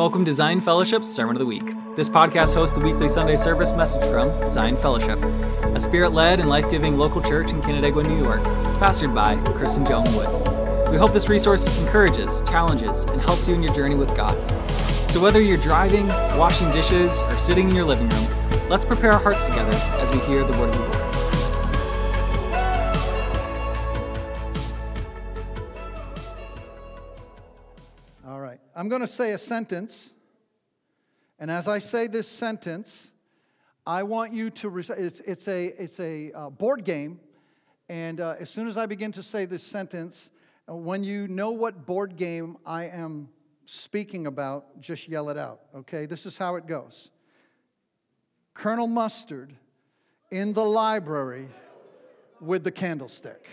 Welcome 0.00 0.24
to 0.24 0.32
Zion 0.32 0.62
Fellowship's 0.62 1.10
Sermon 1.10 1.36
of 1.36 1.40
the 1.40 1.44
Week. 1.44 1.74
This 1.94 2.08
podcast 2.08 2.54
hosts 2.54 2.74
the 2.74 2.80
weekly 2.80 3.06
Sunday 3.06 3.36
service 3.36 3.74
message 3.74 4.02
from 4.04 4.48
Zion 4.48 4.78
Fellowship, 4.78 5.22
a 5.22 5.78
spirit 5.78 6.14
led 6.14 6.40
and 6.40 6.48
life 6.48 6.70
giving 6.70 6.96
local 6.96 7.20
church 7.20 7.50
in 7.50 7.60
Canandaigua, 7.60 8.04
New 8.04 8.16
York, 8.16 8.40
pastored 8.80 9.14
by 9.14 9.34
and 9.34 9.86
Joan 9.86 10.04
Wood. 10.14 10.90
We 10.90 10.96
hope 10.96 11.12
this 11.12 11.28
resource 11.28 11.66
encourages, 11.80 12.40
challenges, 12.48 13.02
and 13.02 13.20
helps 13.20 13.46
you 13.46 13.54
in 13.54 13.62
your 13.62 13.74
journey 13.74 13.94
with 13.94 14.16
God. 14.16 14.34
So 15.10 15.20
whether 15.20 15.42
you're 15.42 15.58
driving, 15.58 16.08
washing 16.08 16.72
dishes, 16.72 17.20
or 17.20 17.36
sitting 17.36 17.68
in 17.68 17.76
your 17.76 17.84
living 17.84 18.08
room, 18.08 18.70
let's 18.70 18.86
prepare 18.86 19.12
our 19.12 19.20
hearts 19.20 19.44
together 19.44 19.76
as 20.00 20.10
we 20.12 20.20
hear 20.20 20.44
the 20.44 20.58
word 20.58 20.74
of 20.74 20.80
the 20.80 20.88
Lord. 20.88 20.99
Going 28.90 29.00
to 29.00 29.06
say 29.06 29.32
a 29.32 29.38
sentence, 29.38 30.12
and 31.38 31.50
as 31.50 31.68
I 31.68 31.78
say 31.78 32.08
this 32.08 32.28
sentence, 32.28 33.12
I 33.86 34.02
want 34.02 34.34
you 34.34 34.50
to. 34.50 34.78
it's, 34.78 35.20
it's 35.20 35.48
a 35.48 35.66
it's 35.66 36.00
a 36.00 36.32
uh, 36.32 36.50
board 36.50 36.84
game, 36.84 37.20
and 37.88 38.20
uh, 38.20 38.34
as 38.38 38.50
soon 38.50 38.68
as 38.68 38.76
I 38.76 38.86
begin 38.86 39.12
to 39.12 39.22
say 39.22 39.46
this 39.46 39.62
sentence, 39.62 40.30
uh, 40.68 40.74
when 40.74 41.04
you 41.04 41.28
know 41.28 41.52
what 41.52 41.86
board 41.86 42.16
game 42.16 42.58
I 42.66 42.88
am 42.88 43.28
speaking 43.64 44.26
about, 44.26 44.80
just 44.80 45.08
yell 45.08 45.30
it 45.30 45.38
out. 45.38 45.60
Okay, 45.74 46.04
this 46.04 46.26
is 46.26 46.36
how 46.36 46.56
it 46.56 46.66
goes. 46.66 47.10
Colonel 48.52 48.88
Mustard 48.88 49.54
in 50.32 50.52
the 50.52 50.64
library 50.64 51.48
with 52.40 52.64
the 52.64 52.72
candlestick. 52.72 53.48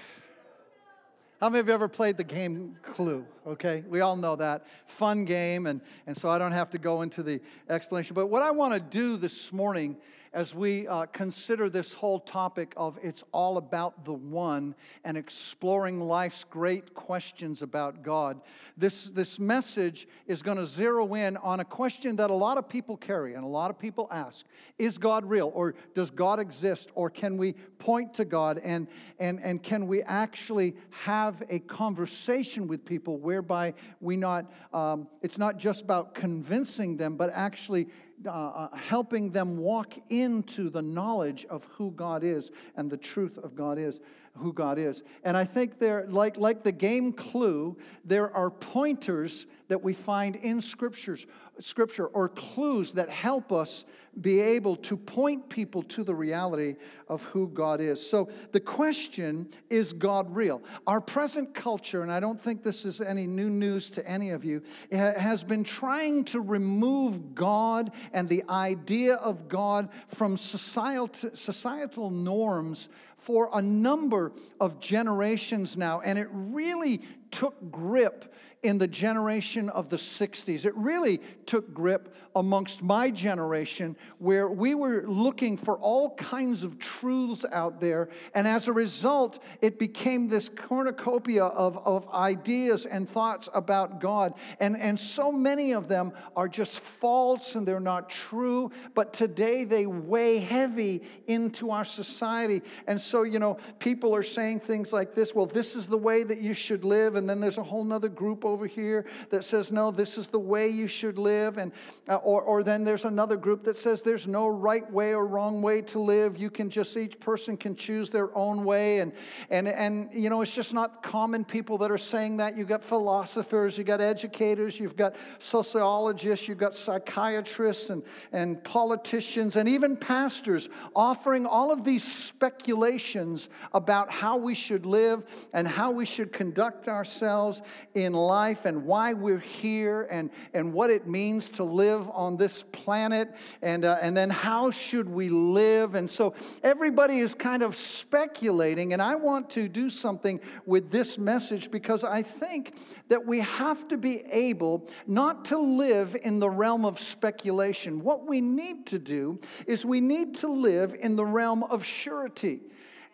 How 1.39 1.49
many 1.49 1.59
of 1.59 1.67
you 1.67 1.73
ever 1.75 1.87
played 1.87 2.17
the 2.17 2.23
game 2.23 2.75
Clue? 2.81 3.23
Okay, 3.45 3.83
we 3.87 4.01
all 4.01 4.15
know 4.15 4.35
that. 4.37 4.65
Fun 4.87 5.23
game, 5.23 5.67
and, 5.67 5.81
and 6.07 6.17
so 6.17 6.29
I 6.29 6.39
don't 6.39 6.51
have 6.51 6.71
to 6.71 6.79
go 6.79 7.03
into 7.03 7.21
the 7.21 7.39
explanation. 7.69 8.15
But 8.15 8.27
what 8.27 8.41
I 8.41 8.49
want 8.49 8.73
to 8.73 8.79
do 8.79 9.17
this 9.17 9.53
morning 9.53 9.97
as 10.37 10.53
we 10.53 10.87
uh, 10.87 11.03
consider 11.07 11.67
this 11.67 11.91
whole 11.91 12.19
topic 12.19 12.71
of 12.77 12.99
it's 13.01 13.23
all 13.31 13.57
about 13.57 14.05
the 14.05 14.13
one 14.13 14.75
and 15.03 15.17
exploring 15.17 15.99
life's 15.99 16.43
great 16.43 16.93
questions 16.93 17.63
about 17.63 18.03
God. 18.03 18.39
This, 18.77 19.05
this 19.05 19.39
message 19.39 20.07
is 20.27 20.43
going 20.43 20.57
to 20.57 20.67
zero 20.67 21.11
in 21.15 21.37
on 21.37 21.59
a 21.59 21.65
question 21.65 22.17
that 22.17 22.29
a 22.29 22.35
lot 22.35 22.59
of 22.59 22.69
people 22.69 22.95
carry 22.97 23.33
and 23.33 23.43
a 23.43 23.47
lot 23.47 23.71
of 23.71 23.79
people 23.79 24.07
ask 24.11 24.45
Is 24.77 24.99
God 24.99 25.25
real? 25.25 25.51
Or 25.55 25.73
does 25.95 26.11
God 26.11 26.39
exist? 26.39 26.91
Or 26.93 27.09
can 27.09 27.35
we 27.37 27.53
point 27.79 28.13
to 28.13 28.23
God? 28.23 28.61
And, 28.63 28.87
and, 29.17 29.39
and 29.41 29.63
can 29.63 29.87
we 29.87 30.03
actually 30.03 30.75
have 30.91 31.41
a 31.49 31.57
conversation 31.57 32.67
with 32.67 32.85
people 32.85 33.17
whereby 33.17 33.73
we 34.01 34.15
not, 34.15 34.53
um, 34.71 35.07
it's 35.23 35.39
not 35.39 35.57
just 35.57 35.81
about 35.81 36.13
convincing 36.13 36.95
them, 36.95 37.17
but 37.17 37.31
actually 37.33 37.87
uh, 38.25 38.29
uh, 38.29 38.75
helping 38.75 39.29
them 39.29 39.57
walk 39.57 39.93
into 40.09 40.69
the 40.69 40.81
knowledge 40.81 41.45
of 41.49 41.65
who 41.65 41.91
God 41.91 42.23
is 42.23 42.51
and 42.75 42.89
the 42.89 42.97
truth 42.97 43.37
of 43.37 43.55
God 43.55 43.77
is 43.77 43.99
who 44.37 44.53
God 44.53 44.77
is. 44.77 45.03
And 45.23 45.35
I 45.35 45.43
think 45.43 45.79
there, 45.79 46.05
like, 46.07 46.37
like 46.37 46.63
the 46.63 46.71
game 46.71 47.11
clue, 47.11 47.77
there 48.05 48.33
are 48.35 48.49
pointers 48.49 49.47
that 49.67 49.83
we 49.83 49.93
find 49.93 50.35
in 50.37 50.61
scriptures, 50.61 51.25
scripture 51.59 52.07
or 52.07 52.29
clues 52.29 52.93
that 52.93 53.09
help 53.09 53.51
us 53.51 53.85
be 54.21 54.39
able 54.39 54.75
to 54.75 54.97
point 54.97 55.47
people 55.49 55.83
to 55.83 56.03
the 56.03 56.15
reality 56.15 56.75
of 57.07 57.23
who 57.25 57.49
God 57.49 57.81
is. 57.81 58.03
So 58.09 58.29
the 58.51 58.59
question 58.59 59.47
is 59.69 59.93
God 59.93 60.33
real? 60.35 60.63
Our 60.87 61.01
present 61.01 61.53
culture, 61.53 62.01
and 62.01 62.11
I 62.11 62.19
don't 62.19 62.39
think 62.39 62.63
this 62.63 62.85
is 62.85 62.99
any 62.99 63.27
new 63.27 63.49
news 63.49 63.91
to 63.91 64.07
any 64.07 64.31
of 64.31 64.43
you, 64.43 64.63
has 64.91 65.43
been 65.43 65.63
trying 65.63 66.23
to 66.25 66.39
remove 66.39 67.35
God 67.35 67.91
and 68.13 68.27
the 68.27 68.43
idea 68.49 69.15
of 69.15 69.47
God 69.47 69.89
from 70.07 70.37
societal, 70.37 71.31
societal 71.33 72.09
norms 72.09 72.89
for 73.17 73.49
a 73.53 73.61
number 73.61 74.31
of 74.59 74.79
generations 74.79 75.75
now, 75.75 76.01
and 76.01 76.17
it 76.17 76.27
really 76.31 77.01
took 77.31 77.71
grip 77.71 78.33
in 78.67 78.77
the 78.77 78.87
generation 78.87 79.69
of 79.69 79.87
the 79.87 79.95
60s. 79.95 80.65
It 80.65 80.75
really 80.75 81.21
took 81.45 81.73
grip 81.73 82.13
amongst 82.35 82.83
my 82.83 83.09
generation 83.09 83.95
where 84.19 84.49
we 84.49 84.75
were 84.75 85.03
looking 85.07 85.57
for 85.57 85.77
all 85.79 86.15
kinds 86.15 86.63
of 86.63 86.77
truths 86.77 87.45
out 87.51 87.79
there. 87.79 88.09
And 88.35 88.47
as 88.47 88.67
a 88.67 88.73
result, 88.73 89.41
it 89.61 89.79
became 89.79 90.27
this 90.27 90.49
cornucopia 90.49 91.45
of, 91.45 91.77
of 91.87 92.07
ideas 92.09 92.85
and 92.85 93.07
thoughts 93.07 93.47
about 93.53 93.99
God. 94.01 94.33
And, 94.59 94.75
and 94.77 94.99
so 94.99 95.31
many 95.31 95.71
of 95.71 95.87
them 95.87 96.11
are 96.35 96.49
just 96.49 96.79
false 96.81 97.55
and 97.55 97.67
they're 97.67 97.79
not 97.79 98.09
true. 98.09 98.71
But 98.93 99.13
today 99.13 99.63
they 99.63 99.85
weigh 99.85 100.39
heavy 100.39 101.03
into 101.27 101.71
our 101.71 101.85
society. 101.85 102.61
And 102.85 102.99
so, 102.99 103.23
you 103.23 103.39
know, 103.39 103.57
people 103.79 104.13
are 104.13 104.23
saying 104.23 104.59
things 104.59 104.91
like 104.91 105.15
this 105.15 105.33
well, 105.33 105.45
this 105.45 105.75
is 105.75 105.87
the 105.87 105.97
way 105.97 106.23
that 106.23 106.39
you 106.39 106.53
should 106.53 106.83
live. 106.83 107.15
And 107.15 107.29
then 107.29 107.39
there's 107.39 107.57
a 107.57 107.63
whole 107.63 107.87
other 107.93 108.09
group 108.09 108.43
over 108.43 108.56
here 108.65 109.05
that 109.29 109.43
says, 109.43 109.71
no, 109.71 109.91
this 109.91 110.17
is 110.17 110.27
the 110.27 110.39
way 110.39 110.67
you 110.67 110.87
should 110.87 111.17
live. 111.17 111.57
And, 111.57 111.71
uh, 112.09 112.15
or, 112.15 112.41
or 112.41 112.63
then 112.63 112.83
there's 112.83 113.05
another 113.05 113.37
group 113.37 113.63
that 113.65 113.77
says 113.77 114.01
there's 114.01 114.27
no 114.27 114.47
right 114.47 114.89
way 114.91 115.13
or 115.13 115.27
wrong 115.27 115.61
way 115.61 115.81
to 115.83 115.99
live. 115.99 116.37
You 116.37 116.49
can 116.49 116.69
just, 116.69 116.95
each 116.97 117.19
person 117.19 117.57
can 117.57 117.75
choose 117.75 118.09
their 118.09 118.35
own 118.37 118.63
way. 118.63 118.99
And, 118.99 119.13
and, 119.49 119.67
and 119.67 120.09
you 120.13 120.29
know, 120.29 120.41
it's 120.41 120.53
just 120.53 120.73
not 120.73 121.03
common 121.03 121.43
people 121.43 121.77
that 121.79 121.91
are 121.91 121.97
saying 121.97 122.37
that. 122.37 122.57
You've 122.57 122.67
got 122.67 122.83
philosophers, 122.83 123.77
you've 123.77 123.87
got 123.87 124.01
educators, 124.01 124.79
you've 124.79 124.95
got 124.95 125.15
sociologists, 125.39 126.47
you've 126.47 126.57
got 126.57 126.73
psychiatrists 126.73 127.89
and, 127.89 128.03
and 128.31 128.63
politicians, 128.63 129.55
and 129.55 129.67
even 129.67 129.97
pastors 129.97 130.69
offering 130.95 131.45
all 131.45 131.71
of 131.71 131.83
these 131.83 132.03
speculations 132.03 133.49
about 133.73 134.11
how 134.11 134.37
we 134.37 134.55
should 134.55 134.85
live 134.85 135.25
and 135.53 135.67
how 135.67 135.91
we 135.91 136.05
should 136.05 136.31
conduct 136.31 136.87
ourselves 136.87 137.61
in 137.93 138.13
life 138.13 138.36
and 138.37 138.85
why 138.85 139.13
we're 139.13 139.39
here 139.39 140.07
and, 140.11 140.29
and 140.53 140.71
what 140.71 140.91
it 140.91 141.07
means 141.07 141.49
to 141.49 141.63
live 141.63 142.07
on 142.11 142.37
this 142.37 142.61
planet 142.61 143.35
and, 143.63 143.83
uh, 143.83 143.97
and 144.01 144.15
then 144.15 144.29
how 144.29 144.69
should 144.69 145.09
we 145.09 145.29
live. 145.29 145.95
And 145.95 146.07
so 146.09 146.35
everybody 146.63 147.17
is 147.17 147.33
kind 147.33 147.63
of 147.63 147.75
speculating, 147.75 148.93
and 148.93 149.01
I 149.01 149.15
want 149.15 149.49
to 149.51 149.67
do 149.67 149.89
something 149.89 150.39
with 150.67 150.91
this 150.91 151.17
message 151.17 151.71
because 151.71 152.03
I 152.03 152.21
think 152.21 152.75
that 153.09 153.25
we 153.25 153.39
have 153.39 153.87
to 153.87 153.97
be 153.97 154.21
able 154.31 154.87
not 155.07 155.45
to 155.45 155.57
live 155.57 156.15
in 156.21 156.39
the 156.39 156.49
realm 156.49 156.85
of 156.85 156.99
speculation. 156.99 158.03
What 158.03 158.27
we 158.27 158.39
need 158.39 158.85
to 158.87 158.99
do 158.99 159.39
is 159.65 159.83
we 159.83 159.99
need 159.99 160.35
to 160.35 160.47
live 160.47 160.95
in 160.99 161.15
the 161.15 161.25
realm 161.25 161.63
of 161.63 161.83
surety. 161.83 162.61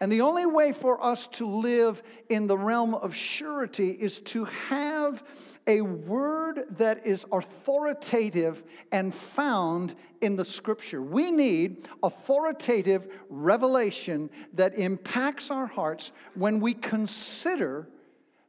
And 0.04 0.12
the 0.12 0.20
only 0.20 0.46
way 0.46 0.74
for 0.74 1.02
us 1.02 1.28
to 1.28 1.48
live 1.48 2.04
in 2.28 2.46
the 2.46 2.58
realm 2.58 2.94
of 2.94 3.16
surety 3.16 3.92
is 3.92 4.20
to 4.20 4.44
have 4.44 5.24
a 5.66 5.80
word 5.80 6.66
that 6.72 7.08
is 7.08 7.26
authoritative 7.32 8.66
and 8.92 9.16
found 9.16 9.96
in 10.20 10.36
the 10.36 10.44
scripture. 10.44 11.02
We 11.02 11.32
need 11.32 11.88
authoritative 12.04 13.08
revelation 13.30 14.30
that 14.56 14.78
impacts 14.78 15.50
our 15.50 15.68
hearts 15.68 16.12
when 16.34 16.60
we 16.60 16.74
consider 16.74 17.88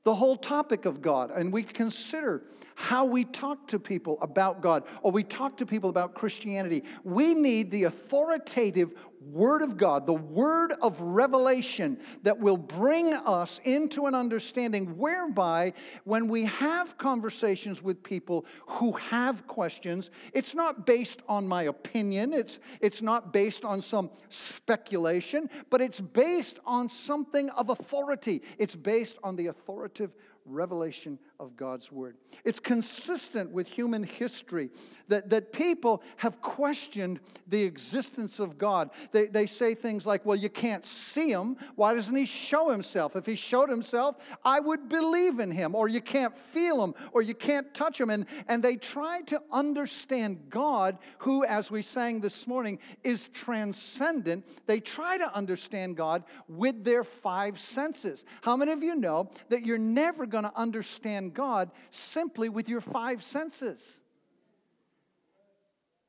the 0.03 0.16
whole 0.16 0.36
topic 0.36 0.86
of 0.86 1.00
God 1.00 1.31
and 1.31 1.53
we 1.53 1.62
consider 1.62 2.42
how 2.75 3.05
we 3.05 3.25
talk 3.25 3.69
to 3.69 3.79
people 3.79 4.19
about 4.21 4.61
God 4.61 4.85
or 5.03 5.12
we 5.12 5.23
talk 5.23 5.57
to 5.59 5.67
people 5.67 5.91
about 5.91 6.15
Christianity. 6.15 6.85
We 7.05 7.35
need 7.35 7.71
the 7.71 7.85
authoritative 7.85 8.95
Word 9.31 9.62
of 9.62 9.77
God, 9.77 10.07
the 10.07 10.12
word 10.12 10.75
of 10.83 11.01
revelation 11.01 11.99
that 12.23 12.39
will 12.39 12.57
bring 12.57 13.13
us 13.13 13.59
into 13.65 14.07
an 14.07 14.15
understanding 14.15 14.99
whereby 14.99 15.73
when 16.05 16.29
we 16.29 16.45
have 16.45 16.99
conversations 16.99 17.83
with 17.83 18.03
people 18.03 18.45
who 18.67 18.93
have 18.93 19.47
questions, 19.47 20.10
it's 20.33 20.54
not 20.54 20.84
based 20.84 21.22
on 21.28 21.48
my 21.48 21.65
opinion, 21.65 22.33
it's, 22.33 22.60
it's 22.81 23.01
not 23.01 23.33
based 23.33 23.65
on 23.65 23.81
some 23.81 24.10
speculation, 24.28 25.48
but 25.71 25.81
it's 25.81 26.01
based 26.01 26.59
on 26.66 26.89
something 26.89 27.48
of 27.51 27.71
authority. 27.71 28.43
It's 28.59 28.77
based 28.77 29.19
on 29.25 29.37
the 29.37 29.47
authoritative 29.47 30.15
revelation 30.47 31.19
of 31.41 31.57
God's 31.57 31.91
word. 31.91 32.17
It's 32.45 32.61
consistent 32.61 33.51
with 33.51 33.67
human 33.69 34.05
history 34.05 34.71
that, 35.09 35.31
that 35.31 35.53
people 35.53 36.03
have 36.17 36.41
questioned 36.41 37.21
the 37.49 37.63
existence 37.63 38.41
of 38.41 38.59
God. 38.59 38.91
They, 39.13 39.27
they 39.27 39.47
say 39.47 39.75
things 39.75 40.07
like, 40.07 40.27
well, 40.27 40.37
you 40.37 40.51
can't 40.51 40.85
see 40.85 41.31
him. 41.31 41.57
Why 41.77 41.95
doesn't 41.95 42.15
he 42.15 42.27
show 42.27 42.71
himself? 42.71 43.17
If 43.17 43.27
he 43.27 43.37
showed 43.37 43.69
himself, 43.69 44.17
I 44.45 44.61
would 44.61 44.89
believe 44.89 45.39
in 45.39 45.51
him. 45.51 45.75
Or 45.75 45.89
you 45.89 46.01
can't 46.01 46.37
feel 46.37 46.83
him, 46.85 46.95
or 47.13 47.23
you 47.23 47.35
can't 47.35 47.73
touch 47.73 48.01
him. 48.01 48.11
And, 48.11 48.27
and 48.49 48.63
they 48.63 48.77
try 48.77 49.23
to 49.23 49.43
understand 49.51 50.51
God, 50.51 50.99
who, 51.19 51.45
as 51.45 51.71
we 51.71 51.83
sang 51.83 52.21
this 52.21 52.47
morning, 52.47 52.79
is 53.03 53.29
transcendent. 53.29 54.47
They 54.67 54.81
try 54.81 55.19
to 55.19 55.35
understand 55.35 55.97
God 55.97 56.25
with 56.49 56.85
their 56.85 57.05
five 57.05 57.59
senses. 57.59 58.25
How 58.43 58.57
many 58.57 58.73
of 58.73 58.83
you 58.83 58.95
know 58.95 59.31
that 59.49 59.65
you're 59.65 59.79
never 59.79 60.27
going 60.34 60.51
to 60.51 60.59
understand 60.59 61.33
God 61.33 61.71
simply 61.91 62.48
with 62.48 62.69
your 62.69 62.81
five 62.81 63.22
senses. 63.22 64.01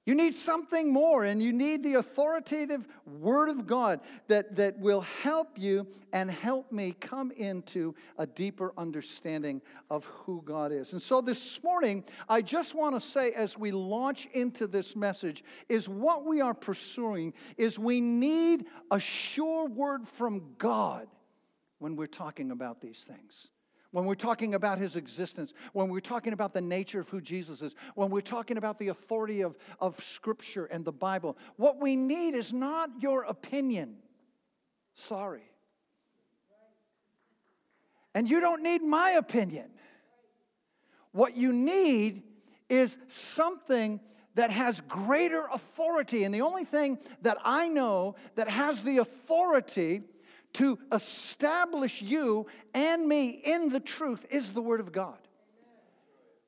You 0.04 0.16
need 0.16 0.34
something 0.34 0.92
more, 0.92 1.24
and 1.24 1.42
you 1.42 1.54
need 1.54 1.84
the 1.84 1.96
authoritative 1.96 2.88
Word 3.06 3.50
of 3.50 3.68
God 3.68 4.02
that, 4.28 4.56
that 4.56 4.80
will 4.80 5.02
help 5.02 5.60
you 5.60 5.86
and 6.12 6.30
help 6.30 6.72
me 6.72 6.96
come 7.00 7.32
into 7.32 7.94
a 8.18 8.26
deeper 8.26 8.74
understanding 8.78 9.62
of 9.92 10.06
who 10.06 10.42
God 10.44 10.72
is. 10.72 10.94
And 10.94 11.02
so 11.02 11.22
this 11.22 11.64
morning, 11.64 12.04
I 12.28 12.42
just 12.42 12.74
want 12.74 12.96
to 12.96 13.02
say, 13.02 13.32
as 13.32 13.60
we 13.60 13.72
launch 13.72 14.28
into 14.34 14.66
this 14.66 14.96
message, 14.96 15.44
is 15.70 15.88
what 15.88 16.26
we 16.26 16.42
are 16.42 16.56
pursuing 16.56 17.34
is 17.58 17.78
we 17.78 18.02
need 18.02 18.66
a 18.90 19.00
sure 19.00 19.68
word 19.68 20.08
from 20.08 20.56
God 20.58 21.08
when 21.78 21.96
we're 21.96 22.08
talking 22.08 22.50
about 22.50 22.82
these 22.82 23.04
things 23.04 23.52
when 23.96 24.04
we're 24.04 24.14
talking 24.14 24.56
about 24.56 24.78
his 24.78 24.98
existence, 24.98 25.54
when 25.72 25.88
we're 25.88 26.02
talking 26.02 26.34
about 26.34 26.54
the 26.54 26.60
nature 26.60 27.00
of 27.00 27.08
who 27.08 27.22
Jesus 27.22 27.62
is, 27.62 27.76
when 27.94 28.10
we're 28.10 28.20
talking 28.20 28.58
about 28.58 28.78
the 28.78 28.90
authority 28.90 29.40
of, 29.40 29.58
of 29.80 29.96
Scripture 29.96 30.66
and 30.66 30.84
the 30.84 30.92
Bible, 30.92 31.38
what 31.56 31.80
we 31.80 31.96
need 31.96 32.36
is 32.36 32.52
not 32.52 32.90
your 33.00 33.24
opinion. 33.24 33.96
Sorry. 34.96 35.50
And 38.14 38.30
you 38.30 38.42
don't 38.42 38.62
need 38.62 38.84
my 38.84 39.12
opinion. 39.12 39.70
What 41.14 41.38
you 41.38 41.54
need 41.54 42.24
is 42.68 42.98
something 43.08 44.02
that 44.34 44.52
has 44.52 44.82
greater 44.82 45.46
authority. 45.54 46.26
And 46.26 46.34
the 46.34 46.42
only 46.42 46.66
thing 46.66 47.00
that 47.22 47.38
I 47.46 47.70
know 47.70 48.16
that 48.36 48.50
has 48.50 48.84
the 48.84 48.98
authority 48.98 50.04
to 50.56 50.80
establish 50.92 52.02
you 52.02 52.48
and 52.74 53.08
me 53.08 53.30
in 53.30 53.70
the 53.70 53.80
truth 53.80 54.26
is 54.30 54.54
the 54.54 54.62
Word 54.62 54.80
of 54.80 54.92
God. 54.92 55.18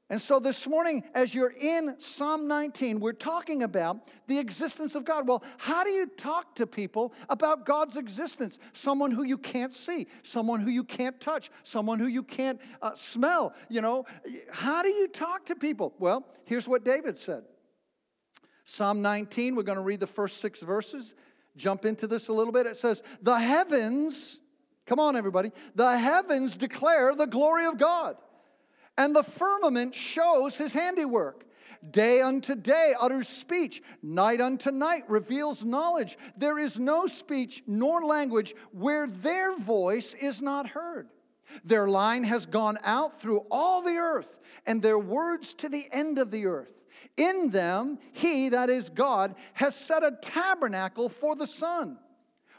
And 0.10 0.22
so 0.22 0.40
this 0.40 0.66
morning, 0.66 1.04
as 1.14 1.36
you're 1.36 1.54
in 1.60 2.00
Psalm 2.00 2.48
19, 2.48 3.02
we're 3.02 3.12
talking 3.12 3.64
about 3.64 4.08
the 4.28 4.40
existence 4.40 4.96
of 4.96 5.04
God. 5.04 5.28
Well, 5.28 5.44
how 5.58 5.84
do 5.84 5.90
you 5.90 6.08
talk 6.08 6.56
to 6.56 6.66
people 6.66 7.14
about 7.28 7.66
God's 7.66 7.98
existence? 7.98 8.58
Someone 8.72 9.12
who 9.12 9.24
you 9.24 9.38
can't 9.38 9.74
see, 9.74 10.08
someone 10.24 10.62
who 10.62 10.72
you 10.72 10.86
can't 10.86 11.20
touch, 11.20 11.50
someone 11.64 12.00
who 12.00 12.08
you 12.08 12.24
can't 12.24 12.62
uh, 12.82 12.94
smell. 12.94 13.54
You 13.68 13.82
know, 13.82 14.06
how 14.54 14.82
do 14.82 14.90
you 14.90 15.10
talk 15.10 15.46
to 15.48 15.56
people? 15.56 15.94
Well, 16.00 16.26
here's 16.46 16.70
what 16.70 16.86
David 16.86 17.18
said 17.18 17.44
Psalm 18.64 19.02
19, 19.02 19.56
we're 19.56 19.64
going 19.64 19.78
to 19.78 19.84
read 19.84 20.00
the 20.00 20.08
first 20.08 20.38
six 20.38 20.62
verses 20.62 21.16
jump 21.58 21.86
into 21.86 22.08
this 22.08 22.28
a 22.28 22.34
little 22.34 22.54
bit. 22.54 22.66
It 22.66 22.78
says, 22.78 23.04
The 23.22 23.40
heavens, 23.40 24.40
come 24.86 25.00
on, 25.00 25.16
everybody, 25.16 25.52
the 25.76 25.98
heavens 25.98 26.56
declare 26.56 27.16
the 27.16 27.28
glory 27.28 27.66
of 27.66 27.78
God, 27.78 28.18
and 28.98 29.16
the 29.16 29.24
firmament 29.24 29.96
shows 29.96 30.58
his 30.58 30.74
handiwork. 30.74 31.44
Day 31.92 32.22
unto 32.22 32.56
day 32.56 32.96
utters 33.00 33.28
speech, 33.28 33.84
night 34.02 34.42
unto 34.42 34.72
night 34.72 35.04
reveals 35.08 35.64
knowledge. 35.64 36.18
There 36.36 36.58
is 36.58 36.80
no 36.80 37.06
speech 37.06 37.62
nor 37.68 38.04
language 38.04 38.56
where 38.72 39.08
their 39.08 39.56
voice 39.56 40.14
is 40.16 40.42
not 40.42 40.68
heard. 40.68 41.08
Their 41.64 41.88
line 41.88 42.24
has 42.24 42.46
gone 42.46 42.78
out 42.84 43.22
through 43.22 43.46
all 43.52 43.82
the 43.82 43.96
earth, 43.96 44.38
and 44.66 44.82
their 44.82 45.00
words 45.00 45.54
to 45.56 45.70
the 45.70 45.86
end 45.92 46.18
of 46.20 46.32
the 46.32 46.46
earth. 46.46 46.77
In 47.16 47.50
them, 47.50 48.00
he, 48.12 48.50
that 48.50 48.70
is 48.70 48.90
God, 48.90 49.36
has 49.54 49.76
set 49.76 50.04
a 50.04 50.12
tabernacle 50.22 51.10
for 51.10 51.36
the 51.36 51.48
sun, 51.48 51.98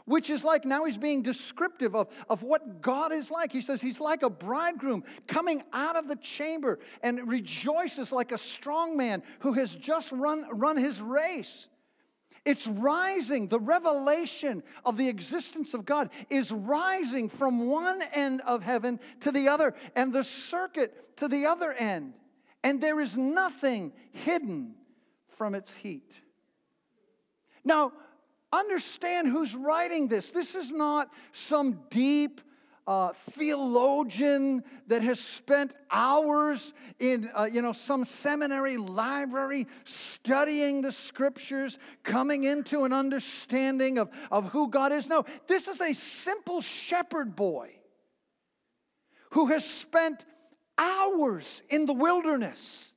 which 0.05 0.31
is 0.31 0.45
like, 0.45 0.65
now 0.65 0.85
he's 0.85 0.97
being 0.97 1.23
descriptive 1.23 1.95
of, 1.95 2.09
of 2.29 2.43
what 2.43 2.81
God 2.81 3.13
is 3.13 3.31
like. 3.31 3.53
He 3.53 3.61
says 3.61 3.81
he's 3.81 4.01
like 4.01 4.23
a 4.23 4.31
bridegroom 4.31 5.05
coming 5.27 5.63
out 5.73 5.97
of 5.97 6.09
the 6.09 6.17
chamber 6.17 6.79
and 7.03 7.29
rejoices 7.29 8.11
like 8.11 8.33
a 8.33 8.39
strong 8.39 8.97
man 8.97 9.23
who 9.41 9.53
has 9.53 9.77
just 9.77 10.11
run, 10.13 10.47
run 10.51 10.77
his 10.77 11.03
race. 11.03 11.69
It's 12.45 12.67
rising. 12.67 13.49
The 13.49 13.61
revelation 13.61 14.63
of 14.85 14.97
the 14.97 15.09
existence 15.09 15.75
of 15.75 15.85
God 15.85 16.09
is 16.31 16.51
rising 16.51 17.29
from 17.29 17.67
one 17.67 18.01
end 18.15 18.41
of 18.47 18.63
heaven 18.63 19.01
to 19.21 19.31
the 19.31 19.49
other 19.49 19.75
and 19.95 20.13
the 20.13 20.25
circuit 20.25 21.17
to 21.19 21.29
the 21.29 21.45
other 21.45 21.73
end 21.73 22.15
and 22.69 22.83
there 22.83 23.01
is 23.01 23.17
nothing 23.17 23.95
hidden 24.13 24.75
from 25.27 25.55
its 25.55 25.75
heat. 25.75 26.21
Now, 27.65 27.93
understand 28.53 29.27
who's 29.27 29.55
writing 29.55 30.09
this. 30.09 30.33
This 30.33 30.55
is 30.55 30.71
not 30.71 31.11
some 31.33 31.81
deep 31.89 32.43
uh, 32.87 33.15
theologian 33.15 34.63
that 34.87 35.03
has 35.03 35.19
spent 35.19 35.77
hours 35.91 36.75
in 36.99 37.31
uh, 37.35 37.49
you 37.51 37.63
know 37.63 37.73
some 37.73 38.05
seminary 38.05 38.77
library 38.77 39.67
studying 39.85 40.83
the 40.83 40.93
scriptures 40.93 41.79
coming 42.03 42.45
into 42.45 42.85
an 42.85 42.93
understanding 42.93 43.99
of, 43.99 44.09
of 44.31 44.51
who 44.53 44.71
god 44.71 44.91
is 44.91 45.07
no 45.07 45.23
this 45.47 45.69
is 45.69 45.83
a 45.83 45.93
simple 45.93 46.63
shepherd 46.63 47.37
boy 47.37 47.71
who 49.33 49.49
has 49.49 49.69
spent 49.69 50.25
hours 50.79 51.63
in 51.69 51.87
the 51.87 51.93
wilderness, 51.93 52.95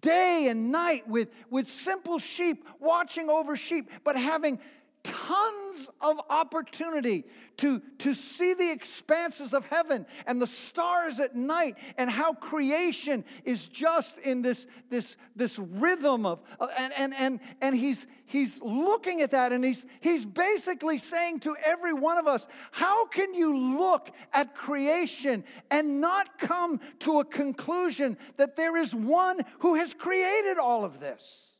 day 0.00 0.48
and 0.48 0.72
night 0.72 1.06
with, 1.06 1.28
with 1.50 1.68
simple 1.68 2.18
sheep, 2.18 2.66
watching 2.80 3.30
over 3.30 3.54
sheep, 3.54 3.90
but 4.02 4.16
having 4.16 4.58
tons 5.04 5.90
of 6.00 6.20
opportunity 6.30 7.24
to, 7.58 7.80
to 7.98 8.14
see 8.14 8.54
the 8.54 8.72
expanses 8.72 9.54
of 9.54 9.66
heaven 9.66 10.06
and 10.26 10.40
the 10.40 10.46
stars 10.46 11.20
at 11.20 11.36
night 11.36 11.76
and 11.98 12.10
how 12.10 12.32
creation 12.32 13.24
is 13.44 13.68
just 13.68 14.18
in 14.18 14.42
this, 14.42 14.66
this, 14.90 15.16
this 15.36 15.58
rhythm 15.58 16.26
of, 16.26 16.42
and, 16.78 16.92
and, 16.96 17.14
and, 17.14 17.40
and 17.60 17.76
he's, 17.76 18.06
he's 18.26 18.60
looking 18.62 19.20
at 19.20 19.30
that 19.30 19.52
and 19.52 19.64
he's, 19.64 19.86
he's 20.00 20.26
basically 20.26 20.98
saying 20.98 21.40
to 21.40 21.54
every 21.64 21.92
one 21.92 22.18
of 22.18 22.26
us, 22.26 22.48
how 22.72 23.06
can 23.06 23.34
you 23.34 23.78
look 23.78 24.10
at 24.32 24.54
creation 24.54 25.44
and 25.70 26.00
not 26.00 26.38
come 26.38 26.80
to 27.00 27.20
a 27.20 27.24
conclusion 27.24 28.16
that 28.36 28.56
there 28.56 28.76
is 28.76 28.94
one 28.94 29.40
who 29.60 29.74
has 29.74 29.94
created 29.94 30.58
all 30.58 30.84
of 30.84 30.98
this? 30.98 31.53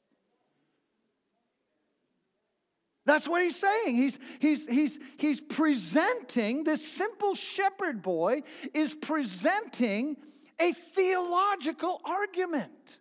That's 3.07 3.29
what 3.29 3.43
he's 3.43 3.57
saying. 3.57 3.97
He's, 3.97 4.19
he's, 4.39 4.67
he's, 4.67 4.99
he's 5.19 5.41
presenting, 5.41 6.65
this 6.65 6.87
simple 6.87 7.35
shepherd 7.35 8.03
boy 8.03 8.43
is 8.73 8.95
presenting 8.95 10.17
a 10.59 10.73
theological 10.73 12.01
argument. 12.05 12.99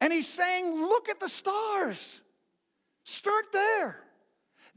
And 0.00 0.12
he's 0.12 0.28
saying, 0.28 0.74
Look 0.74 1.08
at 1.08 1.20
the 1.20 1.28
stars. 1.28 2.20
Start 3.04 3.46
there. 3.52 3.98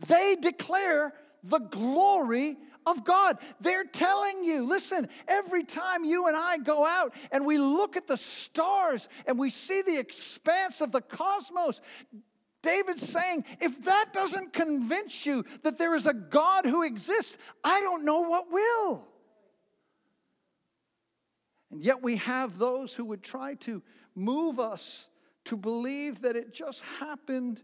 They 0.08 0.36
declare 0.39 1.13
the 1.44 1.60
glory 1.60 2.58
of 2.86 3.04
God. 3.04 3.38
They're 3.60 3.86
telling 3.86 4.44
you, 4.44 4.68
listen, 4.68 5.10
every 5.27 5.63
time 5.63 6.04
you 6.04 6.27
and 6.27 6.36
I 6.36 6.58
go 6.58 6.86
out 6.86 7.13
and 7.32 7.46
we 7.46 7.58
look 7.58 7.96
at 7.96 8.08
the 8.08 8.18
stars 8.18 9.08
and 9.25 9.39
we 9.39 9.50
see 9.50 9.82
the 9.82 9.98
expanse 9.98 10.82
of 10.82 10.92
the 10.92 11.01
cosmos, 11.01 11.82
David's 12.65 13.07
saying, 13.07 13.45
if 13.62 13.86
that 13.86 14.07
doesn't 14.12 14.51
convince 14.51 15.25
you 15.25 15.45
that 15.63 15.77
there 15.77 15.95
is 15.95 16.07
a 16.07 16.13
God 16.13 16.65
who 16.65 16.81
exists, 16.81 17.38
I 17.63 17.79
don't 17.81 18.03
know 18.03 18.22
what 18.22 18.51
will. 18.51 19.07
And 21.72 21.81
yet 21.81 22.01
we 22.01 22.17
have 22.17 22.57
those 22.57 22.95
who 22.95 23.05
would 23.05 23.22
try 23.22 23.53
to 23.55 23.84
move 24.15 24.60
us 24.60 25.07
to 25.45 25.55
believe 25.55 26.22
that 26.22 26.36
it 26.36 26.53
just 26.53 26.81
happened 27.00 27.62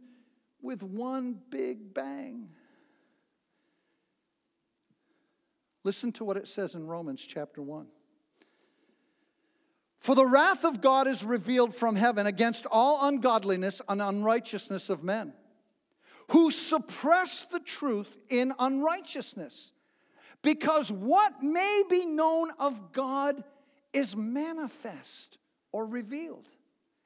with 0.62 0.84
one 0.84 1.40
big 1.50 1.94
bang. 1.94 2.50
Listen 5.84 6.12
to 6.12 6.24
what 6.24 6.38
it 6.38 6.48
says 6.48 6.76
in 6.76 6.86
Romans 6.86 7.26
chapter 7.28 7.62
1. 7.62 7.88
For 10.02 10.16
the 10.16 10.26
wrath 10.26 10.66
of 10.66 10.82
God 10.82 11.08
is 11.08 11.24
revealed 11.24 11.76
from 11.76 11.96
heaven 11.96 12.26
against 12.26 12.66
all 12.72 13.08
ungodliness 13.08 13.84
and 13.88 14.02
unrighteousness 14.02 14.90
of 14.90 15.04
men, 15.04 15.32
who 16.30 16.50
suppress 16.50 17.46
the 17.46 17.60
truth 17.60 18.18
in 18.28 18.52
unrighteousness. 18.58 19.72
Because 20.42 20.92
what 20.92 21.44
may 21.44 21.84
be 21.88 22.08
known 22.08 22.50
of 22.58 22.92
God 22.92 23.44
is 23.94 24.16
manifest 24.16 25.38
or 25.72 25.86
revealed. 25.86 26.50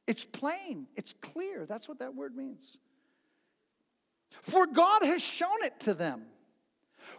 It's 0.07 0.23
plain, 0.23 0.87
it's 0.95 1.11
clear. 1.11 1.65
That's 1.65 1.89
what 1.89 1.99
that 1.99 2.15
word 2.15 2.33
means. 2.33 2.77
For 4.41 4.65
God 4.67 5.01
has 5.03 5.21
shown 5.21 5.63
it 5.63 5.81
to 5.81 5.93
them. 5.93 6.27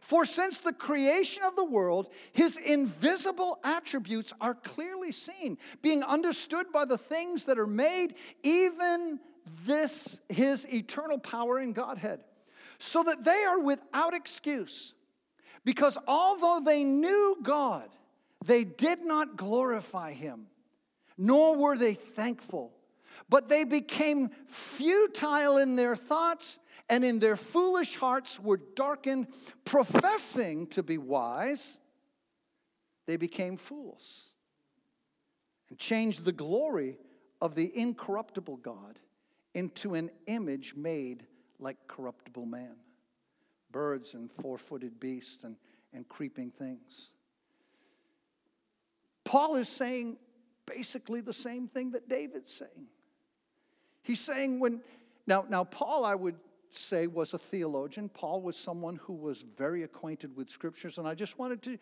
For 0.00 0.24
since 0.24 0.60
the 0.60 0.72
creation 0.72 1.42
of 1.42 1.56
the 1.56 1.64
world, 1.64 2.08
his 2.32 2.56
invisible 2.56 3.58
attributes 3.64 4.32
are 4.40 4.54
clearly 4.54 5.12
seen, 5.12 5.58
being 5.82 6.02
understood 6.02 6.72
by 6.72 6.84
the 6.84 6.98
things 6.98 7.44
that 7.44 7.58
are 7.58 7.66
made, 7.66 8.14
even 8.42 9.20
this, 9.64 10.20
his 10.28 10.66
eternal 10.72 11.18
power 11.18 11.58
in 11.58 11.72
Godhead, 11.72 12.20
so 12.78 13.02
that 13.02 13.24
they 13.24 13.44
are 13.44 13.60
without 13.60 14.14
excuse. 14.14 14.94
Because 15.64 15.98
although 16.06 16.60
they 16.64 16.84
knew 16.84 17.36
God, 17.42 17.88
they 18.44 18.64
did 18.64 19.04
not 19.04 19.36
glorify 19.36 20.12
him, 20.12 20.46
nor 21.18 21.56
were 21.56 21.76
they 21.76 21.94
thankful 21.94 22.72
But 23.28 23.48
they 23.48 23.64
became 23.64 24.30
futile 24.46 25.56
in 25.58 25.76
their 25.76 25.96
thoughts, 25.96 26.58
and 26.88 27.04
in 27.04 27.18
their 27.18 27.36
foolish 27.36 27.96
hearts 27.96 28.38
were 28.38 28.60
darkened, 28.74 29.28
professing 29.64 30.66
to 30.68 30.82
be 30.82 30.98
wise. 30.98 31.78
They 33.06 33.16
became 33.16 33.56
fools 33.56 34.30
and 35.68 35.78
changed 35.78 36.24
the 36.24 36.32
glory 36.32 36.98
of 37.40 37.54
the 37.54 37.70
incorruptible 37.76 38.58
God 38.58 38.98
into 39.54 39.94
an 39.94 40.10
image 40.26 40.74
made 40.76 41.24
like 41.58 41.76
corruptible 41.88 42.46
man, 42.46 42.76
birds 43.72 44.14
and 44.14 44.30
four 44.30 44.58
footed 44.58 45.00
beasts 45.00 45.44
and, 45.44 45.56
and 45.92 46.08
creeping 46.08 46.50
things. 46.50 47.10
Paul 49.24 49.56
is 49.56 49.68
saying 49.68 50.18
basically 50.66 51.20
the 51.20 51.32
same 51.32 51.68
thing 51.68 51.92
that 51.92 52.08
David's 52.08 52.52
saying. 52.52 52.86
He's 54.02 54.20
saying 54.20 54.60
when, 54.60 54.82
now, 55.26 55.44
now 55.48 55.64
Paul, 55.64 56.04
I 56.04 56.14
would 56.14 56.36
say, 56.78 57.06
was 57.06 57.34
a 57.34 57.38
theologian. 57.38 58.08
Paul 58.08 58.42
was 58.42 58.56
someone 58.56 58.96
who 58.96 59.12
was 59.12 59.44
very 59.56 59.82
acquainted 59.82 60.36
with 60.36 60.48
scriptures, 60.48 60.98
and 60.98 61.06
I 61.06 61.14
just 61.14 61.38
wanted 61.38 61.62
to, 61.62 61.78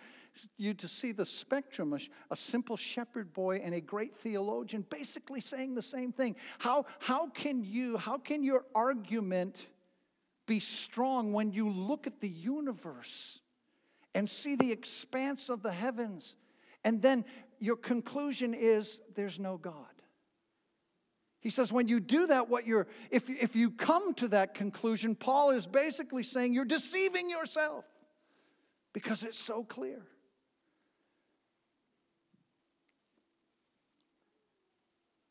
you 0.57 0.75
to 0.75 0.89
see 0.89 1.13
the 1.13 1.27
spectrum 1.27 1.93
a, 1.93 1.99
a 2.31 2.37
simple 2.37 2.77
shepherd 2.77 3.33
boy 3.33 3.59
and 3.59 3.75
a 3.75 3.81
great 3.81 4.15
theologian 4.15 4.85
basically 4.91 5.41
saying 5.41 5.75
the 5.75 5.83
same 5.83 6.13
thing. 6.13 6.37
How, 6.59 6.87
how 6.99 7.29
can 7.29 7.65
you, 7.65 7.97
how 7.97 8.19
can 8.19 8.43
your 8.43 8.65
argument 8.75 9.67
be 10.47 10.61
strong 10.61 11.33
when 11.33 11.53
you 11.53 11.71
look 11.71 12.07
at 12.07 12.21
the 12.21 12.29
universe 12.29 13.41
and 14.15 14.29
see 14.29 14.57
the 14.57 14.71
expanse 14.71 15.49
of 15.49 15.63
the 15.63 15.73
heavens, 15.73 16.37
and 16.85 17.01
then 17.01 17.25
your 17.59 17.77
conclusion 17.77 18.55
is 18.55 19.01
there's 19.15 19.39
no 19.39 19.57
God? 19.57 19.94
He 21.45 21.51
says, 21.51 21.71
when 21.71 21.89
you 21.89 22.01
do 22.01 22.27
that, 22.29 22.49
what 22.49 22.67
you're, 22.67 22.87
if, 23.11 23.29
if 23.29 23.55
you 23.55 23.71
come 23.71 24.15
to 24.15 24.29
that 24.29 24.55
conclusion, 24.55 25.15
Paul 25.15 25.51
is 25.51 25.67
basically 25.67 26.23
saying 26.23 26.55
you're 26.55 26.65
deceiving 26.65 27.29
yourself 27.29 27.85
because 28.95 29.23
it's 29.23 29.39
so 29.39 29.63
clear. 29.63 30.01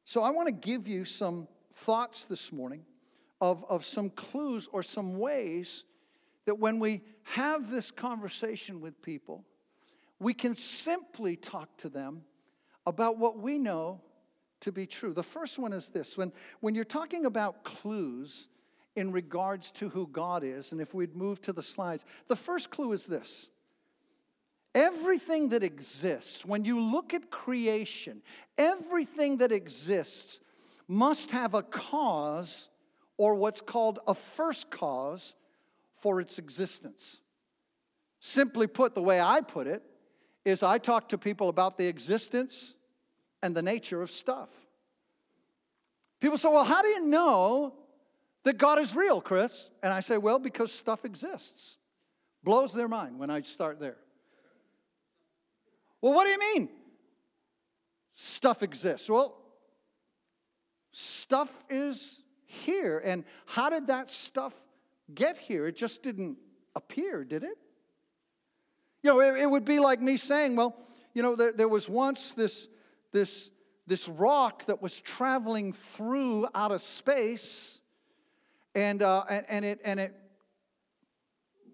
So 0.05 0.21
I 0.21 0.29
want 0.29 0.49
to 0.49 0.53
give 0.53 0.87
you 0.87 1.03
some 1.03 1.47
thoughts 1.73 2.25
this 2.25 2.51
morning 2.51 2.85
of, 3.41 3.65
of 3.67 3.83
some 3.83 4.11
clues 4.11 4.69
or 4.71 4.83
some 4.83 5.17
ways 5.17 5.83
that 6.45 6.59
when 6.59 6.77
we 6.77 7.01
have 7.23 7.71
this 7.71 7.89
conversation 7.89 8.81
with 8.81 9.01
people, 9.01 9.43
we 10.19 10.35
can 10.35 10.55
simply 10.55 11.35
talk 11.37 11.75
to 11.77 11.89
them 11.89 12.21
about 12.85 13.17
what 13.17 13.39
we 13.39 13.57
know 13.57 13.99
to 14.63 14.71
be 14.71 14.85
true. 14.85 15.13
The 15.13 15.23
first 15.23 15.59
one 15.59 15.73
is 15.73 15.89
this 15.89 16.17
when, 16.17 16.31
when 16.59 16.75
you're 16.75 16.83
talking 16.83 17.25
about 17.25 17.63
clues 17.63 18.47
in 18.95 19.11
regards 19.11 19.71
to 19.71 19.89
who 19.89 20.07
God 20.07 20.43
is, 20.43 20.71
and 20.71 20.81
if 20.81 20.93
we'd 20.93 21.15
move 21.15 21.41
to 21.41 21.53
the 21.53 21.63
slides, 21.63 22.05
the 22.27 22.35
first 22.35 22.69
clue 22.69 22.91
is 22.91 23.05
this. 23.05 23.49
Everything 24.75 25.49
that 25.49 25.63
exists, 25.63 26.45
when 26.45 26.65
you 26.65 26.79
look 26.79 27.13
at 27.13 27.29
creation, 27.29 28.21
everything 28.57 29.37
that 29.37 29.51
exists 29.51 30.39
must 30.87 31.31
have 31.31 31.53
a 31.53 31.61
cause 31.61 32.69
or 33.17 33.35
what's 33.35 33.61
called 33.61 33.99
a 34.07 34.13
first 34.13 34.71
cause 34.71 35.35
for 36.01 36.19
its 36.19 36.39
existence. 36.39 37.21
Simply 38.19 38.67
put, 38.67 38.95
the 38.95 39.01
way 39.01 39.21
I 39.21 39.41
put 39.41 39.67
it 39.67 39.83
is 40.45 40.63
I 40.63 40.77
talk 40.77 41.09
to 41.09 41.17
people 41.17 41.49
about 41.49 41.77
the 41.77 41.87
existence 41.87 42.73
and 43.43 43.53
the 43.53 43.61
nature 43.61 44.01
of 44.01 44.09
stuff. 44.09 44.49
People 46.19 46.39
say, 46.39 46.49
Well, 46.49 46.63
how 46.63 46.81
do 46.81 46.87
you 46.87 47.05
know 47.05 47.75
that 48.43 48.57
God 48.57 48.79
is 48.79 48.95
real, 48.95 49.21
Chris? 49.21 49.69
And 49.83 49.93
I 49.93 49.99
say, 49.99 50.17
Well, 50.17 50.39
because 50.39 50.71
stuff 50.71 51.05
exists. 51.05 51.77
Blows 52.43 52.73
their 52.73 52.87
mind 52.87 53.19
when 53.19 53.29
I 53.29 53.41
start 53.41 53.79
there. 53.79 53.97
Well, 56.01 56.13
what 56.13 56.25
do 56.25 56.31
you 56.31 56.39
mean? 56.39 56.69
Stuff 58.15 58.63
exists. 58.63 59.09
Well, 59.09 59.37
stuff 60.91 61.63
is 61.69 62.21
here. 62.45 63.01
And 63.03 63.23
how 63.45 63.69
did 63.69 63.87
that 63.87 64.09
stuff 64.09 64.53
get 65.13 65.37
here? 65.37 65.67
It 65.67 65.75
just 65.75 66.03
didn't 66.03 66.37
appear, 66.75 67.23
did 67.23 67.43
it? 67.43 67.57
You 69.01 69.11
know, 69.11 69.21
it, 69.21 69.41
it 69.41 69.49
would 69.49 69.65
be 69.65 69.79
like 69.79 70.01
me 70.01 70.17
saying, 70.17 70.55
well, 70.55 70.77
you 71.13 71.21
know, 71.21 71.35
there, 71.35 71.53
there 71.53 71.67
was 71.67 71.87
once 71.87 72.33
this 72.33 72.67
this, 73.13 73.49
this 73.87 74.09
rock 74.09 74.65
that 74.65 74.81
was 74.81 74.99
traveling 74.99 75.71
through 75.71 76.47
outer 76.53 76.79
space, 76.79 77.79
and, 78.75 79.01
uh, 79.01 79.23
and, 79.29 79.45
and, 79.47 79.65
it, 79.65 79.79
and 79.85 79.99
it 79.99 80.15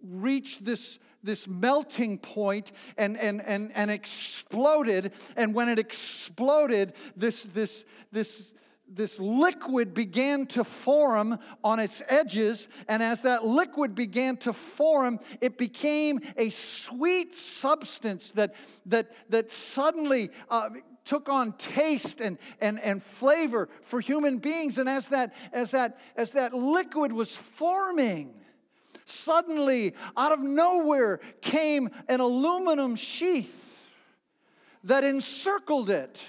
reached 0.03 0.63
this, 0.63 0.99
this 1.23 1.47
melting 1.47 2.17
point 2.17 2.71
and, 2.97 3.17
and, 3.17 3.41
and, 3.41 3.71
and 3.73 3.89
exploded. 3.89 5.13
And 5.35 5.53
when 5.53 5.69
it 5.69 5.79
exploded, 5.79 6.93
this, 7.15 7.43
this, 7.43 7.85
this, 8.11 8.53
this 8.91 9.19
liquid 9.19 9.93
began 9.93 10.45
to 10.47 10.63
form 10.63 11.37
on 11.63 11.79
its 11.79 12.01
edges, 12.07 12.67
and 12.87 13.03
as 13.03 13.21
that 13.21 13.45
liquid 13.45 13.93
began 13.93 14.35
to 14.37 14.51
form, 14.53 15.19
it 15.41 15.57
became 15.57 16.19
a 16.37 16.49
sweet 16.49 17.33
substance 17.33 18.31
that, 18.31 18.55
that, 18.87 19.11
that 19.29 19.51
suddenly 19.51 20.31
uh, 20.49 20.69
took 21.09 21.27
on 21.27 21.53
taste 21.53 22.21
and, 22.21 22.37
and, 22.61 22.79
and 22.81 23.01
flavor 23.01 23.67
for 23.81 23.99
human 23.99 24.37
beings. 24.37 24.77
And 24.77 24.87
as 24.87 25.07
that, 25.07 25.33
as, 25.51 25.71
that, 25.71 25.97
as 26.15 26.33
that 26.33 26.53
liquid 26.53 27.11
was 27.11 27.35
forming, 27.35 28.35
suddenly 29.05 29.95
out 30.15 30.31
of 30.31 30.39
nowhere 30.41 31.19
came 31.41 31.89
an 32.07 32.19
aluminum 32.19 32.95
sheath 32.95 33.81
that 34.83 35.03
encircled 35.03 35.89
it. 35.89 36.21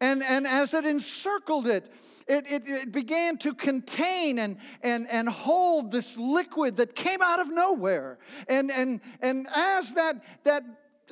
And, 0.00 0.22
and 0.22 0.46
as 0.46 0.72
it 0.72 0.84
encircled 0.84 1.66
it, 1.66 1.92
it, 2.28 2.44
it, 2.48 2.62
it, 2.68 2.92
began 2.92 3.38
to 3.38 3.54
contain 3.54 4.38
and, 4.38 4.58
and, 4.84 5.08
and 5.10 5.28
hold 5.28 5.90
this 5.90 6.16
liquid 6.16 6.76
that 6.76 6.94
came 6.94 7.22
out 7.22 7.40
of 7.40 7.50
nowhere. 7.50 8.18
And, 8.48 8.70
and, 8.70 9.00
and 9.20 9.48
as 9.52 9.94
that, 9.94 10.22
that 10.44 10.62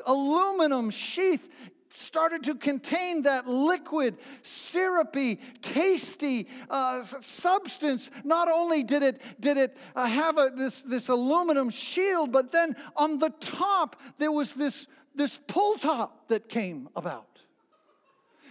aluminum 0.04 0.90
sheath 0.90 1.48
started 1.96 2.44
to 2.44 2.54
contain 2.54 3.22
that 3.22 3.46
liquid, 3.46 4.18
syrupy, 4.42 5.40
tasty 5.62 6.46
uh, 6.68 7.02
substance. 7.20 8.10
Not 8.24 8.48
only 8.48 8.82
did 8.82 9.02
it, 9.02 9.20
did 9.40 9.56
it 9.56 9.76
uh, 9.94 10.06
have 10.06 10.38
a, 10.38 10.50
this, 10.54 10.82
this 10.82 11.08
aluminum 11.08 11.70
shield, 11.70 12.32
but 12.32 12.52
then 12.52 12.76
on 12.96 13.18
the 13.18 13.30
top 13.40 13.96
there 14.18 14.32
was 14.32 14.54
this, 14.54 14.86
this 15.14 15.38
pull 15.46 15.76
top 15.76 16.28
that 16.28 16.48
came 16.48 16.88
about. 16.94 17.26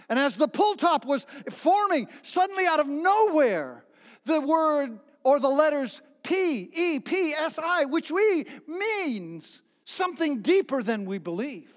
And 0.08 0.18
as 0.18 0.36
the 0.36 0.48
pull 0.48 0.74
top 0.74 1.04
was 1.04 1.26
forming, 1.50 2.08
suddenly 2.22 2.66
out 2.66 2.80
of 2.80 2.88
nowhere, 2.88 3.84
the 4.24 4.40
word 4.40 4.98
or 5.22 5.38
the 5.40 5.48
letters 5.48 6.00
P, 6.22 6.68
E, 6.72 6.98
P, 6.98 7.32
S, 7.32 7.58
I, 7.62 7.84
which 7.84 8.10
we 8.10 8.46
means 8.66 9.62
something 9.84 10.42
deeper 10.42 10.82
than 10.82 11.04
we 11.04 11.18
believe 11.18 11.75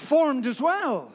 formed 0.00 0.46
as 0.46 0.60
well. 0.60 1.12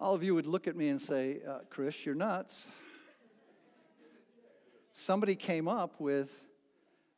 All 0.00 0.14
of 0.14 0.22
you 0.24 0.34
would 0.34 0.46
look 0.46 0.66
at 0.66 0.76
me 0.76 0.88
and 0.88 1.00
say, 1.00 1.38
uh, 1.48 1.60
Chris, 1.70 2.04
you're 2.04 2.14
nuts. 2.16 2.68
Somebody 4.92 5.36
came 5.36 5.68
up 5.68 6.00
with 6.00 6.44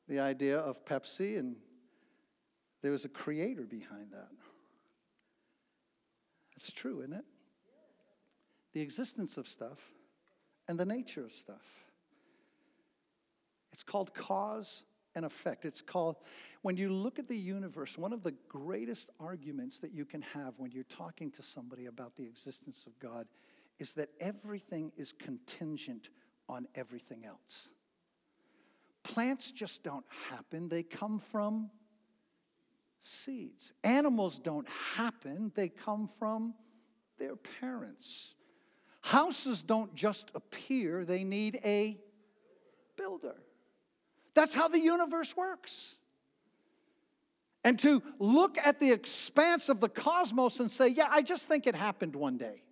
the 0.07 0.21
idea 0.21 0.59
of 0.59 0.85
Pepsi, 0.85 1.39
and 1.39 1.57
there 2.83 2.93
was 2.93 3.07
a 3.07 3.09
creator 3.09 3.63
behind 3.63 4.13
that. 4.13 4.29
That's 6.55 6.73
true, 6.73 7.01
isn't 7.01 7.15
it? 7.15 7.25
The 8.75 8.83
existence 8.83 9.39
of 9.39 9.49
stuff 9.49 9.79
and 10.69 10.79
the 10.79 10.85
nature 10.85 11.25
of 11.25 11.33
stuff. 11.33 11.84
It's 13.75 13.83
called 13.83 14.15
cause 14.15 14.85
and 15.17 15.25
effect. 15.25 15.65
It's 15.65 15.83
called, 15.83 16.17
when 16.63 16.77
you 16.77 16.91
look 16.91 17.19
at 17.19 17.27
the 17.27 17.37
universe, 17.37 17.99
one 17.99 18.13
of 18.13 18.23
the 18.23 18.33
greatest 18.49 19.11
arguments 19.19 19.79
that 19.81 19.93
you 19.93 20.05
can 20.05 20.23
have 20.23 20.55
when 20.59 20.71
you're 20.71 20.85
talking 20.85 21.29
to 21.33 21.43
somebody 21.43 21.87
about 21.87 22.15
the 22.15 22.23
existence 22.23 22.87
of 22.87 22.97
God 23.01 23.27
is 23.81 23.93
that 23.95 24.11
everything 24.21 24.93
is 24.97 25.11
contingent 25.11 26.11
on 26.49 26.69
everything 26.77 27.25
else. 27.25 27.71
Plants 29.03 29.51
just 29.51 29.83
don't 29.83 30.07
happen, 30.31 30.69
they 30.69 30.85
come 30.85 31.19
from 31.19 31.69
seeds. 33.01 33.73
Animals 33.83 34.39
don't 34.39 34.69
happen, 34.97 35.51
they 35.57 35.69
come 35.69 36.07
from 36.07 36.55
their 37.19 37.35
parents. 37.35 38.37
Houses 39.03 39.63
don't 39.63 39.93
just 39.97 40.31
appear, 40.37 41.05
they 41.05 41.25
need 41.25 41.59
a 41.65 41.99
builder. 42.97 43.35
That's 44.35 44.55
how 44.55 44.69
the 44.69 44.81
universe 44.81 45.37
works. 45.37 45.97
and 47.65 47.79
to 47.79 48.03
look 48.19 48.59
at 48.63 48.79
the 48.79 48.93
expanse 48.93 49.71
of 49.71 49.81
the 49.81 49.89
cosmos 49.89 50.61
and 50.61 50.71
say, 50.71 50.89
yeah, 50.89 51.09
I 51.11 51.23
just 51.23 51.49
think 51.49 51.67
it 51.67 51.75
happened 51.75 52.15
one 52.15 52.37
day, 52.37 52.63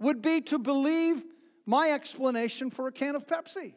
would 0.00 0.20
be 0.20 0.40
to 0.42 0.58
believe 0.58 1.24
my 1.64 1.92
explanation 1.92 2.70
for 2.70 2.88
a 2.88 2.92
can 2.92 3.14
of 3.14 3.26
Pepsi. 3.26 3.74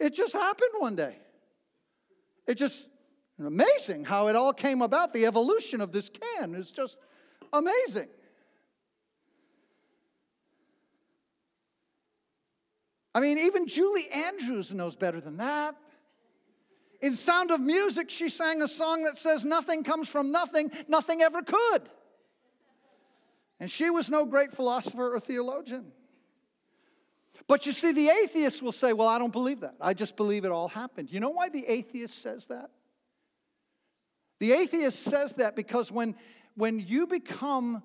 It 0.00 0.14
just 0.14 0.32
happened 0.32 0.70
one 0.78 0.96
day. 0.96 1.18
It 2.46 2.54
just 2.54 2.88
amazing 3.38 4.04
how 4.04 4.28
it 4.28 4.36
all 4.36 4.54
came 4.54 4.80
about. 4.80 5.12
The 5.12 5.26
evolution 5.26 5.82
of 5.82 5.92
this 5.92 6.08
can 6.08 6.54
is 6.54 6.72
just 6.72 6.98
amazing. 7.52 8.08
I 13.16 13.20
mean, 13.20 13.38
even 13.38 13.66
Julie 13.66 14.10
Andrews 14.12 14.74
knows 14.74 14.94
better 14.94 15.22
than 15.22 15.38
that. 15.38 15.74
In 17.00 17.14
Sound 17.14 17.50
of 17.50 17.60
Music, 17.60 18.10
she 18.10 18.28
sang 18.28 18.60
a 18.60 18.68
song 18.68 19.04
that 19.04 19.16
says, 19.16 19.42
Nothing 19.42 19.84
comes 19.84 20.06
from 20.06 20.30
nothing, 20.32 20.70
nothing 20.86 21.22
ever 21.22 21.40
could. 21.40 21.88
And 23.58 23.70
she 23.70 23.88
was 23.88 24.10
no 24.10 24.26
great 24.26 24.52
philosopher 24.52 25.14
or 25.14 25.18
theologian. 25.18 25.92
But 27.48 27.64
you 27.64 27.72
see, 27.72 27.92
the 27.92 28.10
atheist 28.10 28.60
will 28.60 28.70
say, 28.70 28.92
Well, 28.92 29.08
I 29.08 29.18
don't 29.18 29.32
believe 29.32 29.60
that. 29.60 29.76
I 29.80 29.94
just 29.94 30.14
believe 30.14 30.44
it 30.44 30.52
all 30.52 30.68
happened. 30.68 31.10
You 31.10 31.20
know 31.20 31.30
why 31.30 31.48
the 31.48 31.64
atheist 31.66 32.20
says 32.20 32.48
that? 32.48 32.68
The 34.40 34.52
atheist 34.52 35.02
says 35.04 35.36
that 35.36 35.56
because 35.56 35.90
when, 35.90 36.16
when 36.54 36.80
you 36.80 37.06
become 37.06 37.82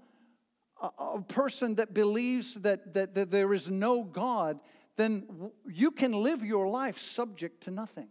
a, 0.81 0.89
a 0.99 1.21
person 1.21 1.75
that 1.75 1.93
believes 1.93 2.55
that, 2.55 2.93
that, 2.95 3.15
that 3.15 3.31
there 3.31 3.53
is 3.53 3.69
no 3.69 4.03
God, 4.03 4.59
then 4.97 5.51
you 5.65 5.91
can 5.91 6.11
live 6.11 6.43
your 6.43 6.67
life 6.67 6.97
subject 6.97 7.63
to 7.63 7.71
nothing. 7.71 8.07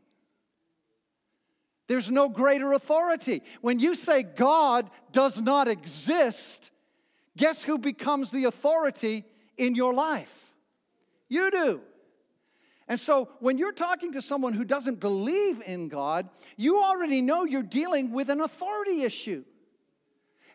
There's 1.89 2.11
no 2.11 2.29
greater 2.29 2.73
authority. 2.73 3.43
When 3.61 3.81
you 3.81 3.95
say 3.95 4.23
God 4.23 4.89
does 5.11 5.41
not 5.41 5.67
exist, 5.67 6.71
guess 7.37 7.63
who 7.63 7.79
becomes 7.79 8.31
the 8.31 8.45
authority 8.45 9.25
in 9.57 9.75
your 9.75 9.93
life? 9.93 10.53
You 11.29 11.51
do. 11.51 11.81
And 12.87 12.99
so, 12.99 13.29
when 13.39 13.57
you're 13.57 13.73
talking 13.73 14.13
to 14.13 14.23
someone 14.23 14.53
who 14.53 14.65
doesn't 14.65 14.99
believe 14.99 15.63
in 15.65 15.89
God, 15.89 16.29
you 16.57 16.83
already 16.83 17.21
know 17.21 17.45
you're 17.45 17.63
dealing 17.63 18.11
with 18.11 18.29
an 18.29 18.41
authority 18.41 19.03
issue. 19.03 19.45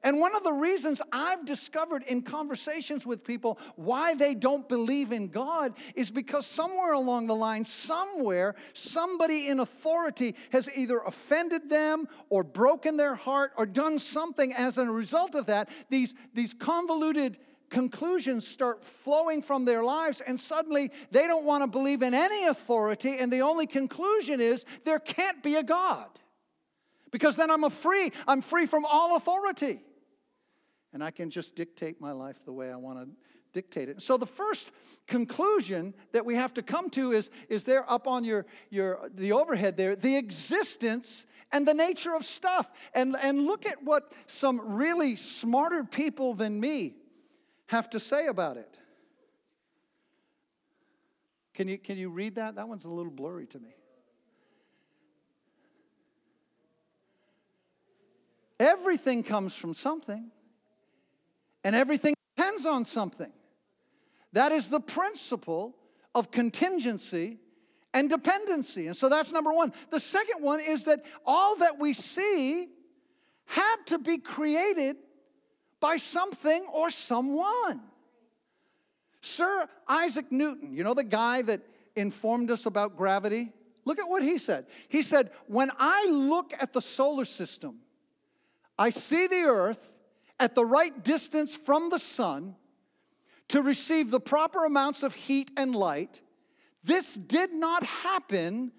And 0.06 0.20
one 0.20 0.36
of 0.36 0.44
the 0.44 0.54
reasons 0.54 1.02
I've 1.12 1.46
discovered 1.46 2.04
in 2.04 2.22
conversations 2.22 3.08
with 3.08 3.24
people 3.24 3.58
why 3.76 4.14
they 4.14 4.36
don't 4.36 4.70
believe 4.70 5.12
in 5.12 5.30
God 5.30 5.74
is 5.96 6.12
because 6.12 6.46
somewhere 6.46 6.94
along 6.94 7.26
the 7.26 7.36
line, 7.36 7.66
somewhere, 7.66 8.54
somebody 8.74 9.48
in 9.48 9.60
authority 9.60 10.36
has 10.52 10.70
either 10.76 11.00
offended 11.00 11.72
them 11.72 12.08
or 12.30 12.44
broken 12.44 12.98
their 12.98 13.16
heart 13.16 13.54
or 13.58 13.66
done 13.66 13.98
something 13.98 14.54
as 14.54 14.78
a 14.78 14.86
result 14.86 15.34
of 15.34 15.48
that. 15.48 15.70
These, 15.90 16.14
these 16.36 16.54
convoluted 16.54 17.40
conclusions 17.72 18.48
start 18.48 18.84
flowing 18.84 19.42
from 19.42 19.66
their 19.66 19.84
lives, 19.84 20.22
and 20.22 20.40
suddenly 20.40 20.92
they 21.10 21.26
don't 21.26 21.46
want 21.46 21.64
to 21.64 21.68
believe 21.68 22.04
in 22.04 22.14
any 22.14 22.46
authority, 22.46 23.18
and 23.18 23.34
the 23.34 23.42
only 23.42 23.66
conclusion 23.66 24.40
is 24.40 24.66
there 24.84 25.00
can't 25.00 25.42
be 25.42 25.56
a 25.56 25.64
God. 25.64 26.10
Because 27.10 27.36
then 27.38 27.50
I'm 27.50 27.64
a 27.64 27.72
free, 27.72 28.12
I'm 28.28 28.44
free 28.44 28.68
from 28.68 28.86
all 28.86 29.16
authority 29.16 29.80
and 30.96 31.04
I 31.04 31.12
can 31.12 31.30
just 31.30 31.56
dictate 31.56 32.00
my 32.00 32.14
life 32.14 32.46
the 32.46 32.54
way 32.54 32.72
I 32.72 32.78
want 32.78 33.00
to 33.00 33.10
dictate 33.52 33.90
it. 33.90 34.02
So 34.02 34.16
the 34.16 34.26
first 34.26 34.72
conclusion 35.08 35.94
that 36.14 36.26
we 36.26 36.36
have 36.36 36.54
to 36.54 36.62
come 36.62 36.90
to 36.92 37.12
is, 37.12 37.30
is 37.50 37.66
there 37.66 37.90
up 37.92 38.08
on 38.08 38.24
your, 38.24 38.46
your 38.70 39.10
the 39.14 39.34
overhead 39.34 39.76
there, 39.76 39.98
the 39.98 40.16
existence 40.16 41.26
and 41.52 41.68
the 41.68 41.74
nature 41.74 42.16
of 42.16 42.24
stuff. 42.24 42.72
And, 42.94 43.18
and 43.22 43.46
look 43.46 43.66
at 43.66 43.84
what 43.84 44.14
some 44.26 44.78
really 44.78 45.18
smarter 45.18 45.84
people 45.84 46.34
than 46.34 46.62
me 46.62 46.96
have 47.68 47.90
to 47.90 48.00
say 48.00 48.28
about 48.28 48.56
it. 48.56 48.78
Can 51.54 51.68
you, 51.68 51.78
can 51.78 51.98
you 51.98 52.08
read 52.08 52.36
that? 52.36 52.56
That 52.56 52.70
one's 52.70 52.86
a 52.86 52.90
little 52.90 53.12
blurry 53.12 53.48
to 53.48 53.60
me. 53.60 53.76
Everything 58.62 59.24
comes 59.24 59.54
from 59.54 59.74
something 59.74 60.32
and 61.66 61.76
everything 61.76 62.14
depends 62.38 62.66
on 62.66 62.86
something. 62.86 63.32
That 64.32 64.52
is 64.52 64.70
the 64.70 64.80
principle 64.80 65.76
of 66.14 66.30
contingency 66.30 67.40
and 67.94 68.08
dependency. 68.08 68.86
And 68.88 68.96
so 68.96 69.10
that's 69.10 69.32
number 69.32 69.52
one. 69.52 69.74
The 69.90 70.00
second 70.00 70.44
one 70.44 70.60
is 70.60 70.86
that 70.86 71.04
all 71.26 71.56
that 71.58 71.80
we 71.80 71.94
see 71.94 72.70
had 73.46 73.76
to 73.88 73.98
be 73.98 74.20
created 74.20 74.98
by 75.80 75.98
something 75.98 76.66
or 76.72 76.92
someone. 76.92 77.82
Sir 79.22 79.68
Isaac 79.88 80.32
Newton, 80.32 80.76
you 80.76 80.84
know 80.84 80.94
the 80.94 81.04
guy 81.04 81.42
that 81.42 81.62
informed 81.96 82.52
us 82.52 82.68
about 82.68 82.96
gravity? 82.96 83.52
Look 83.86 83.98
at 83.98 84.08
what 84.08 84.22
he 84.22 84.38
said. 84.38 84.68
He 84.88 85.02
said, 85.02 85.32
When 85.48 85.72
I 85.80 86.08
look 86.12 86.54
at 86.60 86.74
the 86.74 86.82
solar 86.82 87.26
system, 87.26 87.80
I 88.78 88.92
see 88.92 89.26
the 89.26 89.44
earth 89.46 89.95
at 90.40 90.56
the 90.56 90.66
right 90.66 91.04
distance 91.04 91.56
from 91.56 91.90
the 91.90 92.00
sun 92.00 92.56
to 93.50 93.62
receive 93.62 94.12
the 94.12 94.20
proper 94.20 94.66
amounts 94.66 95.04
of 95.04 95.16
heat 95.16 95.52
and 95.58 95.76
light. 95.76 96.22
This 96.84 97.16
did 97.16 97.54
not 97.54 97.84
happen 97.84 98.72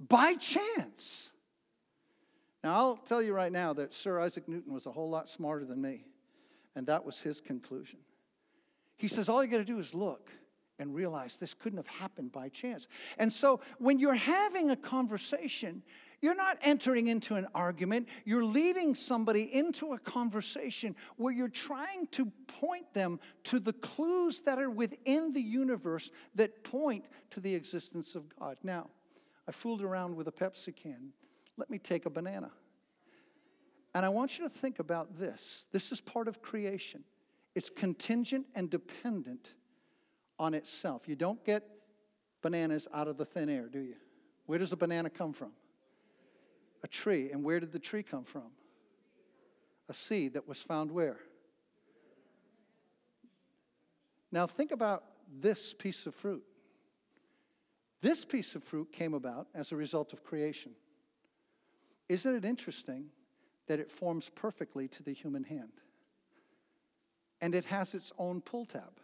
by 0.00 0.34
chance. 0.34 1.32
Now, 2.62 2.74
I'll 2.74 2.96
tell 2.96 3.22
you 3.22 3.32
right 3.32 3.52
now 3.52 3.72
that 3.74 3.94
Sir 3.94 4.20
Isaac 4.20 4.48
Newton 4.48 4.72
was 4.72 4.86
a 4.86 4.92
whole 4.92 5.08
lot 5.08 5.28
smarter 5.28 5.64
than 5.64 5.80
me, 5.80 6.04
and 6.74 6.86
that 6.88 7.04
was 7.04 7.20
his 7.20 7.40
conclusion. 7.40 8.00
He 8.96 9.08
says, 9.08 9.28
All 9.28 9.44
you 9.44 9.50
got 9.50 9.58
to 9.58 9.64
do 9.64 9.78
is 9.78 9.94
look 9.94 10.30
and 10.78 10.94
realize 10.94 11.36
this 11.36 11.54
couldn't 11.54 11.78
have 11.78 11.86
happened 11.86 12.32
by 12.32 12.48
chance. 12.48 12.88
And 13.18 13.32
so, 13.32 13.60
when 13.78 13.98
you're 13.98 14.14
having 14.14 14.70
a 14.70 14.76
conversation, 14.76 15.82
you're 16.20 16.34
not 16.34 16.58
entering 16.62 17.08
into 17.08 17.34
an 17.34 17.46
argument. 17.54 18.08
You're 18.24 18.44
leading 18.44 18.94
somebody 18.94 19.54
into 19.54 19.92
a 19.92 19.98
conversation 19.98 20.96
where 21.16 21.32
you're 21.32 21.48
trying 21.48 22.06
to 22.12 22.32
point 22.46 22.92
them 22.94 23.20
to 23.44 23.60
the 23.60 23.74
clues 23.74 24.40
that 24.42 24.58
are 24.58 24.70
within 24.70 25.32
the 25.32 25.40
universe 25.40 26.10
that 26.34 26.64
point 26.64 27.04
to 27.30 27.40
the 27.40 27.54
existence 27.54 28.14
of 28.14 28.24
God. 28.38 28.56
Now, 28.62 28.88
I 29.46 29.52
fooled 29.52 29.82
around 29.82 30.16
with 30.16 30.26
a 30.28 30.32
Pepsi 30.32 30.74
can. 30.74 31.12
Let 31.56 31.70
me 31.70 31.78
take 31.78 32.06
a 32.06 32.10
banana. 32.10 32.50
And 33.94 34.04
I 34.04 34.08
want 34.08 34.38
you 34.38 34.44
to 34.44 34.50
think 34.50 34.78
about 34.78 35.16
this. 35.18 35.66
This 35.72 35.92
is 35.92 36.00
part 36.00 36.28
of 36.28 36.42
creation. 36.42 37.04
It's 37.54 37.70
contingent 37.70 38.46
and 38.54 38.68
dependent 38.68 39.54
on 40.38 40.54
itself. 40.54 41.08
You 41.08 41.16
don't 41.16 41.42
get 41.44 41.62
bananas 42.42 42.88
out 42.92 43.08
of 43.08 43.16
the 43.16 43.24
thin 43.24 43.48
air, 43.48 43.68
do 43.68 43.80
you? 43.80 43.96
Where 44.46 44.58
does 44.58 44.72
a 44.72 44.76
banana 44.76 45.10
come 45.10 45.32
from? 45.32 45.52
A 46.86 46.88
tree. 46.88 47.32
And 47.32 47.42
where 47.42 47.58
did 47.58 47.72
the 47.72 47.80
tree 47.80 48.04
come 48.04 48.22
from? 48.22 48.52
A 49.88 49.94
seed 49.94 50.34
that 50.34 50.46
was 50.46 50.58
found 50.58 50.92
where? 50.92 51.18
Now, 54.30 54.46
think 54.46 54.70
about 54.70 55.02
this 55.40 55.74
piece 55.74 56.06
of 56.06 56.14
fruit. 56.14 56.44
This 58.02 58.24
piece 58.24 58.54
of 58.54 58.62
fruit 58.62 58.92
came 58.92 59.14
about 59.14 59.48
as 59.52 59.72
a 59.72 59.76
result 59.76 60.12
of 60.12 60.22
creation. 60.22 60.72
Isn't 62.08 62.36
it 62.36 62.44
interesting 62.44 63.06
that 63.66 63.80
it 63.80 63.90
forms 63.90 64.28
perfectly 64.28 64.86
to 64.88 65.02
the 65.02 65.12
human 65.12 65.42
hand? 65.42 65.80
And 67.40 67.54
it 67.54 67.64
has 67.64 67.94
its 67.94 68.12
own 68.16 68.40
pull 68.40 68.64
tab. 68.64 69.00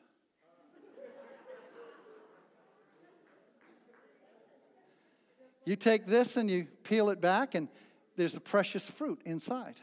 You 5.65 5.77
take 5.77 6.07
this 6.07 6.37
and 6.37 6.51
you 6.51 6.67
peel 6.83 7.11
it 7.11 7.21
back, 7.21 7.55
and 7.55 7.69
there's 8.17 8.35
a 8.35 8.41
precious 8.41 8.91
fruit 8.91 9.21
inside. 9.25 9.81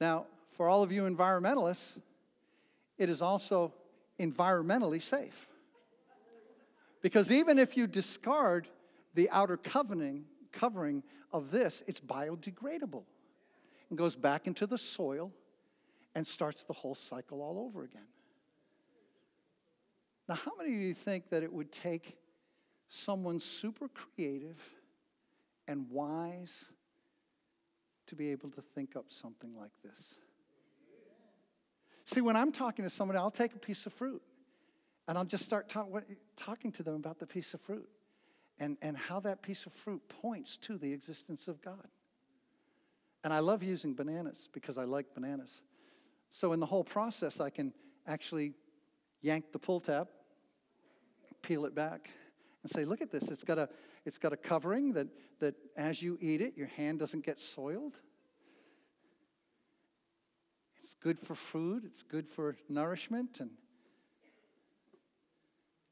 Now, 0.00 0.26
for 0.52 0.68
all 0.68 0.82
of 0.82 0.90
you 0.90 1.02
environmentalists, 1.02 2.00
it 2.96 3.08
is 3.10 3.22
also 3.22 3.72
environmentally 4.18 5.02
safe. 5.02 5.48
Because 7.00 7.30
even 7.30 7.58
if 7.58 7.76
you 7.76 7.86
discard 7.86 8.68
the 9.14 9.30
outer 9.30 9.56
covering, 9.56 10.24
covering 10.52 11.02
of 11.32 11.50
this, 11.50 11.82
it's 11.86 12.00
biodegradable 12.00 13.04
and 13.88 13.98
goes 13.98 14.16
back 14.16 14.46
into 14.46 14.66
the 14.66 14.78
soil 14.78 15.32
and 16.14 16.26
starts 16.26 16.64
the 16.64 16.72
whole 16.72 16.94
cycle 16.94 17.40
all 17.40 17.58
over 17.58 17.84
again. 17.84 18.08
Now, 20.28 20.34
how 20.34 20.52
many 20.58 20.74
of 20.74 20.80
you 20.80 20.94
think 20.94 21.30
that 21.30 21.42
it 21.42 21.52
would 21.52 21.70
take 21.70 22.16
someone 22.88 23.38
super 23.38 23.88
creative 23.88 24.58
and 25.66 25.88
wise 25.90 26.72
to 28.06 28.16
be 28.16 28.30
able 28.30 28.50
to 28.50 28.62
think 28.62 28.96
up 28.96 29.06
something 29.08 29.54
like 29.54 29.72
this. 29.84 30.16
See, 32.04 32.22
when 32.22 32.36
I'm 32.36 32.52
talking 32.52 32.84
to 32.84 32.90
somebody, 32.90 33.18
I'll 33.18 33.30
take 33.30 33.54
a 33.54 33.58
piece 33.58 33.84
of 33.84 33.92
fruit 33.92 34.22
and 35.06 35.18
I'll 35.18 35.26
just 35.26 35.44
start 35.44 35.68
talk, 35.68 35.90
what, 35.90 36.04
talking 36.36 36.72
to 36.72 36.82
them 36.82 36.94
about 36.94 37.18
the 37.18 37.26
piece 37.26 37.52
of 37.52 37.60
fruit 37.60 37.88
and, 38.58 38.78
and 38.80 38.96
how 38.96 39.20
that 39.20 39.42
piece 39.42 39.66
of 39.66 39.74
fruit 39.74 40.02
points 40.08 40.56
to 40.58 40.78
the 40.78 40.92
existence 40.92 41.48
of 41.48 41.60
God. 41.60 41.86
And 43.24 43.32
I 43.32 43.40
love 43.40 43.62
using 43.62 43.94
bananas 43.94 44.48
because 44.52 44.78
I 44.78 44.84
like 44.84 45.14
bananas. 45.14 45.60
So 46.30 46.52
in 46.52 46.60
the 46.60 46.66
whole 46.66 46.84
process, 46.84 47.40
I 47.40 47.50
can 47.50 47.74
actually 48.06 48.54
yank 49.20 49.52
the 49.52 49.58
pull 49.58 49.80
tab, 49.80 50.08
peel 51.42 51.66
it 51.66 51.74
back, 51.74 52.08
and 52.62 52.70
say, 52.70 52.84
look 52.84 53.00
at 53.00 53.10
this. 53.10 53.28
It's 53.28 53.44
got 53.44 53.58
a, 53.58 53.68
it's 54.04 54.18
got 54.18 54.32
a 54.32 54.36
covering 54.36 54.92
that, 54.94 55.08
that 55.40 55.54
as 55.76 56.02
you 56.02 56.18
eat 56.20 56.40
it, 56.40 56.56
your 56.56 56.66
hand 56.66 56.98
doesn't 56.98 57.24
get 57.24 57.38
soiled. 57.38 57.96
It's 60.82 60.94
good 60.94 61.18
for 61.18 61.34
food, 61.34 61.84
it's 61.84 62.02
good 62.02 62.26
for 62.26 62.56
nourishment, 62.68 63.40
and 63.40 63.50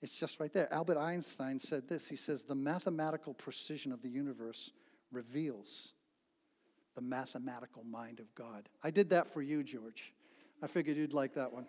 it's 0.00 0.18
just 0.18 0.40
right 0.40 0.52
there. 0.52 0.72
Albert 0.72 0.98
Einstein 0.98 1.58
said 1.58 1.88
this 1.88 2.08
He 2.08 2.16
says, 2.16 2.44
The 2.44 2.54
mathematical 2.54 3.34
precision 3.34 3.92
of 3.92 4.02
the 4.02 4.08
universe 4.08 4.70
reveals 5.12 5.92
the 6.94 7.02
mathematical 7.02 7.84
mind 7.84 8.20
of 8.20 8.34
God. 8.34 8.68
I 8.82 8.90
did 8.90 9.10
that 9.10 9.28
for 9.28 9.42
you, 9.42 9.62
George. 9.62 10.14
I 10.62 10.66
figured 10.66 10.96
you'd 10.96 11.12
like 11.12 11.34
that 11.34 11.52
one. 11.52 11.66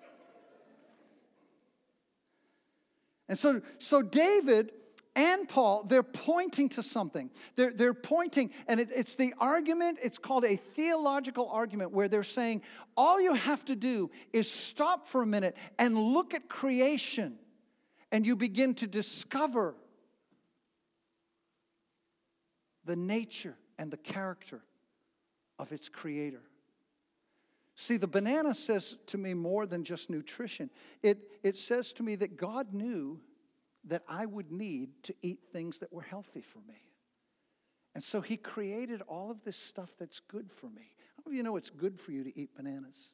And 3.28 3.38
so, 3.38 3.62
so 3.80 4.02
David 4.02 4.72
and 5.18 5.50
Paul, 5.50 5.84
they're 5.84 6.04
pointing 6.04 6.70
to 6.70 6.84
something. 6.84 7.32
They're, 7.56 7.74
they're 7.74 7.96
pointing, 7.96 8.52
and 8.68 8.80
it, 8.80 8.90
it's 8.96 9.16
the 9.16 9.34
argument, 9.40 9.98
it's 10.04 10.20
called 10.20 10.46
a 10.46 10.56
theological 10.56 11.50
argument, 11.50 11.92
where 11.92 12.08
they're 12.08 12.24
saying 12.24 12.62
all 12.96 13.20
you 13.20 13.34
have 13.34 13.66
to 13.66 13.76
do 13.76 14.12
is 14.32 14.50
stop 14.50 15.08
for 15.08 15.24
a 15.24 15.26
minute 15.26 15.58
and 15.80 15.98
look 15.98 16.36
at 16.36 16.48
creation, 16.48 17.40
and 18.12 18.28
you 18.28 18.36
begin 18.36 18.76
to 18.76 18.86
discover 18.86 19.76
the 22.86 22.96
nature 22.96 23.58
and 23.80 23.90
the 23.90 23.98
character 23.98 24.62
of 25.58 25.72
its 25.72 25.90
creator. 25.90 26.44
See, 27.76 27.98
the 27.98 28.08
banana 28.08 28.54
says 28.54 28.96
to 29.08 29.18
me 29.18 29.34
more 29.34 29.66
than 29.66 29.84
just 29.84 30.12
nutrition. 30.12 30.70
It, 31.02 31.18
it 31.44 31.58
says 31.58 31.92
to 31.94 32.04
me 32.04 32.16
that 32.18 32.38
God 32.38 32.74
knew 32.74 33.20
that 33.88 34.04
I 34.08 34.26
would 34.26 34.52
need 34.52 34.90
to 35.04 35.16
eat 35.22 35.40
things 35.52 35.80
that 35.80 35.92
were 35.92 36.02
healthy 36.02 36.42
for 36.42 36.60
me. 36.68 36.82
And 37.96 38.04
so 38.04 38.22
He 38.22 38.38
created 38.38 39.02
all 39.08 39.32
of 39.32 39.44
this 39.44 39.58
stuff 39.58 39.92
that's 40.00 40.20
good 40.20 40.52
for 40.52 40.68
me. 40.68 40.94
How 41.16 41.24
many 41.26 41.36
of 41.36 41.38
you 41.38 41.44
know 41.44 41.56
it's 41.56 41.70
good 41.70 42.00
for 42.00 42.12
you 42.12 42.24
to 42.24 42.40
eat 42.40 42.56
bananas? 42.56 43.14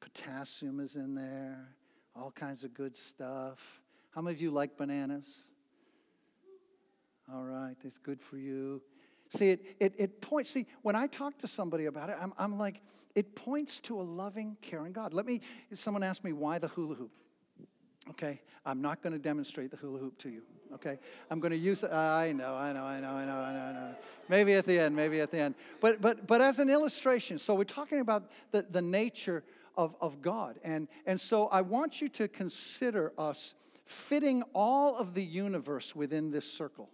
Potassium 0.00 0.80
is 0.80 0.96
in 0.96 1.14
there, 1.14 1.68
all 2.14 2.30
kinds 2.30 2.64
of 2.64 2.74
good 2.74 2.96
stuff. 2.96 3.80
How 4.10 4.20
many 4.20 4.34
of 4.34 4.42
you 4.42 4.50
like 4.50 4.76
bananas? 4.76 5.50
All 7.32 7.44
right, 7.44 7.74
that's 7.82 7.98
good 7.98 8.20
for 8.20 8.36
you. 8.36 8.82
See, 9.30 9.50
it, 9.50 9.76
it, 9.80 9.94
it 9.96 10.20
points, 10.20 10.50
see, 10.50 10.66
when 10.82 10.94
I 10.94 11.06
talk 11.06 11.38
to 11.38 11.48
somebody 11.48 11.86
about 11.86 12.10
it, 12.10 12.16
I'm, 12.20 12.32
I'm 12.38 12.58
like, 12.58 12.82
it 13.14 13.34
points 13.34 13.80
to 13.80 14.00
a 14.00 14.02
loving, 14.02 14.56
caring 14.60 14.92
God. 14.92 15.14
Let 15.14 15.24
me, 15.24 15.40
someone 15.72 16.02
asked 16.02 16.24
me 16.24 16.32
why 16.32 16.58
the 16.58 16.68
hula 16.68 16.94
hoop. 16.94 17.12
Okay, 18.10 18.40
I'm 18.66 18.82
not 18.82 19.02
going 19.02 19.12
to 19.12 19.18
demonstrate 19.18 19.70
the 19.70 19.76
hula 19.76 19.98
hoop 19.98 20.18
to 20.18 20.28
you. 20.28 20.42
Okay, 20.74 20.98
I'm 21.30 21.40
going 21.40 21.52
to 21.52 21.56
use. 21.56 21.84
I 21.84 22.32
know, 22.32 22.54
I 22.54 22.72
know, 22.72 22.84
I 22.84 23.00
know, 23.00 23.10
I 23.10 23.24
know, 23.24 23.36
I 23.36 23.52
know, 23.52 23.60
I 23.60 23.72
know. 23.72 23.94
Maybe 24.28 24.54
at 24.54 24.66
the 24.66 24.78
end, 24.78 24.94
maybe 24.94 25.20
at 25.20 25.30
the 25.30 25.38
end. 25.38 25.54
But 25.80 26.00
but 26.00 26.26
but 26.26 26.40
as 26.40 26.58
an 26.58 26.68
illustration, 26.68 27.38
so 27.38 27.54
we're 27.54 27.64
talking 27.64 28.00
about 28.00 28.30
the, 28.50 28.66
the 28.70 28.82
nature 28.82 29.44
of, 29.76 29.94
of 30.00 30.20
God, 30.20 30.58
and 30.64 30.88
and 31.06 31.20
so 31.20 31.46
I 31.48 31.62
want 31.62 32.00
you 32.00 32.08
to 32.10 32.28
consider 32.28 33.12
us 33.18 33.54
fitting 33.84 34.42
all 34.54 34.96
of 34.96 35.14
the 35.14 35.22
universe 35.22 35.94
within 35.94 36.30
this 36.30 36.50
circle. 36.50 36.90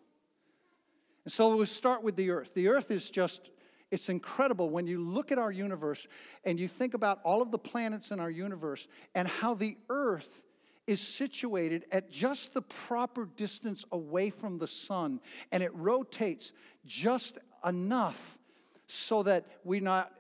And 1.25 1.33
so 1.33 1.55
we'll 1.55 1.67
start 1.67 2.03
with 2.03 2.17
the 2.17 2.31
earth. 2.31 2.53
The 2.55 2.69
earth 2.69 2.91
is 2.91 3.11
just, 3.11 3.51
it's 3.91 4.09
incredible 4.09 4.71
when 4.71 4.87
you 4.87 5.01
look 5.01 5.31
at 5.31 5.39
our 5.39 5.53
universe 5.53 6.07
and 6.45 6.59
you 6.59 6.67
think 6.67 6.95
about 6.95 7.21
all 7.25 7.43
of 7.43 7.51
the 7.51 7.59
planets 7.59 8.11
in 8.11 8.21
our 8.21 8.31
universe 8.31 8.89
and 9.15 9.29
how 9.29 9.55
the 9.55 9.77
earth 9.89 10.43
is 10.87 11.01
situated 11.01 11.85
at 11.93 12.11
just 12.11 12.55
the 12.55 12.63
proper 12.63 13.27
distance 13.37 13.85
away 13.93 14.31
from 14.31 14.59
the 14.59 14.67
sun 14.67 15.21
and 15.53 15.63
it 15.63 15.75
rotates 15.75 16.53
just 16.87 17.39
enough 17.65 18.39
so 18.87 19.23
that 19.23 19.47
we're 19.65 19.81
not 19.81 20.13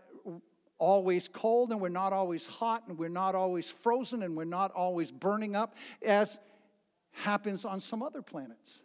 always 0.79 1.29
cold 1.29 1.71
and 1.71 1.81
we're 1.81 1.89
not 1.89 2.13
always 2.13 2.47
hot 2.47 2.85
and 2.89 2.99
we're 2.99 3.09
not 3.09 3.35
always 3.35 3.71
frozen 3.71 4.23
and 4.23 4.37
we're 4.37 4.45
not 4.45 4.73
always 4.73 5.11
burning 5.11 5.55
up 5.55 5.77
as 6.05 6.39
happens 7.13 7.65
on 7.65 7.81
some 7.81 8.03
other 8.03 8.23
planets. 8.23 8.83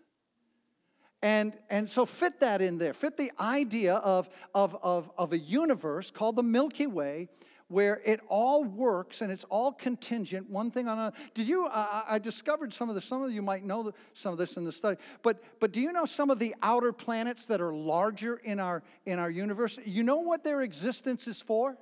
And, 1.22 1.54
and 1.70 1.90
so 1.90 2.06
fit 2.06 2.40
that 2.42 2.62
in 2.62 2.78
there. 2.78 2.94
Fit 2.94 3.18
the 3.18 3.32
idea 3.40 3.96
of, 3.96 4.30
of, 4.54 4.78
of, 4.84 5.10
of 5.18 5.34
a 5.34 5.40
universe 5.40 6.12
called 6.12 6.36
the 6.36 6.44
Milky 6.44 6.86
Way 6.86 7.30
where 7.68 8.00
it 8.06 8.20
all 8.28 8.64
works 8.64 9.22
and 9.22 9.32
it's 9.32 9.44
all 9.46 9.72
contingent, 9.72 10.50
one 10.50 10.70
thing 10.70 10.88
on 10.88 11.00
another. 11.00 11.18
Did 11.34 11.48
you, 11.48 11.68
I 11.72 12.20
discovered 12.22 12.74
some 12.74 12.90
of 12.90 12.96
this, 12.96 13.06
some 13.06 13.24
of 13.24 13.32
you 13.32 13.42
might 13.42 13.64
know 13.64 13.92
some 14.14 14.34
of 14.34 14.38
this 14.38 14.56
in 14.56 14.66
the 14.66 14.72
study, 14.72 14.98
but, 15.24 15.42
but 15.60 15.72
do 15.72 15.82
you 15.82 15.92
know 15.92 16.06
some 16.06 16.30
of 16.30 16.38
the 16.38 16.56
outer 16.62 16.94
planets 16.94 17.48
that 17.48 17.62
are 17.62 17.74
larger 17.74 18.38
in 18.38 18.60
our, 18.60 18.84
in 19.06 19.18
our 19.18 19.30
universe? 19.30 19.80
You 19.84 20.04
know 20.04 20.18
what 20.20 20.44
their 20.44 20.62
existence 20.62 21.28
is 21.28 21.42
for? 21.42 21.78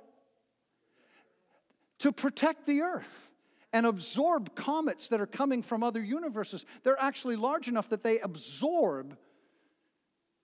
To 2.00 2.12
protect 2.12 2.66
the 2.66 2.80
earth 2.80 3.30
and 3.72 3.86
absorb 3.86 4.54
comets 4.54 5.08
that 5.08 5.20
are 5.20 5.26
coming 5.26 5.60
from 5.60 5.82
other 5.82 6.02
universes. 6.02 6.64
They're 6.82 7.00
actually 7.00 7.36
large 7.36 7.68
enough 7.68 7.90
that 7.90 8.02
they 8.02 8.20
absorb 8.20 9.18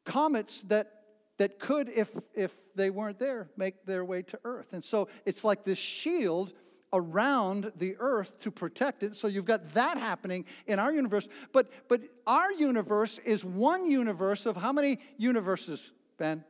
comets 0.05 0.62
that 0.64 0.99
that 1.40 1.59
could, 1.59 1.88
if, 1.88 2.11
if 2.35 2.53
they 2.74 2.90
weren't 2.90 3.18
there, 3.18 3.48
make 3.57 3.87
their 3.87 4.05
way 4.05 4.20
to 4.20 4.38
earth. 4.44 4.74
And 4.74 4.85
so 4.85 5.09
it's 5.24 5.42
like 5.42 5.64
this 5.64 5.79
shield 5.79 6.53
around 6.92 7.72
the 7.76 7.96
earth 7.98 8.38
to 8.40 8.50
protect 8.50 9.03
it. 9.03 9.16
So 9.16 9.26
you've 9.26 9.46
got 9.46 9.64
that 9.68 9.96
happening 9.96 10.44
in 10.66 10.79
our 10.79 10.92
universe. 10.92 11.29
But, 11.55 11.70
but 11.88 12.03
our 12.26 12.53
universe 12.53 13.16
is 13.24 13.42
one 13.42 13.90
universe 13.90 14.44
of 14.44 14.55
how 14.55 14.70
many 14.70 14.98
universes, 15.16 15.90
Ben? 16.18 16.44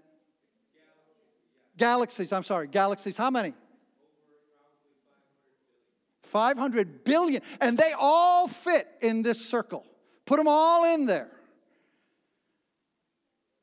Galaxies, 1.76 2.32
I'm 2.32 2.42
sorry, 2.42 2.66
galaxies. 2.66 3.16
How 3.16 3.30
many? 3.30 3.54
500 6.24 7.04
billion. 7.04 7.42
And 7.60 7.78
they 7.78 7.92
all 7.96 8.48
fit 8.48 8.88
in 9.00 9.22
this 9.22 9.40
circle. 9.40 9.86
Put 10.24 10.38
them 10.38 10.48
all 10.48 10.92
in 10.92 11.06
there. 11.06 11.30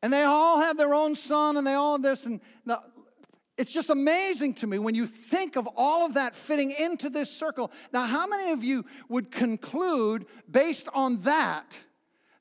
And 0.08 0.14
they 0.14 0.24
all 0.24 0.62
have 0.62 0.78
their 0.78 0.94
own 0.94 1.16
sun 1.16 1.58
and 1.58 1.68
they 1.68 1.74
all 1.74 2.00
this. 2.00 2.26
And 2.26 2.40
now, 2.66 2.82
it's 3.58 3.74
just 3.74 3.90
amazing 3.90 4.54
to 4.54 4.66
me 4.66 4.80
when 4.80 4.96
you 4.96 5.06
think 5.06 5.58
of 5.58 5.68
all 5.76 6.06
of 6.06 6.14
that 6.14 6.34
fitting 6.34 6.72
into 6.72 7.10
this 7.10 7.30
circle. 7.30 7.74
Now, 7.92 8.06
how 8.06 8.26
many 8.26 8.54
of 8.54 8.64
you 8.64 8.86
would 9.10 9.32
conclude, 9.32 10.26
based 10.50 10.88
on 10.94 11.20
that, 11.24 11.78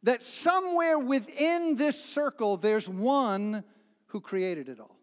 that 0.05 0.23
somewhere 0.23 0.97
within 0.97 1.75
this 1.75 2.01
circle 2.01 2.57
there's 2.57 2.89
one 2.89 3.65
who 4.11 4.21
created 4.21 4.69
it 4.69 4.79
all? 4.79 5.01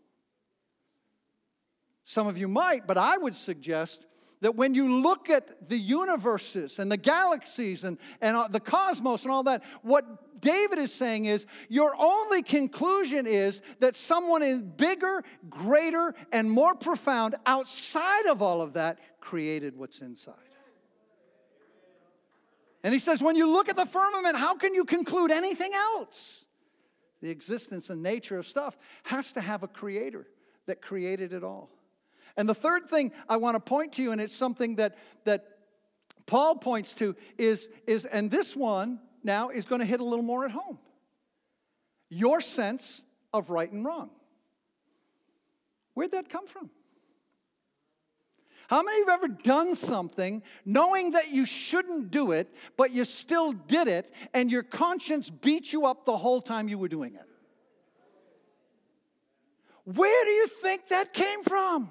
Some 2.05 2.27
of 2.27 2.37
you 2.37 2.47
might, 2.47 2.87
but 2.87 2.97
I 2.97 3.17
would 3.17 3.35
suggest 3.35 4.05
that 4.39 4.55
when 4.55 4.73
you 4.73 5.01
look 5.01 5.29
at 5.29 5.67
the 5.67 5.77
universes 5.77 6.79
and 6.79 6.89
the 6.89 6.95
galaxies 6.95 7.83
and, 7.83 7.97
and 8.21 8.37
uh, 8.37 8.47
the 8.47 8.61
cosmos 8.61 9.23
and 9.23 9.33
all 9.33 9.43
that, 9.43 9.63
what 9.81 10.05
David 10.43 10.77
is 10.77 10.93
saying 10.93 11.23
is 11.23 11.45
your 11.69 11.95
only 11.97 12.43
conclusion 12.43 13.25
is 13.25 13.61
that 13.79 13.95
someone 13.95 14.43
is 14.43 14.61
bigger, 14.61 15.23
greater, 15.49 16.13
and 16.33 16.51
more 16.51 16.75
profound 16.75 17.35
outside 17.45 18.25
of 18.25 18.41
all 18.41 18.61
of 18.61 18.73
that 18.73 18.99
created 19.21 19.77
what's 19.77 20.01
inside. 20.01 20.35
And 22.83 22.93
he 22.93 22.99
says, 22.99 23.23
when 23.23 23.37
you 23.37 23.49
look 23.49 23.69
at 23.69 23.77
the 23.77 23.85
firmament, 23.85 24.35
how 24.35 24.55
can 24.55 24.75
you 24.75 24.83
conclude 24.83 25.31
anything 25.31 25.73
else? 25.73 26.43
The 27.21 27.29
existence 27.29 27.89
and 27.89 28.03
nature 28.03 28.37
of 28.37 28.45
stuff 28.45 28.77
has 29.03 29.31
to 29.33 29.41
have 29.41 29.63
a 29.63 29.67
creator 29.69 30.27
that 30.65 30.81
created 30.81 31.31
it 31.31 31.45
all. 31.45 31.69
And 32.35 32.49
the 32.49 32.53
third 32.53 32.89
thing 32.89 33.13
I 33.29 33.37
want 33.37 33.55
to 33.55 33.61
point 33.61 33.93
to 33.93 34.03
you, 34.03 34.11
and 34.11 34.19
it's 34.19 34.35
something 34.35 34.75
that, 34.75 34.97
that 35.23 35.45
Paul 36.25 36.55
points 36.55 36.93
to, 36.95 37.15
is, 37.37 37.69
is, 37.87 38.03
and 38.03 38.29
this 38.29 38.57
one 38.57 38.99
now 39.23 39.49
is 39.49 39.65
going 39.65 39.79
to 39.79 39.85
hit 39.85 39.99
a 39.99 40.03
little 40.03 40.23
more 40.23 40.45
at 40.45 40.51
home 40.51 40.77
your 42.13 42.41
sense 42.41 43.03
of 43.33 43.49
right 43.49 43.71
and 43.71 43.83
wrong. 43.83 44.11
Where'd 45.95 46.11
that 46.11 46.29
come 46.29 46.47
from? 46.47 46.69
How 48.67 48.81
many 48.81 49.01
of 49.01 49.05
you 49.05 49.11
have 49.11 49.23
ever 49.23 49.33
done 49.43 49.75
something 49.75 50.41
knowing 50.65 51.11
that 51.11 51.31
you 51.31 51.45
shouldn't 51.45 52.11
do 52.11 52.31
it, 52.31 52.53
but 52.77 52.91
you 52.91 53.05
still 53.05 53.51
did 53.51 53.87
it, 53.87 54.11
and 54.33 54.49
your 54.49 54.63
conscience 54.63 55.29
beat 55.29 55.73
you 55.73 55.85
up 55.85 56.05
the 56.05 56.17
whole 56.17 56.41
time 56.41 56.67
you 56.67 56.77
were 56.77 56.87
doing 56.87 57.15
it? 57.15 57.27
Where 59.85 60.25
do 60.25 60.31
you 60.31 60.47
think 60.47 60.87
that 60.89 61.13
came 61.13 61.43
from? 61.43 61.89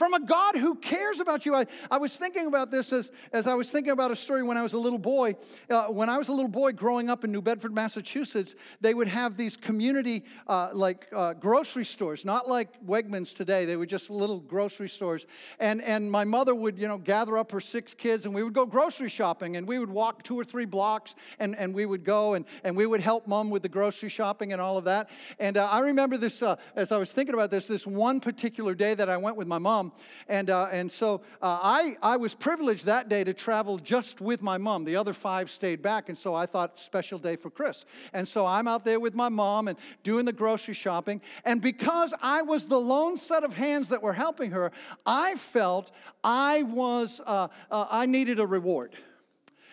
From 0.00 0.14
a 0.14 0.20
God 0.20 0.56
who 0.56 0.76
cares 0.76 1.20
about 1.20 1.44
you. 1.44 1.54
I, 1.54 1.66
I 1.90 1.98
was 1.98 2.16
thinking 2.16 2.46
about 2.46 2.70
this 2.70 2.90
as, 2.90 3.12
as 3.34 3.46
I 3.46 3.52
was 3.52 3.70
thinking 3.70 3.92
about 3.92 4.10
a 4.10 4.16
story 4.16 4.42
when 4.42 4.56
I 4.56 4.62
was 4.62 4.72
a 4.72 4.78
little 4.78 4.98
boy. 4.98 5.36
Uh, 5.68 5.88
when 5.88 6.08
I 6.08 6.16
was 6.16 6.28
a 6.28 6.32
little 6.32 6.48
boy 6.48 6.72
growing 6.72 7.10
up 7.10 7.22
in 7.22 7.30
New 7.30 7.42
Bedford, 7.42 7.74
Massachusetts, 7.74 8.54
they 8.80 8.94
would 8.94 9.08
have 9.08 9.36
these 9.36 9.58
community 9.58 10.24
uh, 10.46 10.70
like 10.72 11.06
uh, 11.14 11.34
grocery 11.34 11.84
stores, 11.84 12.24
not 12.24 12.48
like 12.48 12.82
Wegmans 12.82 13.36
today. 13.36 13.66
They 13.66 13.76
were 13.76 13.84
just 13.84 14.08
little 14.08 14.40
grocery 14.40 14.88
stores. 14.88 15.26
And, 15.58 15.82
and 15.82 16.10
my 16.10 16.24
mother 16.24 16.54
would, 16.54 16.78
you 16.78 16.88
know, 16.88 16.96
gather 16.96 17.36
up 17.36 17.52
her 17.52 17.60
six 17.60 17.92
kids 17.92 18.24
and 18.24 18.34
we 18.34 18.42
would 18.42 18.54
go 18.54 18.64
grocery 18.64 19.10
shopping 19.10 19.58
and 19.58 19.68
we 19.68 19.78
would 19.78 19.90
walk 19.90 20.22
two 20.22 20.40
or 20.40 20.46
three 20.46 20.64
blocks 20.64 21.14
and, 21.40 21.54
and 21.56 21.74
we 21.74 21.84
would 21.84 22.04
go 22.04 22.32
and, 22.32 22.46
and 22.64 22.74
we 22.74 22.86
would 22.86 23.02
help 23.02 23.26
mom 23.26 23.50
with 23.50 23.60
the 23.60 23.68
grocery 23.68 24.08
shopping 24.08 24.54
and 24.54 24.62
all 24.62 24.78
of 24.78 24.84
that. 24.84 25.10
And 25.38 25.58
uh, 25.58 25.68
I 25.70 25.80
remember 25.80 26.16
this, 26.16 26.42
uh, 26.42 26.56
as 26.74 26.90
I 26.90 26.96
was 26.96 27.12
thinking 27.12 27.34
about 27.34 27.50
this, 27.50 27.66
this 27.66 27.86
one 27.86 28.18
particular 28.18 28.74
day 28.74 28.94
that 28.94 29.10
I 29.10 29.18
went 29.18 29.36
with 29.36 29.46
my 29.46 29.58
mom. 29.58 29.89
And, 30.28 30.50
uh, 30.50 30.68
and 30.72 30.90
so 30.90 31.22
uh, 31.42 31.58
I, 31.62 31.96
I 32.02 32.16
was 32.16 32.34
privileged 32.34 32.86
that 32.86 33.08
day 33.08 33.24
to 33.24 33.34
travel 33.34 33.78
just 33.78 34.20
with 34.20 34.42
my 34.42 34.58
mom. 34.58 34.84
The 34.84 34.96
other 34.96 35.12
five 35.12 35.50
stayed 35.50 35.82
back. 35.82 36.08
And 36.08 36.16
so 36.16 36.34
I 36.34 36.46
thought, 36.46 36.78
special 36.78 37.18
day 37.18 37.36
for 37.36 37.50
Chris. 37.50 37.84
And 38.12 38.26
so 38.26 38.46
I'm 38.46 38.68
out 38.68 38.84
there 38.84 39.00
with 39.00 39.14
my 39.14 39.28
mom 39.28 39.68
and 39.68 39.78
doing 40.02 40.24
the 40.24 40.32
grocery 40.32 40.74
shopping. 40.74 41.20
And 41.44 41.60
because 41.60 42.14
I 42.20 42.42
was 42.42 42.66
the 42.66 42.80
lone 42.80 43.16
set 43.16 43.44
of 43.44 43.54
hands 43.54 43.88
that 43.88 44.02
were 44.02 44.12
helping 44.12 44.50
her, 44.52 44.72
I 45.06 45.36
felt 45.36 45.90
I 46.22 46.62
was, 46.62 47.20
uh, 47.26 47.48
uh, 47.70 47.86
I 47.90 48.06
needed 48.06 48.40
a 48.40 48.46
reward. 48.46 48.96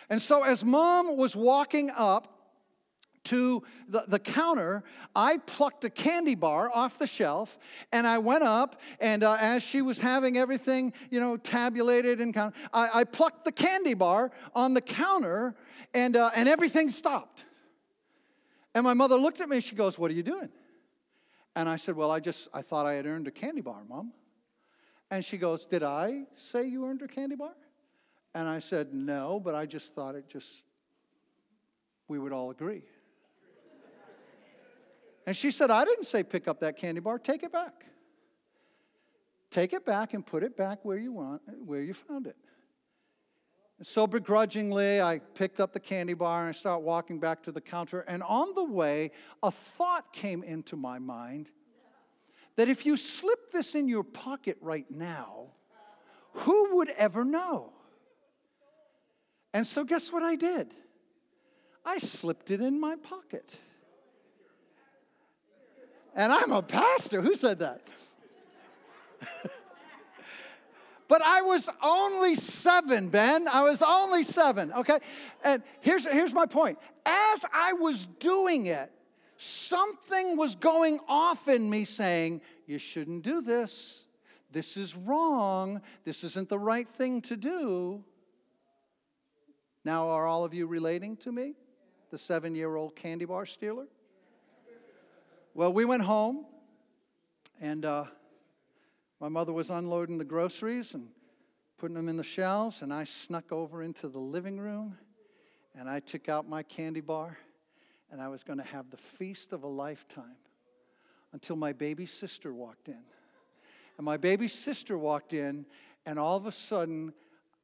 And 0.09 0.21
so 0.21 0.43
as 0.43 0.63
mom 0.63 1.17
was 1.17 1.35
walking 1.35 1.91
up, 1.95 2.36
to 3.27 3.63
the, 3.87 4.03
the 4.07 4.19
counter, 4.19 4.83
I 5.15 5.37
plucked 5.37 5.83
a 5.83 5.89
candy 5.89 6.35
bar 6.35 6.69
off 6.73 6.99
the 6.99 7.07
shelf 7.07 7.57
and 7.91 8.05
I 8.05 8.17
went 8.17 8.43
up 8.43 8.81
and 8.99 9.23
uh, 9.23 9.37
as 9.39 9.63
she 9.63 9.81
was 9.81 9.99
having 9.99 10.37
everything, 10.37 10.93
you 11.09 11.19
know, 11.19 11.37
tabulated 11.37 12.19
and 12.19 12.33
count, 12.33 12.55
I, 12.73 12.89
I 12.93 13.03
plucked 13.03 13.45
the 13.45 13.51
candy 13.51 13.93
bar 13.93 14.31
on 14.55 14.73
the 14.73 14.81
counter 14.81 15.55
and, 15.93 16.15
uh, 16.15 16.31
and 16.35 16.49
everything 16.49 16.89
stopped. 16.89 17.45
And 18.73 18.83
my 18.83 18.93
mother 18.93 19.15
looked 19.15 19.41
at 19.41 19.49
me 19.49 19.57
and 19.57 19.63
she 19.63 19.75
goes, 19.75 19.97
What 19.97 20.11
are 20.11 20.13
you 20.13 20.23
doing? 20.23 20.49
And 21.55 21.67
I 21.67 21.77
said, 21.77 21.95
Well, 21.95 22.11
I 22.11 22.19
just, 22.19 22.47
I 22.53 22.61
thought 22.61 22.85
I 22.85 22.93
had 22.93 23.05
earned 23.05 23.27
a 23.27 23.31
candy 23.31 23.61
bar, 23.61 23.83
Mom. 23.89 24.13
And 25.09 25.25
she 25.25 25.37
goes, 25.37 25.65
Did 25.65 25.83
I 25.83 26.25
say 26.35 26.67
you 26.67 26.85
earned 26.85 27.01
a 27.01 27.07
candy 27.07 27.35
bar? 27.35 27.55
And 28.35 28.47
I 28.47 28.59
said, 28.59 28.93
No, 28.93 29.39
but 29.39 29.55
I 29.55 29.65
just 29.65 29.95
thought 29.95 30.13
it 30.13 30.27
just, 30.27 30.63
we 32.07 32.19
would 32.19 32.31
all 32.31 32.51
agree. 32.51 32.83
And 35.27 35.35
she 35.35 35.51
said, 35.51 35.69
I 35.69 35.83
didn't 35.83 36.05
say 36.05 36.23
pick 36.23 36.47
up 36.47 36.61
that 36.61 36.77
candy 36.77 37.01
bar, 37.01 37.19
take 37.19 37.43
it 37.43 37.51
back. 37.51 37.85
Take 39.51 39.73
it 39.73 39.85
back 39.85 40.13
and 40.13 40.25
put 40.25 40.41
it 40.41 40.55
back 40.55 40.79
where 40.83 40.97
you 40.97 41.11
want, 41.11 41.41
where 41.65 41.81
you 41.81 41.93
found 41.93 42.27
it. 42.27 42.37
And 43.77 43.85
so 43.85 44.07
begrudgingly, 44.07 45.01
I 45.01 45.19
picked 45.35 45.59
up 45.59 45.73
the 45.73 45.81
candy 45.81 46.13
bar 46.13 46.41
and 46.41 46.49
I 46.49 46.51
started 46.53 46.83
walking 46.83 47.19
back 47.19 47.43
to 47.43 47.51
the 47.51 47.59
counter. 47.59 47.99
And 48.01 48.23
on 48.23 48.55
the 48.55 48.63
way, 48.63 49.11
a 49.43 49.51
thought 49.51 50.13
came 50.13 50.43
into 50.43 50.77
my 50.77 50.97
mind 50.97 51.51
that 52.55 52.69
if 52.69 52.85
you 52.85 52.95
slip 52.95 53.51
this 53.51 53.75
in 53.75 53.89
your 53.89 54.03
pocket 54.03 54.57
right 54.61 54.89
now, 54.89 55.47
who 56.31 56.77
would 56.77 56.89
ever 56.91 57.25
know? 57.25 57.73
And 59.53 59.67
so, 59.67 59.83
guess 59.83 60.11
what 60.11 60.23
I 60.23 60.35
did? 60.35 60.73
I 61.85 61.97
slipped 61.97 62.49
it 62.49 62.61
in 62.61 62.79
my 62.79 62.95
pocket. 62.95 63.57
And 66.17 66.33
I'm 66.33 66.51
a 66.51 66.63
pastor. 66.63 67.21
Who 67.21 67.35
said 67.35 67.59
that? 67.59 67.81
but 71.07 71.21
I 71.21 71.43
was 71.43 71.69
only 71.83 72.33
seven, 72.33 73.09
Ben. 73.09 73.47
I 73.47 73.61
was 73.61 73.83
only 73.83 74.23
seven, 74.23 74.73
okay? 74.73 74.97
And 75.43 75.61
here's, 75.79 76.07
here's 76.07 76.33
my 76.33 76.47
point. 76.47 76.79
As 77.05 77.45
I 77.53 77.73
was 77.73 78.07
doing 78.19 78.65
it, 78.65 78.91
something 79.37 80.35
was 80.35 80.55
going 80.55 80.99
off 81.07 81.47
in 81.47 81.69
me 81.69 81.85
saying, 81.85 82.41
You 82.65 82.79
shouldn't 82.79 83.23
do 83.23 83.41
this. 83.41 84.03
This 84.51 84.75
is 84.75 84.95
wrong. 84.95 85.81
This 86.03 86.23
isn't 86.23 86.49
the 86.49 86.57
right 86.57 86.87
thing 86.87 87.21
to 87.23 87.37
do. 87.37 88.03
Now, 89.85 90.09
are 90.09 90.25
all 90.25 90.43
of 90.43 90.53
you 90.55 90.65
relating 90.65 91.15
to 91.17 91.31
me? 91.31 91.53
The 92.09 92.17
seven 92.17 92.55
year 92.55 92.75
old 92.75 92.95
candy 92.95 93.25
bar 93.25 93.45
stealer? 93.45 93.85
Well, 95.57 95.73
we 95.73 95.85
went 95.85 96.03
home, 96.03 96.45
and 97.59 97.83
uh, 97.83 98.03
my 99.19 99.27
mother 99.27 99.51
was 99.51 99.71
unloading 99.71 100.19
the 100.19 100.23
groceries 100.23 100.93
and 100.93 101.07
putting 101.79 101.95
them 101.95 102.07
in 102.09 102.15
the 102.15 102.23
shelves, 102.23 102.83
and 102.83 102.93
I 102.93 103.05
snuck 103.05 103.51
over 103.51 103.81
into 103.81 104.07
the 104.07 104.19
living 104.19 104.59
room, 104.59 104.99
and 105.73 105.89
I 105.89 105.99
took 105.99 106.29
out 106.29 106.47
my 106.47 106.61
candy 106.61 107.01
bar, 107.01 107.39
and 108.11 108.21
I 108.21 108.27
was 108.27 108.43
going 108.43 108.59
to 108.59 108.65
have 108.65 108.91
the 108.91 108.97
feast 108.97 109.51
of 109.51 109.63
a 109.63 109.67
lifetime 109.67 110.37
until 111.33 111.55
my 111.55 111.73
baby 111.73 112.05
sister 112.05 112.53
walked 112.53 112.87
in. 112.87 113.01
And 113.97 114.05
my 114.05 114.17
baby 114.17 114.47
sister 114.47 114.95
walked 114.95 115.33
in, 115.33 115.65
and 116.05 116.19
all 116.19 116.37
of 116.37 116.45
a 116.45 116.51
sudden, 116.51 117.13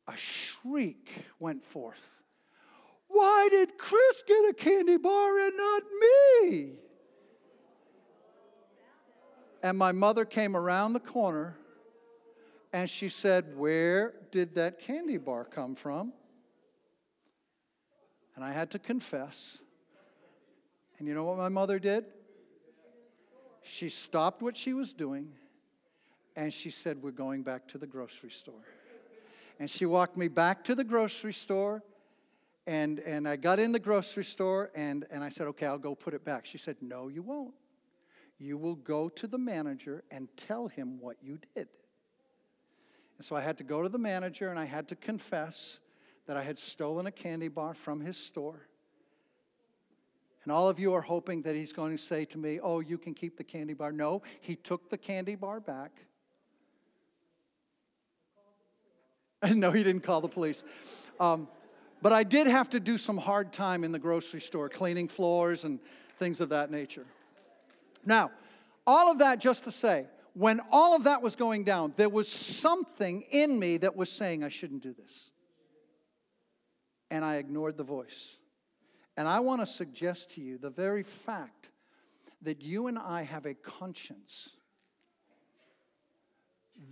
a 0.08 0.17
shriek 0.17 1.12
went 1.38 1.62
forth. 1.62 2.10
Why 3.08 3.49
did 3.51 3.77
Chris 3.77 4.23
get 4.27 4.49
a 4.49 4.53
candy 4.56 4.97
bar 4.97 5.38
and 5.38 5.56
not 5.56 5.84
me? 6.01 6.79
And 9.63 9.78
my 9.78 9.93
mother 9.93 10.26
came 10.26 10.58
around 10.58 10.91
the 10.91 10.99
corner 10.99 11.56
and 12.73 12.89
she 12.89 13.08
said, 13.08 13.58
Where 13.58 14.13
did 14.30 14.56
that 14.56 14.80
candy 14.80 15.17
bar 15.17 15.45
come 15.45 15.73
from? 15.73 16.12
And 18.36 18.43
I 18.43 18.52
had 18.52 18.71
to 18.71 18.80
confess. 18.80 19.60
And 20.99 21.08
you 21.08 21.13
know 21.13 21.23
what 21.23 21.38
my 21.38 21.49
mother 21.49 21.80
did? 21.80 22.06
She 23.62 23.89
stopped 23.89 24.41
what 24.41 24.58
she 24.58 24.73
was 24.73 24.93
doing 24.93 25.30
and 26.36 26.54
she 26.54 26.69
said, 26.69 27.02
We're 27.02 27.12
going 27.12 27.43
back 27.43 27.65
to 27.69 27.78
the 27.78 27.88
grocery 27.88 28.32
store. 28.32 28.65
And 29.60 29.71
she 29.71 29.86
walked 29.86 30.17
me 30.17 30.28
back 30.28 30.65
to 30.65 30.76
the 30.76 30.84
grocery 30.84 31.34
store. 31.34 31.84
And, 32.65 32.99
and 32.99 33.28
I 33.28 33.38
got 33.38 33.60
in 33.60 33.71
the 33.71 33.80
grocery 33.80 34.26
store 34.26 34.71
and, 34.76 35.06
and 35.10 35.23
I 35.23 35.30
said, 35.30 35.47
Okay, 35.47 35.65
I'll 35.65 35.78
go 35.78 35.95
put 35.95 36.13
it 36.13 36.26
back. 36.26 36.45
She 36.45 36.58
said, 36.58 36.76
No, 36.82 37.08
you 37.08 37.21
won't 37.21 37.54
you 38.38 38.58
will 38.58 38.76
go 38.76 39.10
to 39.10 39.28
the 39.28 39.38
manager 39.38 40.04
and 40.12 40.28
tell 40.36 40.67
him 40.67 41.00
what 41.00 41.17
you 41.22 41.39
did. 41.56 41.67
And 43.17 43.26
so 43.26 43.36
I 43.36 43.41
had 43.41 43.58
to 43.58 43.63
go 43.63 43.82
to 43.82 43.89
the 43.89 43.98
manager 43.98 44.50
and 44.50 44.60
I 44.60 44.65
had 44.65 44.88
to 44.89 44.96
confess 44.96 45.80
that 46.26 46.38
I 46.38 46.43
had 46.43 46.58
stolen 46.58 47.06
a 47.06 47.12
candy 47.12 47.48
bar 47.48 47.74
from 47.74 48.00
his 48.00 48.17
store. 48.17 48.67
And 50.43 50.52
all 50.52 50.67
of 50.67 50.80
you 50.80 50.93
are 50.93 51.02
hoping 51.02 51.41
that 51.43 51.56
he's 51.56 51.72
going 51.72 51.96
to 51.96 52.02
say 52.02 52.26
to 52.26 52.38
me, 52.38 52.60
Oh, 52.62 52.80
you 52.82 52.98
can 52.98 53.13
keep 53.13 53.38
the 53.38 53.43
candy 53.43 53.74
bar. 53.74 53.91
No, 53.91 54.24
he 54.41 54.56
took 54.56 54.89
the 54.89 54.98
candy 54.98 55.36
bar 55.36 55.60
back. 55.60 55.91
no, 59.52 59.72
he 59.72 59.84
didn't 59.84 60.04
call 60.04 60.22
the 60.22 60.28
police. 60.28 60.63
Um, 61.19 61.48
but 62.02 62.12
I 62.12 62.24
did 62.24 62.48
have 62.48 62.69
to 62.72 62.80
do 62.80 62.98
some 62.98 63.17
hard 63.17 63.54
time 63.54 63.84
in 63.84 63.91
the 63.93 64.00
grocery 64.00 64.41
store, 64.41 64.67
cleaning 64.67 65.08
floors 65.08 65.63
and 65.63 65.80
things 66.19 66.41
of 66.41 66.50
that 66.50 66.69
nature. 66.69 67.06
Now, 68.05 68.31
all 68.85 69.11
of 69.11 69.19
that 69.19 69.39
just 69.39 69.63
to 69.65 69.71
say, 69.71 70.07
when 70.33 70.61
all 70.71 70.95
of 70.95 71.03
that 71.03 71.21
was 71.21 71.35
going 71.35 71.63
down, 71.63 71.93
there 71.95 72.09
was 72.09 72.27
something 72.27 73.23
in 73.31 73.57
me 73.57 73.77
that 73.77 73.95
was 73.95 74.11
saying 74.11 74.43
I 74.43 74.49
shouldn't 74.49 74.81
do 74.81 74.93
this. 74.93 75.31
And 77.11 77.23
I 77.23 77.35
ignored 77.35 77.77
the 77.77 77.83
voice. 77.83 78.39
And 79.15 79.27
I 79.27 79.39
want 79.41 79.61
to 79.61 79.67
suggest 79.67 80.31
to 80.31 80.41
you 80.41 80.57
the 80.57 80.71
very 80.71 81.03
fact 81.03 81.69
that 82.41 82.61
you 82.61 82.87
and 82.87 82.97
I 82.97 83.23
have 83.23 83.45
a 83.45 83.53
conscience 83.53 84.55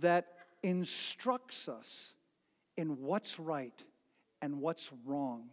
that 0.00 0.28
instructs 0.62 1.68
us 1.68 2.14
in 2.76 3.00
what's 3.00 3.38
right 3.38 3.82
and 4.40 4.60
what's 4.60 4.90
wrong 5.04 5.50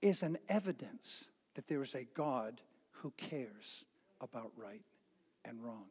is 0.00 0.22
an 0.22 0.38
evidence 0.48 1.30
that 1.54 1.68
there 1.68 1.82
is 1.82 1.94
a 1.94 2.06
God 2.14 2.60
who 3.02 3.12
cares 3.16 3.84
about 4.20 4.52
right 4.56 4.82
and 5.44 5.62
wrong 5.62 5.86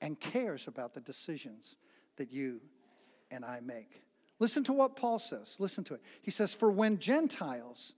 and 0.00 0.20
cares 0.20 0.68
about 0.68 0.94
the 0.94 1.00
decisions 1.00 1.76
that 2.16 2.32
you 2.32 2.60
and 3.30 3.44
I 3.44 3.60
make. 3.60 4.02
Listen 4.38 4.62
to 4.64 4.72
what 4.72 4.96
Paul 4.96 5.18
says. 5.18 5.56
Listen 5.58 5.82
to 5.84 5.94
it. 5.94 6.02
He 6.20 6.30
says, 6.30 6.54
For 6.54 6.70
when 6.70 6.98
Gentiles 6.98 7.94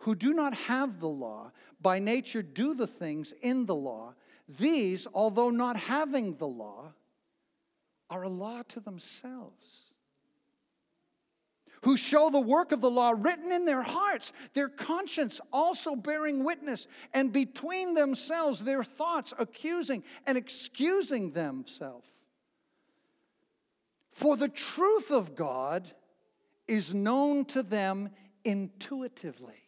who 0.00 0.14
do 0.14 0.34
not 0.34 0.54
have 0.54 1.00
the 1.00 1.08
law 1.08 1.50
by 1.80 1.98
nature 1.98 2.42
do 2.42 2.74
the 2.74 2.86
things 2.86 3.32
in 3.40 3.66
the 3.66 3.74
law, 3.74 4.14
these, 4.48 5.06
although 5.12 5.50
not 5.50 5.76
having 5.76 6.36
the 6.36 6.46
law, 6.46 6.92
are 8.10 8.22
a 8.22 8.28
law 8.28 8.62
to 8.68 8.80
themselves 8.80 9.87
who 11.82 11.96
show 11.96 12.30
the 12.30 12.40
work 12.40 12.72
of 12.72 12.80
the 12.80 12.90
law 12.90 13.14
written 13.16 13.52
in 13.52 13.64
their 13.64 13.82
hearts, 13.82 14.32
their 14.52 14.68
conscience 14.68 15.40
also 15.52 15.94
bearing 15.94 16.44
witness, 16.44 16.86
and 17.14 17.32
between 17.32 17.94
themselves 17.94 18.64
their 18.64 18.84
thoughts 18.84 19.32
accusing 19.38 20.02
and 20.26 20.36
excusing 20.36 21.32
themselves. 21.32 22.08
For 24.12 24.36
the 24.36 24.48
truth 24.48 25.10
of 25.10 25.36
God 25.36 25.90
is 26.66 26.92
known 26.92 27.44
to 27.46 27.62
them 27.62 28.10
intuitively. 28.44 29.62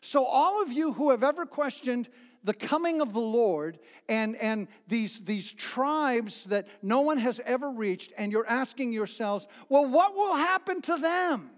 So, 0.00 0.24
all 0.24 0.62
of 0.62 0.72
you 0.72 0.94
who 0.94 1.10
have 1.10 1.22
ever 1.22 1.44
questioned 1.44 2.08
the 2.44 2.54
coming 2.54 3.00
of 3.00 3.12
the 3.12 3.20
Lord 3.20 3.78
and, 4.08 4.36
and 4.36 4.68
these, 4.88 5.20
these 5.20 5.52
tribes 5.52 6.44
that 6.44 6.66
no 6.82 7.02
one 7.02 7.18
has 7.18 7.40
ever 7.44 7.70
reached, 7.70 8.12
and 8.16 8.32
you're 8.32 8.46
asking 8.46 8.92
yourselves, 8.92 9.46
well, 9.68 9.86
what 9.86 10.14
will 10.14 10.34
happen 10.34 10.80
to 10.82 10.96
them? 10.96 11.50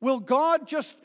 Will 0.00 0.20
God 0.20 0.66
just 0.66 0.96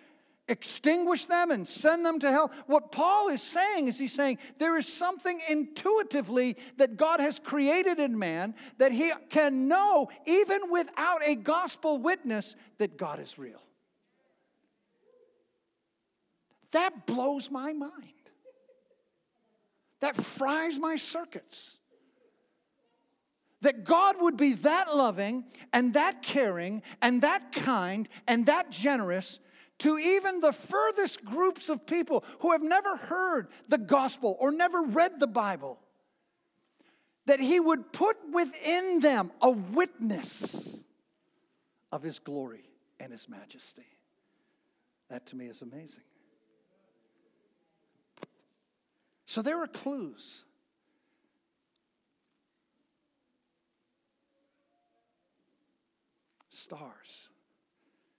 extinguish 0.48 1.26
them 1.26 1.52
and 1.52 1.68
send 1.68 2.06
them 2.06 2.20
to 2.20 2.30
hell? 2.32 2.52
What 2.68 2.92
Paul 2.92 3.30
is 3.30 3.42
saying 3.42 3.88
is 3.88 3.98
he's 3.98 4.14
saying 4.14 4.40
there 4.60 4.78
is 4.78 4.92
something 4.92 5.42
intuitively 5.50 6.58
that 6.78 6.98
God 6.98 7.20
has 7.20 7.40
created 7.40 8.00
in 8.00 8.18
man 8.18 8.56
that 8.78 8.92
he 8.92 9.12
can 9.30 9.68
know, 9.68 10.10
even 10.26 10.72
without 10.72 11.22
a 11.26 11.36
gospel 11.36 11.98
witness, 11.98 12.56
that 12.78 12.98
God 12.98 13.20
is 13.20 13.38
real. 13.38 13.62
That 16.72 17.06
blows 17.06 17.52
my 17.52 17.74
mind. 17.74 18.13
That 20.04 20.18
fries 20.18 20.78
my 20.78 20.98
circuits. 20.98 21.80
That 23.62 23.86
God 23.86 24.18
would 24.20 24.36
be 24.36 24.52
that 24.52 24.94
loving 24.94 25.46
and 25.72 25.94
that 25.94 26.22
caring 26.22 26.84
and 27.02 27.22
that 27.22 27.54
kind 27.54 28.10
and 28.28 28.46
that 28.48 28.70
generous 28.70 29.40
to 29.78 29.98
even 29.98 30.42
the 30.42 30.52
furthest 30.52 31.24
groups 31.24 31.70
of 31.70 31.86
people 31.86 32.26
who 32.40 32.52
have 32.52 32.62
never 32.62 32.98
heard 32.98 33.48
the 33.70 33.78
gospel 33.78 34.36
or 34.42 34.52
never 34.52 34.82
read 34.82 35.22
the 35.22 35.28
Bible. 35.28 35.80
That 37.26 37.40
He 37.40 37.62
would 37.62 37.94
put 37.94 38.18
within 38.30 39.00
them 39.00 39.32
a 39.42 39.52
witness 39.52 40.84
of 41.94 42.04
His 42.04 42.20
glory 42.20 42.66
and 43.00 43.14
His 43.14 43.30
majesty. 43.30 43.88
That 45.10 45.26
to 45.28 45.38
me 45.38 45.46
is 45.46 45.62
amazing. 45.62 46.04
So 49.34 49.42
there 49.42 49.60
are 49.64 49.68
clues. 49.68 50.46
Stars, 56.50 57.30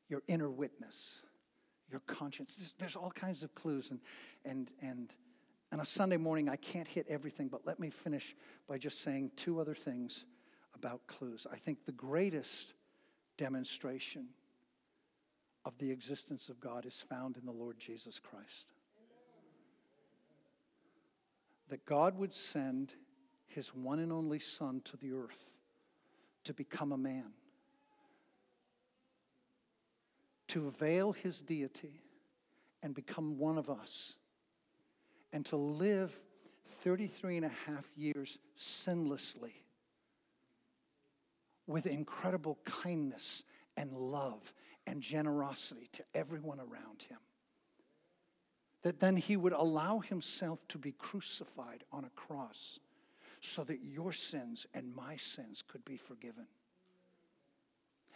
your 0.09 0.24
inner 0.27 0.50
witness, 0.50 1.22
your 1.88 2.00
conscience. 2.00 2.74
There's, 2.81 2.96
all 2.96 3.12
kinds 3.12 3.44
of 3.44 3.55
clues. 3.55 3.92
And, 3.92 4.00
and, 4.44 4.72
and 4.83 5.12
on 5.70 5.79
a 5.79 5.87
Sunday 5.87 6.16
morning, 6.16 6.48
I 6.48 6.57
can't 6.57 6.88
hit 6.88 7.07
everything, 7.09 7.46
but 7.46 7.64
let 7.64 7.79
me 7.79 7.90
finish 7.90 8.35
by 8.68 8.77
just 8.77 9.00
saying 9.00 9.31
two 9.37 9.61
other 9.61 9.77
things 9.77 10.24
about 10.74 11.07
clues. 11.07 11.46
I 11.48 11.59
think 11.59 11.87
the 11.87 11.92
greatest 11.92 12.74
demonstration 13.37 14.31
of 15.64 15.79
the 15.79 15.92
existence 15.92 16.48
of 16.48 16.59
God 16.59 16.87
is 16.87 17.00
found 17.00 17.37
in 17.37 17.46
the 17.46 17.53
Lord 17.53 17.79
Jesus 17.79 18.18
Christ 18.18 18.73
that 21.68 21.87
God 21.87 22.18
would 22.18 22.33
send 22.33 22.94
his 23.46 23.68
one 23.68 23.98
and 23.98 24.12
only 24.12 24.38
Son 24.38 24.81
to 24.85 24.96
the 24.96 25.12
earth 25.12 25.55
to 26.44 26.53
become 26.53 26.92
a 26.92 26.98
man, 26.98 27.33
to 30.48 30.70
veil 30.70 31.12
his 31.12 31.40
deity 31.40 32.03
and 32.83 32.94
become 32.94 33.38
one 33.38 33.57
of 33.57 33.70
us, 33.70 34.16
and 35.33 35.44
to 35.46 35.57
live 35.57 36.18
33 36.83 37.38
and 37.38 37.46
a 37.46 37.53
half 37.66 37.90
years 37.96 38.38
sinlessly 38.57 39.53
with 41.66 41.87
incredible 41.87 42.59
kindness 42.64 43.42
and 43.77 43.92
love 43.92 44.53
and 44.87 45.00
generosity 45.00 45.88
to 45.92 46.05
everyone 46.14 46.61
around 46.61 47.03
him 47.09 47.18
that 48.85 49.01
then 49.01 49.16
he 49.16 49.37
would 49.37 49.55
allow 49.55 49.99
himself 49.99 50.61
to 50.68 50.79
be 50.79 50.92
crucified 50.92 51.83
on 51.90 52.05
a 52.05 52.11
cross 52.11 52.79
so 53.40 53.64
that 53.64 53.83
your 53.83 54.12
sins 54.12 54.66
and 54.75 54.94
my 54.94 55.16
sins 55.16 55.64
could 55.66 55.85
be 55.87 55.97
forgiven. 55.97 56.47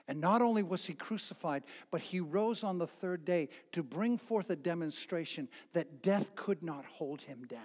And 0.07 0.21
not 0.21 0.43
only 0.43 0.63
was 0.63 0.85
he 0.85 0.93
crucified, 0.93 1.65
but 1.91 2.03
he 2.03 2.21
rose 2.21 2.65
on 2.65 2.79
the 2.79 2.87
third 2.87 3.25
day 3.25 3.49
to 3.73 3.83
bring 3.83 4.19
forth 4.19 4.51
a 4.51 4.57
demonstration 4.57 5.49
that 5.73 6.03
death 6.03 6.35
could 6.37 6.63
not 6.63 6.85
hold 6.85 7.23
him 7.23 7.47
down. 7.47 7.61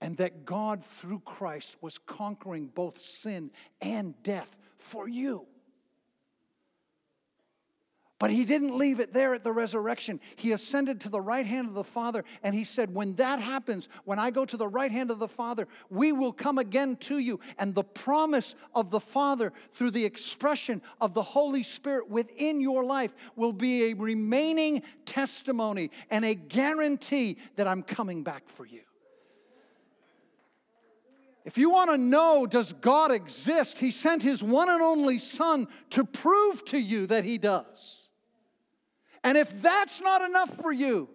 And 0.00 0.16
that 0.16 0.44
God, 0.44 0.84
through 0.84 1.20
Christ, 1.20 1.76
was 1.80 1.98
conquering 1.98 2.66
both 2.66 3.00
sin 3.00 3.52
and 3.80 4.20
death 4.24 4.56
for 4.78 5.08
you. 5.08 5.46
But 8.20 8.30
he 8.30 8.44
didn't 8.44 8.76
leave 8.76 9.00
it 9.00 9.14
there 9.14 9.32
at 9.32 9.44
the 9.44 9.50
resurrection. 9.50 10.20
He 10.36 10.52
ascended 10.52 11.00
to 11.00 11.08
the 11.08 11.22
right 11.22 11.46
hand 11.46 11.68
of 11.68 11.74
the 11.74 11.82
Father, 11.82 12.22
and 12.42 12.54
he 12.54 12.64
said, 12.64 12.94
When 12.94 13.14
that 13.14 13.40
happens, 13.40 13.88
when 14.04 14.18
I 14.18 14.30
go 14.30 14.44
to 14.44 14.58
the 14.58 14.68
right 14.68 14.92
hand 14.92 15.10
of 15.10 15.18
the 15.18 15.26
Father, 15.26 15.66
we 15.88 16.12
will 16.12 16.34
come 16.34 16.58
again 16.58 16.96
to 16.96 17.16
you. 17.16 17.40
And 17.58 17.74
the 17.74 17.82
promise 17.82 18.54
of 18.74 18.90
the 18.90 19.00
Father 19.00 19.54
through 19.72 19.92
the 19.92 20.04
expression 20.04 20.82
of 21.00 21.14
the 21.14 21.22
Holy 21.22 21.62
Spirit 21.62 22.10
within 22.10 22.60
your 22.60 22.84
life 22.84 23.14
will 23.36 23.54
be 23.54 23.84
a 23.84 23.94
remaining 23.94 24.82
testimony 25.06 25.90
and 26.10 26.22
a 26.22 26.34
guarantee 26.34 27.38
that 27.56 27.66
I'm 27.66 27.82
coming 27.82 28.22
back 28.22 28.50
for 28.50 28.66
you. 28.66 28.82
If 31.46 31.56
you 31.56 31.70
want 31.70 31.90
to 31.90 31.96
know, 31.96 32.46
does 32.46 32.74
God 32.74 33.12
exist? 33.12 33.78
He 33.78 33.90
sent 33.90 34.22
his 34.22 34.42
one 34.42 34.68
and 34.68 34.82
only 34.82 35.18
Son 35.18 35.68
to 35.88 36.04
prove 36.04 36.66
to 36.66 36.78
you 36.78 37.06
that 37.06 37.24
he 37.24 37.38
does. 37.38 37.99
And 39.22 39.36
if 39.36 39.62
that's 39.62 40.00
not 40.00 40.22
enough 40.22 40.56
for 40.60 40.72
you, 40.72 41.08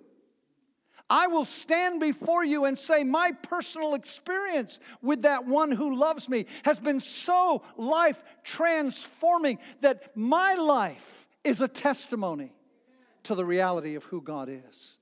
I 1.09 1.27
will 1.27 1.45
stand 1.45 1.99
before 1.99 2.43
you 2.43 2.65
and 2.65 2.77
say, 2.77 3.03
My 3.03 3.31
personal 3.31 3.93
experience 3.93 4.79
with 5.01 5.21
that 5.21 5.45
one 5.45 5.71
who 5.71 5.95
loves 5.95 6.27
me 6.27 6.45
has 6.63 6.79
been 6.79 6.99
so 6.99 7.61
life 7.77 8.23
transforming 8.43 9.59
that 9.81 10.15
my 10.15 10.55
life 10.55 11.27
is 11.43 11.61
a 11.61 11.67
testimony 11.67 12.53
to 13.23 13.35
the 13.35 13.45
reality 13.45 13.95
of 13.95 14.03
who 14.05 14.21
God 14.21 14.49
is. 14.49 14.97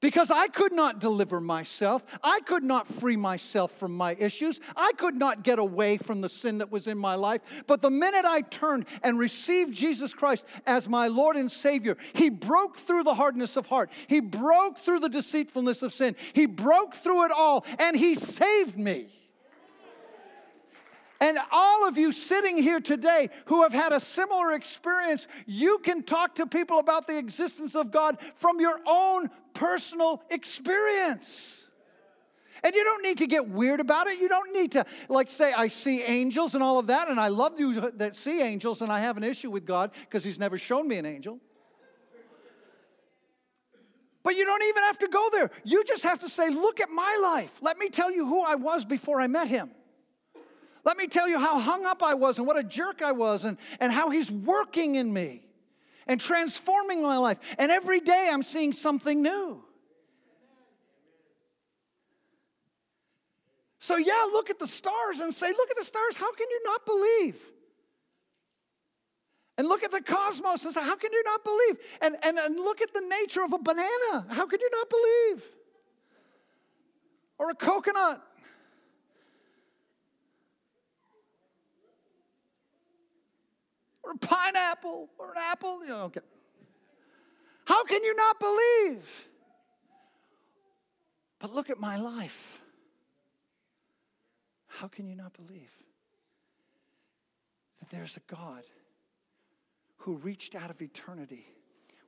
Because 0.00 0.30
I 0.30 0.46
could 0.46 0.72
not 0.72 1.00
deliver 1.00 1.40
myself. 1.40 2.04
I 2.22 2.38
could 2.40 2.62
not 2.62 2.86
free 2.86 3.16
myself 3.16 3.72
from 3.72 3.96
my 3.96 4.14
issues. 4.18 4.60
I 4.76 4.92
could 4.92 5.16
not 5.16 5.42
get 5.42 5.58
away 5.58 5.96
from 5.96 6.20
the 6.20 6.28
sin 6.28 6.58
that 6.58 6.70
was 6.70 6.86
in 6.86 6.96
my 6.96 7.16
life. 7.16 7.40
But 7.66 7.80
the 7.80 7.90
minute 7.90 8.24
I 8.24 8.42
turned 8.42 8.86
and 9.02 9.18
received 9.18 9.74
Jesus 9.74 10.14
Christ 10.14 10.46
as 10.66 10.88
my 10.88 11.08
Lord 11.08 11.36
and 11.36 11.50
Savior, 11.50 11.96
He 12.14 12.30
broke 12.30 12.78
through 12.78 13.02
the 13.02 13.14
hardness 13.14 13.56
of 13.56 13.66
heart. 13.66 13.90
He 14.06 14.20
broke 14.20 14.78
through 14.78 15.00
the 15.00 15.08
deceitfulness 15.08 15.82
of 15.82 15.92
sin. 15.92 16.14
He 16.32 16.46
broke 16.46 16.94
through 16.94 17.24
it 17.24 17.32
all 17.32 17.66
and 17.80 17.96
He 17.96 18.14
saved 18.14 18.78
me. 18.78 19.08
And 21.20 21.36
all 21.50 21.88
of 21.88 21.98
you 21.98 22.12
sitting 22.12 22.56
here 22.56 22.80
today 22.80 23.30
who 23.46 23.62
have 23.62 23.72
had 23.72 23.92
a 23.92 23.98
similar 23.98 24.52
experience, 24.52 25.26
you 25.46 25.78
can 25.78 26.04
talk 26.04 26.36
to 26.36 26.46
people 26.46 26.78
about 26.78 27.08
the 27.08 27.18
existence 27.18 27.74
of 27.74 27.90
God 27.90 28.18
from 28.36 28.60
your 28.60 28.78
own 28.86 29.28
personal 29.52 30.22
experience. 30.30 31.68
And 32.62 32.74
you 32.74 32.84
don't 32.84 33.02
need 33.02 33.18
to 33.18 33.26
get 33.26 33.48
weird 33.48 33.80
about 33.80 34.06
it. 34.06 34.20
You 34.20 34.28
don't 34.28 34.52
need 34.52 34.72
to, 34.72 34.84
like, 35.08 35.30
say, 35.30 35.52
I 35.52 35.68
see 35.68 36.02
angels 36.02 36.54
and 36.54 36.62
all 36.62 36.78
of 36.78 36.88
that. 36.88 37.08
And 37.08 37.18
I 37.18 37.28
love 37.28 37.58
you 37.58 37.92
that 37.96 38.14
see 38.14 38.40
angels, 38.42 38.80
and 38.80 38.90
I 38.92 39.00
have 39.00 39.16
an 39.16 39.24
issue 39.24 39.50
with 39.50 39.64
God 39.64 39.92
because 40.00 40.24
He's 40.24 40.38
never 40.38 40.58
shown 40.58 40.88
me 40.88 40.96
an 40.96 41.06
angel. 41.06 41.38
But 44.24 44.36
you 44.36 44.44
don't 44.44 44.62
even 44.64 44.82
have 44.84 44.98
to 44.98 45.08
go 45.08 45.28
there. 45.30 45.50
You 45.64 45.84
just 45.84 46.02
have 46.02 46.18
to 46.20 46.28
say, 46.28 46.50
Look 46.50 46.80
at 46.80 46.90
my 46.90 47.18
life. 47.22 47.58
Let 47.62 47.78
me 47.78 47.88
tell 47.88 48.10
you 48.10 48.26
who 48.26 48.42
I 48.42 48.56
was 48.56 48.84
before 48.84 49.20
I 49.20 49.26
met 49.28 49.48
Him. 49.48 49.70
Let 50.88 50.96
me 50.96 51.06
tell 51.06 51.28
you 51.28 51.38
how 51.38 51.58
hung 51.58 51.84
up 51.84 52.02
I 52.02 52.14
was 52.14 52.38
and 52.38 52.46
what 52.46 52.58
a 52.58 52.62
jerk 52.62 53.02
I 53.02 53.12
was 53.12 53.44
and, 53.44 53.58
and 53.78 53.92
how 53.92 54.08
He's 54.08 54.32
working 54.32 54.94
in 54.94 55.12
me 55.12 55.42
and 56.06 56.18
transforming 56.18 57.02
my 57.02 57.18
life. 57.18 57.38
And 57.58 57.70
every 57.70 58.00
day 58.00 58.30
I'm 58.32 58.42
seeing 58.42 58.72
something 58.72 59.20
new. 59.20 59.62
So, 63.78 63.98
yeah, 63.98 64.28
look 64.32 64.48
at 64.48 64.58
the 64.58 64.66
stars 64.66 65.20
and 65.20 65.34
say, 65.34 65.48
Look 65.48 65.70
at 65.70 65.76
the 65.76 65.84
stars. 65.84 66.16
How 66.16 66.32
can 66.32 66.46
you 66.48 66.62
not 66.64 66.86
believe? 66.86 67.38
And 69.58 69.68
look 69.68 69.84
at 69.84 69.90
the 69.90 70.00
cosmos 70.00 70.64
and 70.64 70.72
say, 70.72 70.80
How 70.80 70.96
can 70.96 71.12
you 71.12 71.22
not 71.22 71.44
believe? 71.44 71.76
And, 72.00 72.16
and, 72.22 72.38
and 72.38 72.56
look 72.56 72.80
at 72.80 72.94
the 72.94 73.02
nature 73.02 73.44
of 73.44 73.52
a 73.52 73.58
banana. 73.58 74.26
How 74.30 74.46
could 74.46 74.62
you 74.62 74.70
not 74.72 74.88
believe? 74.88 75.50
Or 77.38 77.50
a 77.50 77.54
coconut. 77.54 78.22
Or 84.08 84.14
a 84.14 84.18
pineapple 84.18 85.08
or 85.18 85.32
an 85.32 85.38
apple. 85.38 85.84
You 85.84 85.90
know, 85.90 86.02
okay. 86.04 86.20
How 87.66 87.84
can 87.84 88.02
you 88.02 88.16
not 88.16 88.40
believe? 88.40 89.28
But 91.38 91.54
look 91.54 91.70
at 91.70 91.78
my 91.78 91.96
life. 91.98 92.60
How 94.66 94.88
can 94.88 95.06
you 95.06 95.14
not 95.14 95.34
believe? 95.34 95.70
that 97.88 97.96
there's 97.96 98.16
a 98.16 98.32
God 98.32 98.62
who 99.98 100.16
reached 100.16 100.54
out 100.54 100.70
of 100.70 100.80
eternity 100.82 101.46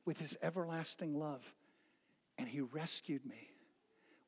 with 0.05 0.19
his 0.19 0.37
everlasting 0.43 1.19
love 1.19 1.43
and 2.39 2.49
he 2.49 2.61
rescued 2.61 3.25
me 3.27 3.51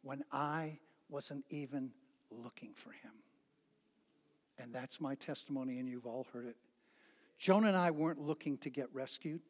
when 0.02 0.22
I 0.32 0.78
wasn't 1.08 1.44
even 1.48 1.90
looking 2.30 2.72
for 2.74 2.90
him. 2.90 3.12
And 4.58 4.72
that's 4.72 5.00
my 5.00 5.14
testimony, 5.14 5.78
and 5.78 5.88
you've 5.88 6.06
all 6.06 6.26
heard 6.32 6.46
it. 6.46 6.56
Joan 7.38 7.64
and 7.64 7.76
I 7.76 7.90
weren't 7.90 8.20
looking 8.20 8.58
to 8.58 8.70
get 8.70 8.88
rescued, 8.92 9.40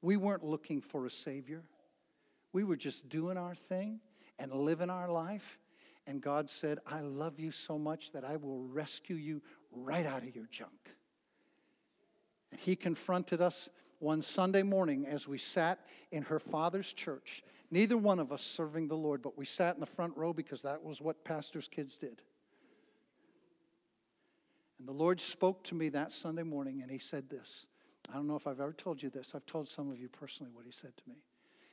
we 0.00 0.16
weren't 0.16 0.44
looking 0.44 0.80
for 0.80 1.06
a 1.06 1.10
Savior. 1.10 1.64
We 2.52 2.64
were 2.64 2.76
just 2.76 3.08
doing 3.08 3.38
our 3.38 3.54
thing 3.54 4.00
and 4.38 4.52
living 4.52 4.90
our 4.90 5.10
life. 5.10 5.58
And 6.06 6.20
God 6.20 6.50
said, 6.50 6.80
I 6.86 7.00
love 7.00 7.38
you 7.38 7.50
so 7.50 7.78
much 7.78 8.12
that 8.12 8.24
I 8.24 8.36
will 8.36 8.62
rescue 8.64 9.16
you 9.16 9.40
right 9.70 10.04
out 10.04 10.22
of 10.22 10.34
your 10.34 10.46
junk. 10.50 10.90
And 12.50 12.60
He 12.60 12.76
confronted 12.76 13.40
us 13.40 13.70
one 14.00 14.20
Sunday 14.20 14.64
morning 14.64 15.06
as 15.06 15.28
we 15.28 15.38
sat 15.38 15.78
in 16.10 16.24
her 16.24 16.40
father's 16.40 16.92
church. 16.92 17.44
Neither 17.70 17.96
one 17.96 18.18
of 18.18 18.32
us 18.32 18.42
serving 18.42 18.88
the 18.88 18.96
Lord, 18.96 19.22
but 19.22 19.38
we 19.38 19.44
sat 19.44 19.74
in 19.74 19.80
the 19.80 19.86
front 19.86 20.16
row 20.16 20.32
because 20.32 20.62
that 20.62 20.82
was 20.82 21.00
what 21.00 21.24
pastors' 21.24 21.68
kids 21.68 21.96
did. 21.96 22.20
And 24.82 24.88
the 24.88 25.00
Lord 25.00 25.20
spoke 25.20 25.62
to 25.66 25.76
me 25.76 25.90
that 25.90 26.10
Sunday 26.10 26.42
morning 26.42 26.82
and 26.82 26.90
He 26.90 26.98
said 26.98 27.30
this. 27.30 27.68
I 28.10 28.14
don't 28.14 28.26
know 28.26 28.34
if 28.34 28.48
I've 28.48 28.58
ever 28.58 28.72
told 28.72 29.00
you 29.00 29.10
this. 29.10 29.32
I've 29.32 29.46
told 29.46 29.68
some 29.68 29.88
of 29.88 30.00
you 30.00 30.08
personally 30.08 30.50
what 30.52 30.64
He 30.66 30.72
said 30.72 30.96
to 30.96 31.08
me. 31.08 31.22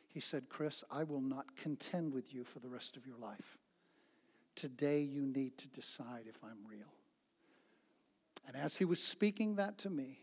He 0.10 0.20
said, 0.20 0.44
Chris, 0.48 0.84
I 0.92 1.06
will 1.06 1.20
not 1.20 1.58
contend 1.58 2.14
with 2.14 2.36
you 2.36 2.44
for 2.44 2.60
the 2.60 2.70
rest 2.70 2.98
of 2.98 3.08
your 3.08 3.18
life. 3.18 3.58
Today 4.54 5.02
you 5.02 5.24
need 5.26 5.58
to 5.58 5.68
decide 5.70 6.26
if 6.30 6.44
I'm 6.44 6.60
real. 6.70 6.94
And 8.48 8.56
as 8.56 8.76
He 8.76 8.86
was 8.86 9.02
speaking 9.02 9.56
that 9.56 9.80
to 9.80 9.90
me, 9.90 10.20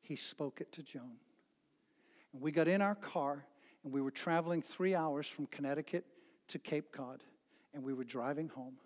He 0.00 0.14
spoke 0.14 0.60
it 0.60 0.70
to 0.70 0.84
Joan. 0.84 1.16
And 2.32 2.40
we 2.40 2.52
got 2.52 2.68
in 2.68 2.80
our 2.80 2.94
car 2.94 3.46
and 3.82 3.92
we 3.92 4.00
were 4.00 4.12
traveling 4.12 4.62
three 4.62 4.94
hours 4.94 5.26
from 5.26 5.46
Connecticut 5.46 6.04
to 6.46 6.60
Cape 6.60 6.92
Cod 6.92 7.24
and 7.74 7.82
we 7.82 7.94
were 7.94 8.04
driving 8.04 8.48
home. 8.48 8.76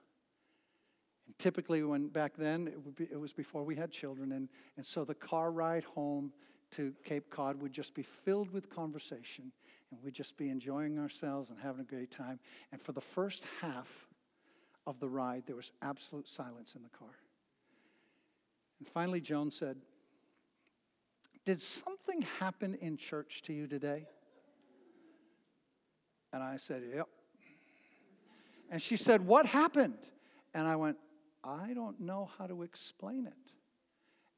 And 1.26 1.38
typically, 1.38 1.82
when 1.82 2.08
back 2.08 2.34
then, 2.36 2.68
it, 2.68 2.96
be, 2.96 3.04
it, 3.04 3.20
was 3.20 3.32
before 3.32 3.62
we 3.64 3.76
had 3.76 3.90
children, 3.90 4.32
and, 4.32 4.48
and 4.76 4.84
so 4.84 5.04
the 5.04 5.14
car 5.14 5.50
ride 5.52 5.84
home 5.84 6.32
to 6.72 6.94
Cape 7.04 7.30
Cod 7.30 7.60
would 7.60 7.72
just 7.72 7.94
be 7.94 8.02
filled 8.02 8.50
with 8.50 8.70
conversation, 8.70 9.52
and 9.90 10.02
we'd 10.02 10.14
just 10.14 10.36
be 10.36 10.48
enjoying 10.48 10.98
ourselves 10.98 11.50
and 11.50 11.58
having 11.58 11.80
a 11.80 11.84
great 11.84 12.10
time. 12.10 12.40
And 12.72 12.80
for 12.80 12.92
the 12.92 13.00
first 13.00 13.44
half 13.60 14.08
of 14.86 14.98
the 14.98 15.08
ride, 15.08 15.44
there 15.46 15.56
was 15.56 15.70
absolute 15.82 16.28
silence 16.28 16.74
in 16.74 16.82
the 16.82 16.88
car. 16.88 17.14
And 18.78 18.88
finally, 18.88 19.20
Joan 19.20 19.50
said, 19.50 19.76
Did 21.44 21.60
something 21.60 22.22
happen 22.40 22.74
in 22.74 22.96
church 22.96 23.42
to 23.42 23.52
you 23.52 23.66
today? 23.66 24.06
And 26.32 26.42
I 26.42 26.56
said, 26.56 26.82
Yep. 26.94 27.06
And 28.70 28.80
she 28.80 28.96
said, 28.96 29.24
What 29.24 29.46
happened? 29.46 29.98
And 30.54 30.66
I 30.66 30.76
went, 30.76 30.96
I 31.44 31.72
don't 31.74 32.00
know 32.00 32.30
how 32.38 32.46
to 32.46 32.62
explain 32.62 33.26
it. 33.26 33.52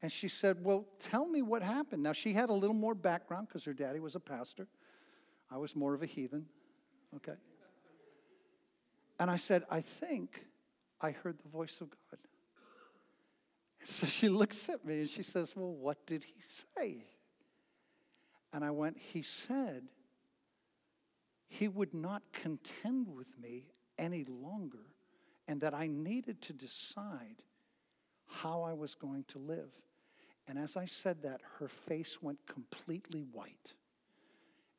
And 0.02 0.10
she 0.10 0.28
said, 0.28 0.62
Well, 0.62 0.86
tell 0.98 1.26
me 1.26 1.42
what 1.42 1.62
happened. 1.62 2.02
Now, 2.02 2.12
she 2.12 2.32
had 2.32 2.50
a 2.50 2.52
little 2.52 2.76
more 2.76 2.94
background 2.94 3.48
because 3.48 3.64
her 3.64 3.72
daddy 3.72 4.00
was 4.00 4.14
a 4.14 4.20
pastor. 4.20 4.66
I 5.50 5.58
was 5.58 5.76
more 5.76 5.94
of 5.94 6.02
a 6.02 6.06
heathen, 6.06 6.46
okay? 7.16 7.36
And 9.18 9.30
I 9.30 9.36
said, 9.36 9.64
I 9.70 9.80
think 9.80 10.44
I 11.00 11.10
heard 11.10 11.38
the 11.42 11.48
voice 11.48 11.80
of 11.80 11.90
God. 11.90 12.18
So 13.86 14.06
she 14.06 14.30
looks 14.30 14.70
at 14.70 14.82
me 14.86 15.00
and 15.00 15.10
she 15.10 15.22
says, 15.22 15.54
Well, 15.54 15.74
what 15.74 16.06
did 16.06 16.24
he 16.24 16.40
say? 16.48 17.04
And 18.50 18.64
I 18.64 18.70
went, 18.70 18.96
He 18.96 19.20
said 19.20 19.82
he 21.46 21.68
would 21.68 21.94
not 21.94 22.22
contend 22.32 23.08
with 23.08 23.28
me 23.38 23.66
any 23.98 24.24
longer 24.24 24.86
and 25.46 25.60
that 25.60 25.74
I 25.74 25.86
needed 25.86 26.40
to 26.42 26.52
decide 26.52 27.42
how 28.26 28.62
I 28.62 28.72
was 28.72 28.94
going 28.94 29.24
to 29.28 29.38
live. 29.38 29.70
And 30.46 30.58
as 30.58 30.76
I 30.76 30.84
said 30.84 31.22
that, 31.22 31.40
her 31.58 31.68
face 31.68 32.22
went 32.22 32.46
completely 32.46 33.24
white. 33.32 33.74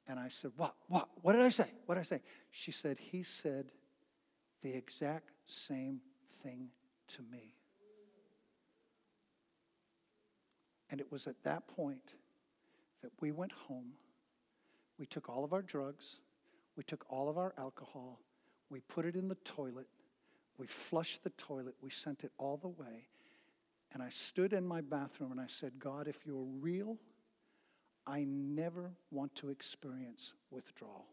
And 0.07 0.19
I 0.19 0.29
said, 0.29 0.51
What? 0.57 0.75
What? 0.87 1.09
What 1.21 1.33
did 1.33 1.41
I 1.41 1.49
say? 1.49 1.67
What 1.85 1.95
did 1.95 2.01
I 2.01 2.03
say? 2.03 2.21
She 2.51 2.71
said, 2.71 2.99
He 2.99 3.23
said 3.23 3.71
the 4.61 4.73
exact 4.73 5.31
same 5.47 6.01
thing 6.43 6.69
to 7.15 7.21
me. 7.31 7.55
And 10.89 11.01
it 11.01 11.11
was 11.11 11.27
at 11.27 11.43
that 11.43 11.67
point 11.67 12.13
that 13.01 13.11
we 13.19 13.31
went 13.31 13.51
home. 13.51 13.93
We 14.97 15.05
took 15.05 15.29
all 15.29 15.43
of 15.43 15.53
our 15.53 15.61
drugs, 15.61 16.21
we 16.77 16.83
took 16.83 17.05
all 17.09 17.27
of 17.27 17.37
our 17.37 17.53
alcohol, 17.57 18.21
we 18.69 18.79
put 18.79 19.05
it 19.05 19.15
in 19.15 19.27
the 19.27 19.35
toilet, 19.35 19.87
we 20.57 20.67
flushed 20.67 21.23
the 21.23 21.29
toilet, 21.31 21.75
we 21.81 21.89
sent 21.89 22.23
it 22.23 22.31
all 22.37 22.57
the 22.57 22.67
way. 22.67 23.07
And 23.93 24.03
I 24.03 24.09
stood 24.09 24.53
in 24.53 24.65
my 24.65 24.81
bathroom 24.81 25.31
and 25.31 25.39
I 25.39 25.47
said, 25.47 25.73
God, 25.79 26.07
if 26.07 26.25
you're 26.25 26.45
real, 26.59 26.97
I 28.05 28.25
never 28.27 28.91
want 29.11 29.33
to 29.35 29.49
experience 29.49 30.33
withdrawal. 30.51 31.05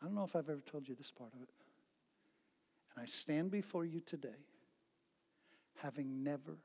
I 0.00 0.06
don't 0.06 0.14
know 0.14 0.24
if 0.24 0.36
I've 0.36 0.48
ever 0.48 0.60
told 0.60 0.88
you 0.88 0.94
this 0.94 1.10
part 1.10 1.32
of 1.34 1.42
it. 1.42 1.48
And 2.94 3.02
I 3.02 3.06
stand 3.06 3.50
before 3.50 3.84
you 3.84 4.00
today 4.00 4.28
having 5.76 6.22
never 6.22 6.58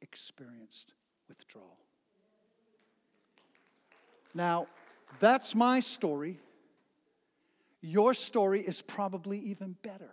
experienced 0.00 0.94
withdrawal. 1.28 1.78
Now, 4.34 4.66
that's 5.20 5.54
my 5.54 5.80
story. 5.80 6.40
Your 7.80 8.14
story 8.14 8.60
is 8.60 8.82
probably 8.82 9.38
even 9.38 9.76
better. 9.82 10.10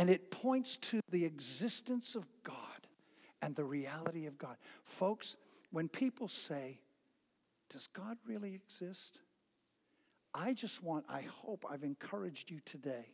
And 0.00 0.08
it 0.08 0.30
points 0.30 0.78
to 0.78 1.02
the 1.10 1.26
existence 1.26 2.14
of 2.14 2.26
God 2.42 2.56
and 3.42 3.54
the 3.54 3.66
reality 3.66 4.24
of 4.24 4.38
God. 4.38 4.56
Folks, 4.82 5.36
when 5.72 5.90
people 5.90 6.26
say, 6.26 6.78
Does 7.68 7.86
God 7.86 8.16
really 8.26 8.54
exist? 8.54 9.18
I 10.32 10.54
just 10.54 10.82
want, 10.82 11.04
I 11.06 11.26
hope 11.42 11.66
I've 11.70 11.84
encouraged 11.84 12.50
you 12.50 12.60
today 12.64 13.12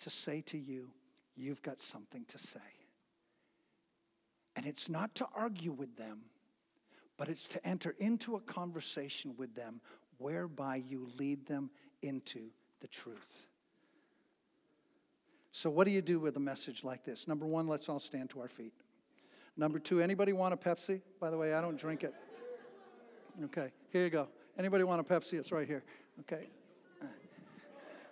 to 0.00 0.10
say 0.10 0.42
to 0.42 0.58
you, 0.58 0.90
You've 1.36 1.62
got 1.62 1.80
something 1.80 2.26
to 2.26 2.36
say. 2.36 2.60
And 4.56 4.66
it's 4.66 4.90
not 4.90 5.14
to 5.14 5.26
argue 5.34 5.72
with 5.72 5.96
them, 5.96 6.18
but 7.16 7.30
it's 7.30 7.48
to 7.48 7.66
enter 7.66 7.94
into 7.98 8.36
a 8.36 8.40
conversation 8.40 9.36
with 9.38 9.54
them 9.54 9.80
whereby 10.18 10.82
you 10.86 11.08
lead 11.16 11.46
them 11.46 11.70
into 12.02 12.50
the 12.82 12.88
truth. 12.88 13.46
So, 15.56 15.70
what 15.70 15.84
do 15.84 15.92
you 15.92 16.02
do 16.02 16.18
with 16.18 16.36
a 16.36 16.40
message 16.40 16.82
like 16.82 17.04
this? 17.04 17.28
Number 17.28 17.46
one, 17.46 17.68
let's 17.68 17.88
all 17.88 18.00
stand 18.00 18.28
to 18.30 18.40
our 18.40 18.48
feet. 18.48 18.72
Number 19.56 19.78
two, 19.78 20.00
anybody 20.00 20.32
want 20.32 20.52
a 20.52 20.56
Pepsi? 20.56 21.00
By 21.20 21.30
the 21.30 21.38
way, 21.38 21.54
I 21.54 21.60
don't 21.60 21.76
drink 21.76 22.02
it. 22.02 22.12
Okay, 23.44 23.70
here 23.92 24.02
you 24.02 24.10
go. 24.10 24.26
Anybody 24.58 24.82
want 24.82 25.00
a 25.00 25.04
Pepsi? 25.04 25.34
It's 25.34 25.52
right 25.52 25.68
here. 25.68 25.84
Okay. 26.22 26.48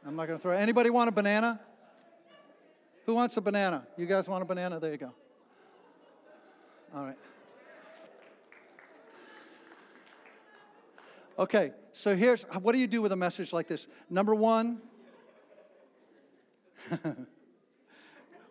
I'm 0.06 0.14
not 0.14 0.28
going 0.28 0.38
to 0.38 0.42
throw 0.42 0.52
it. 0.52 0.60
Anybody 0.60 0.90
want 0.90 1.08
a 1.08 1.12
banana? 1.12 1.58
Who 3.06 3.14
wants 3.14 3.36
a 3.36 3.40
banana? 3.40 3.88
You 3.96 4.06
guys 4.06 4.28
want 4.28 4.42
a 4.42 4.46
banana? 4.46 4.78
There 4.78 4.92
you 4.92 4.98
go. 4.98 5.12
All 6.94 7.04
right. 7.04 7.18
Okay, 11.40 11.72
so 11.92 12.14
here's 12.14 12.44
what 12.60 12.70
do 12.70 12.78
you 12.78 12.86
do 12.86 13.02
with 13.02 13.10
a 13.10 13.16
message 13.16 13.52
like 13.52 13.66
this? 13.66 13.88
Number 14.08 14.32
one, 14.32 14.80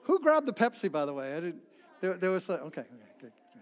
Who 0.03 0.19
grabbed 0.19 0.47
the 0.47 0.53
Pepsi, 0.53 0.91
by 0.91 1.05
the 1.05 1.13
way? 1.13 1.31
I 1.35 1.39
didn't. 1.39 1.61
There, 2.01 2.17
there 2.17 2.31
was 2.31 2.49
a, 2.49 2.53
okay, 2.61 2.81
okay, 2.81 2.87
good, 3.19 3.31
good. 3.53 3.61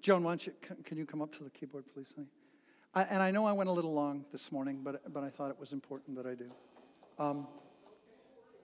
Joan, 0.00 0.22
why 0.22 0.32
don't 0.32 0.46
you, 0.46 0.52
can 0.84 0.96
you 0.96 1.06
come 1.06 1.20
up 1.20 1.32
to 1.32 1.44
the 1.44 1.50
keyboard, 1.50 1.84
please, 1.92 2.12
honey? 2.14 2.28
I, 2.94 3.02
and 3.02 3.22
I 3.22 3.32
know 3.32 3.44
I 3.44 3.52
went 3.52 3.68
a 3.68 3.72
little 3.72 3.92
long 3.92 4.24
this 4.30 4.52
morning, 4.52 4.80
but, 4.84 5.12
but 5.12 5.24
I 5.24 5.30
thought 5.30 5.50
it 5.50 5.58
was 5.58 5.72
important 5.72 6.16
that 6.16 6.26
I 6.26 6.34
do. 6.34 6.50
Um, 7.18 7.48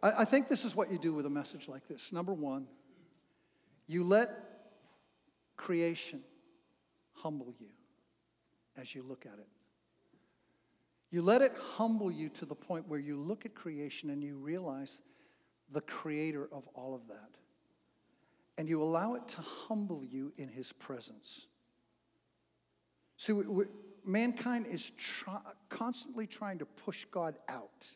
I, 0.03 0.12
I 0.18 0.24
think 0.24 0.49
this 0.49 0.64
is 0.64 0.76
what 0.76 0.91
you 0.91 0.99
do 0.99 1.12
with 1.12 1.26
a 1.26 1.31
message 1.31 1.66
like 1.66 1.89
this. 1.89 2.12
Number 2.12 2.33
one, 2.33 2.66
you 3.89 4.05
let 4.05 4.31
creation 5.57 6.20
humble 7.12 7.53
you 7.59 7.68
as 8.76 8.95
you 8.95 9.03
look 9.03 9.26
at 9.26 9.39
it. 9.39 9.49
You 11.11 11.23
let 11.23 11.43
it 11.43 11.57
humble 11.59 12.11
you 12.11 12.29
to 12.31 12.47
the 12.47 12.55
point 12.55 12.87
where 12.89 13.01
you 13.01 13.17
look 13.17 13.45
at 13.45 13.55
creation 13.55 14.11
and 14.11 14.23
you 14.23 14.37
realize 14.37 15.03
the 15.73 15.81
creator 15.81 16.49
of 16.53 16.69
all 16.75 16.95
of 16.95 17.09
that. 17.09 17.31
And 18.59 18.69
you 18.69 18.83
allow 18.83 19.15
it 19.15 19.27
to 19.29 19.41
humble 19.41 20.05
you 20.05 20.33
in 20.37 20.49
his 20.49 20.73
presence. 20.73 21.47
See, 23.17 23.33
we, 23.33 23.45
we, 23.47 23.65
mankind 24.05 24.67
is 24.67 24.91
try, 24.97 25.39
constantly 25.69 26.27
trying 26.27 26.59
to 26.59 26.67
push 26.67 27.07
God 27.11 27.39
out 27.49 27.87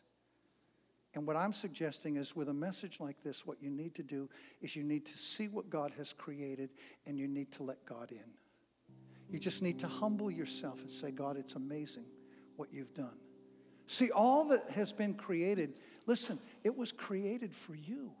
And 1.15 1.25
what 1.25 1.37
I'm 1.37 1.53
suggesting 1.53 2.17
is 2.17 2.35
with 2.35 2.49
a 2.49 2.53
message 2.53 2.99
like 2.99 3.23
this, 3.23 3.45
what 3.45 3.63
you 3.63 3.71
need 3.71 3.95
to 3.95 4.03
do 4.03 4.29
is 4.61 4.75
you 4.75 4.83
need 4.83 5.05
to 5.05 5.17
see 5.17 5.47
what 5.47 5.69
God 5.69 5.93
has 5.97 6.11
created 6.11 6.69
and 7.05 7.17
you 7.17 7.27
need 7.27 7.51
to 7.53 7.63
let 7.63 7.83
God 7.85 8.11
in. 8.11 8.29
You 9.29 9.39
just 9.39 9.61
need 9.61 9.79
to 9.79 9.87
humble 9.87 10.29
yourself 10.29 10.81
and 10.81 10.91
say, 10.91 11.11
God, 11.11 11.37
it's 11.37 11.53
amazing 11.53 12.03
what 12.57 12.73
you've 12.73 12.93
done. 12.93 13.17
See, 13.87 14.11
all 14.11 14.45
that 14.45 14.71
has 14.71 14.91
been 14.91 15.13
created, 15.13 15.73
listen, 16.07 16.39
it 16.63 16.75
was 16.75 16.91
created 16.91 17.53
for 17.53 17.75
you. 17.75 18.11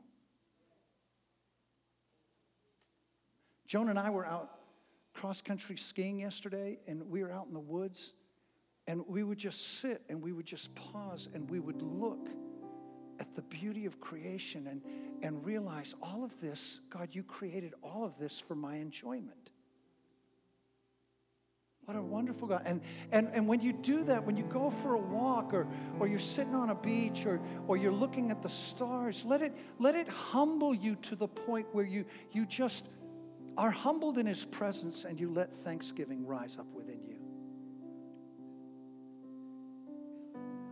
Joan 3.67 3.89
and 3.89 3.97
I 3.97 4.11
were 4.11 4.25
out 4.25 4.51
cross 5.13 5.41
country 5.41 5.77
skiing 5.77 6.19
yesterday, 6.19 6.77
and 6.87 7.09
we 7.09 7.23
were 7.23 7.31
out 7.31 7.47
in 7.47 7.53
the 7.53 7.59
woods, 7.59 8.13
and 8.85 9.03
we 9.07 9.23
would 9.23 9.37
just 9.37 9.79
sit 9.79 10.01
and 10.09 10.21
we 10.21 10.31
would 10.31 10.45
just 10.45 10.75
pause 10.75 11.27
and 11.33 11.49
we 11.49 11.59
would 11.59 11.81
look 11.81 12.29
at 13.19 13.33
the 13.33 13.41
beauty 13.43 13.85
of 13.85 13.99
creation 13.99 14.67
and, 14.67 14.81
and 15.23 15.43
realize 15.43 15.95
all 16.01 16.23
of 16.23 16.39
this, 16.41 16.81
God, 16.89 17.09
you 17.13 17.23
created 17.23 17.73
all 17.81 18.03
of 18.03 18.17
this 18.19 18.37
for 18.37 18.55
my 18.55 18.75
enjoyment. 18.75 19.49
What 21.85 21.95
a 21.95 22.01
wonderful 22.01 22.47
God. 22.47 22.63
And, 22.65 22.81
and, 23.11 23.29
and 23.31 23.47
when 23.47 23.61
you 23.61 23.71
do 23.71 24.03
that, 24.05 24.25
when 24.25 24.35
you 24.35 24.43
go 24.43 24.71
for 24.71 24.95
a 24.95 24.99
walk 24.99 25.53
or, 25.53 25.67
or 25.99 26.07
you're 26.07 26.17
sitting 26.17 26.55
on 26.55 26.71
a 26.71 26.75
beach 26.75 27.27
or, 27.27 27.39
or 27.67 27.77
you're 27.77 27.93
looking 27.93 28.31
at 28.31 28.41
the 28.41 28.49
stars, 28.49 29.23
let 29.23 29.43
it, 29.43 29.53
let 29.77 29.93
it 29.93 30.07
humble 30.07 30.73
you 30.73 30.95
to 31.03 31.15
the 31.15 31.27
point 31.27 31.67
where 31.73 31.85
you, 31.85 32.03
you 32.31 32.47
just 32.47 32.89
are 33.55 33.69
humbled 33.69 34.17
in 34.17 34.25
His 34.25 34.45
presence 34.45 35.05
and 35.05 35.19
you 35.19 35.29
let 35.29 35.55
thanksgiving 35.57 36.25
rise 36.25 36.57
up 36.57 36.67
within 36.73 36.99
you. 37.07 37.17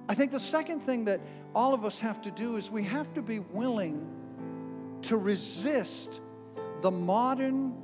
I 0.10 0.16
think 0.16 0.32
the 0.32 0.40
second 0.40 0.82
thing 0.82 1.06
that 1.06 1.22
all 1.54 1.76
of 1.76 1.86
us 1.86 2.00
have 2.00 2.22
to 2.24 2.32
do 2.32 2.58
is 2.58 2.72
we 2.72 2.84
have 2.86 3.14
to 3.14 3.22
be 3.22 3.40
willing 3.40 4.06
to 5.04 5.18
resist 5.18 6.22
the 6.82 6.92
modern 6.92 7.76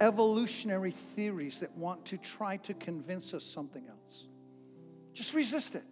evolutionary 0.00 0.90
theories 0.90 1.58
that 1.60 1.76
want 1.76 2.04
to 2.06 2.16
try 2.16 2.56
to 2.58 2.74
convince 2.74 3.34
us 3.34 3.44
something 3.44 3.86
else. 3.88 4.26
Just 5.12 5.34
resist 5.34 5.74
it. 5.74 5.84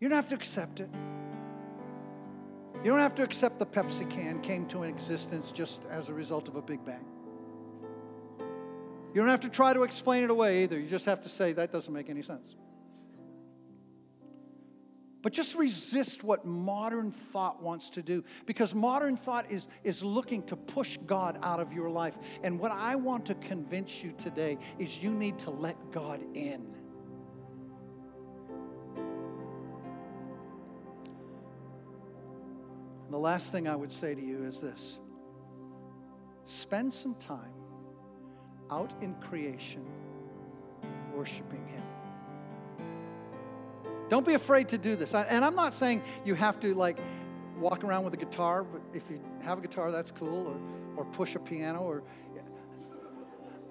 You 0.00 0.08
don't 0.08 0.16
have 0.16 0.28
to 0.28 0.34
accept 0.34 0.80
it. 0.80 0.90
You 2.82 2.90
don't 2.90 3.00
have 3.00 3.14
to 3.14 3.22
accept 3.22 3.58
the 3.58 3.66
Pepsi 3.66 4.08
can 4.10 4.42
came 4.42 4.66
to 4.66 4.82
an 4.82 4.90
existence 4.90 5.50
just 5.50 5.86
as 5.90 6.08
a 6.08 6.12
result 6.12 6.48
of 6.48 6.56
a 6.56 6.62
Big 6.62 6.84
Bang. 6.84 7.06
You 9.14 9.20
don't 9.20 9.30
have 9.30 9.40
to 9.40 9.48
try 9.48 9.72
to 9.72 9.84
explain 9.84 10.24
it 10.24 10.30
away 10.30 10.64
either. 10.64 10.78
You 10.78 10.88
just 10.88 11.06
have 11.06 11.22
to 11.22 11.28
say 11.28 11.52
that 11.54 11.72
doesn't 11.72 11.94
make 11.94 12.10
any 12.10 12.20
sense. 12.20 12.56
But 15.24 15.32
just 15.32 15.54
resist 15.54 16.22
what 16.22 16.44
modern 16.44 17.10
thought 17.10 17.62
wants 17.62 17.88
to 17.90 18.02
do 18.02 18.22
because 18.44 18.74
modern 18.74 19.16
thought 19.16 19.50
is, 19.50 19.68
is 19.82 20.02
looking 20.02 20.42
to 20.42 20.54
push 20.54 20.98
God 21.06 21.38
out 21.42 21.60
of 21.60 21.72
your 21.72 21.88
life. 21.88 22.18
And 22.42 22.60
what 22.60 22.72
I 22.72 22.94
want 22.94 23.24
to 23.26 23.34
convince 23.36 24.04
you 24.04 24.12
today 24.18 24.58
is 24.78 25.02
you 25.02 25.10
need 25.10 25.38
to 25.38 25.50
let 25.50 25.78
God 25.90 26.20
in. 26.34 26.66
And 33.04 33.10
the 33.10 33.16
last 33.16 33.50
thing 33.50 33.66
I 33.66 33.76
would 33.76 33.90
say 33.90 34.14
to 34.14 34.20
you 34.20 34.44
is 34.44 34.60
this 34.60 35.00
spend 36.44 36.92
some 36.92 37.14
time 37.14 37.54
out 38.70 38.92
in 39.00 39.14
creation 39.14 39.86
worshiping 41.14 41.66
Him. 41.66 41.93
Don't 44.14 44.24
be 44.24 44.34
afraid 44.34 44.68
to 44.68 44.78
do 44.78 44.94
this. 44.94 45.12
And 45.12 45.44
I'm 45.44 45.56
not 45.56 45.74
saying 45.74 46.00
you 46.24 46.36
have 46.36 46.60
to 46.60 46.72
like 46.72 47.00
walk 47.58 47.82
around 47.82 48.04
with 48.04 48.14
a 48.14 48.16
guitar, 48.16 48.62
but 48.62 48.80
if 48.92 49.10
you 49.10 49.20
have 49.42 49.58
a 49.58 49.60
guitar, 49.60 49.90
that's 49.90 50.12
cool, 50.12 50.46
or, 50.46 51.02
or 51.02 51.04
push 51.06 51.34
a 51.34 51.40
piano, 51.40 51.80
or 51.80 52.04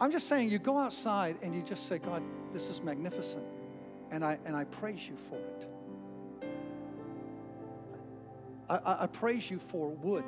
I'm 0.01 0.11
just 0.11 0.27
saying 0.27 0.49
you 0.49 0.59
go 0.59 0.77
outside 0.77 1.37
and 1.41 1.55
you 1.55 1.61
just 1.61 1.87
say, 1.87 1.97
God, 1.97 2.21
this 2.51 2.69
is 2.69 2.83
magnificent. 2.83 3.45
And 4.11 4.21
I, 4.21 4.37
and 4.45 4.53
I 4.53 4.65
praise 4.65 5.07
you 5.07 5.15
for 5.15 5.37
it. 5.37 5.69
I, 8.69 8.75
I, 8.75 9.03
I 9.03 9.07
praise 9.07 9.49
you 9.49 9.59
for 9.59 9.91
wood 9.91 10.25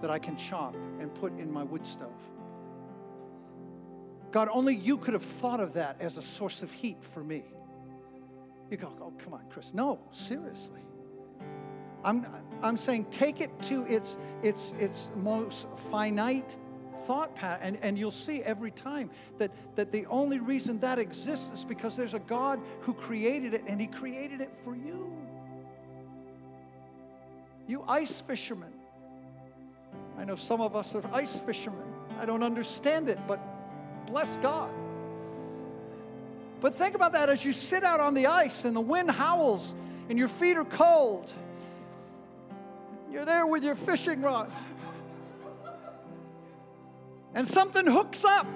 that 0.00 0.10
I 0.10 0.18
can 0.18 0.34
chop 0.38 0.74
and 0.98 1.12
put 1.12 1.38
in 1.38 1.52
my 1.52 1.62
wood 1.62 1.84
stove. 1.84 2.08
God, 4.30 4.48
only 4.50 4.74
you 4.74 4.96
could 4.96 5.12
have 5.12 5.22
thought 5.22 5.60
of 5.60 5.74
that 5.74 6.00
as 6.00 6.16
a 6.16 6.22
source 6.22 6.62
of 6.62 6.72
heat 6.72 7.04
for 7.04 7.22
me. 7.22 7.42
You 8.72 8.78
go, 8.78 8.90
oh, 9.02 9.12
come 9.22 9.34
on, 9.34 9.42
Chris. 9.50 9.74
No, 9.74 9.98
seriously. 10.12 10.80
I'm, 12.02 12.26
I'm 12.62 12.78
saying 12.78 13.04
take 13.10 13.42
it 13.42 13.50
to 13.64 13.84
its, 13.84 14.16
its, 14.42 14.74
its 14.78 15.10
most 15.14 15.66
finite 15.76 16.56
thought 17.00 17.34
pattern. 17.34 17.60
And, 17.62 17.78
and 17.82 17.98
you'll 17.98 18.10
see 18.10 18.42
every 18.42 18.70
time 18.70 19.10
that, 19.36 19.50
that 19.76 19.92
the 19.92 20.06
only 20.06 20.38
reason 20.38 20.78
that 20.78 20.98
exists 20.98 21.52
is 21.52 21.66
because 21.66 21.96
there's 21.96 22.14
a 22.14 22.18
God 22.20 22.60
who 22.80 22.94
created 22.94 23.52
it 23.52 23.62
and 23.66 23.78
He 23.78 23.88
created 23.88 24.40
it 24.40 24.56
for 24.64 24.74
you. 24.74 25.12
You 27.66 27.84
ice 27.86 28.22
fishermen. 28.22 28.72
I 30.16 30.24
know 30.24 30.34
some 30.34 30.62
of 30.62 30.74
us 30.74 30.94
are 30.94 31.02
ice 31.12 31.38
fishermen. 31.38 31.92
I 32.18 32.24
don't 32.24 32.42
understand 32.42 33.10
it, 33.10 33.18
but 33.28 33.38
bless 34.06 34.36
God. 34.36 34.72
But 36.62 36.76
think 36.76 36.94
about 36.94 37.12
that 37.14 37.28
as 37.28 37.44
you 37.44 37.52
sit 37.52 37.82
out 37.82 37.98
on 37.98 38.14
the 38.14 38.28
ice 38.28 38.64
and 38.64 38.74
the 38.74 38.80
wind 38.80 39.10
howls 39.10 39.74
and 40.08 40.16
your 40.16 40.28
feet 40.28 40.56
are 40.56 40.64
cold. 40.64 41.30
You're 43.10 43.24
there 43.24 43.46
with 43.46 43.64
your 43.64 43.74
fishing 43.74 44.22
rod. 44.22 44.50
And 47.34 47.48
something 47.48 47.84
hooks 47.84 48.24
up 48.24 48.46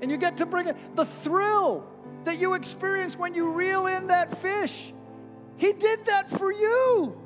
and 0.00 0.08
you 0.08 0.18
get 0.18 0.36
to 0.36 0.46
bring 0.46 0.68
it. 0.68 0.76
The 0.94 1.04
thrill 1.04 1.84
that 2.26 2.38
you 2.38 2.54
experience 2.54 3.18
when 3.18 3.34
you 3.34 3.50
reel 3.50 3.88
in 3.88 4.06
that 4.06 4.38
fish, 4.38 4.92
He 5.56 5.72
did 5.72 6.04
that 6.04 6.30
for 6.30 6.52
you 6.52 7.20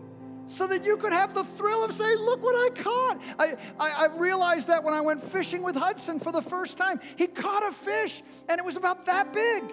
so 0.46 0.66
that 0.66 0.84
you 0.84 0.96
could 0.96 1.12
have 1.12 1.34
the 1.34 1.44
thrill 1.44 1.84
of 1.84 1.92
saying, 1.92 2.18
Look 2.18 2.42
what 2.42 2.54
I 2.54 2.74
caught. 2.74 3.22
I, 3.38 3.54
I, 3.80 4.06
I, 4.06 4.16
realized 4.16 4.68
that 4.68 4.84
when 4.84 4.94
I 4.94 5.00
went 5.00 5.22
fishing 5.22 5.62
with 5.62 5.76
Hudson 5.76 6.18
for 6.18 6.32
the 6.32 6.42
first 6.42 6.76
time. 6.76 7.00
He 7.16 7.26
caught 7.26 7.66
a 7.66 7.72
fish, 7.72 8.22
and 8.48 8.58
it 8.58 8.64
was 8.64 8.76
about 8.76 9.06
that 9.06 9.32
big. 9.32 9.64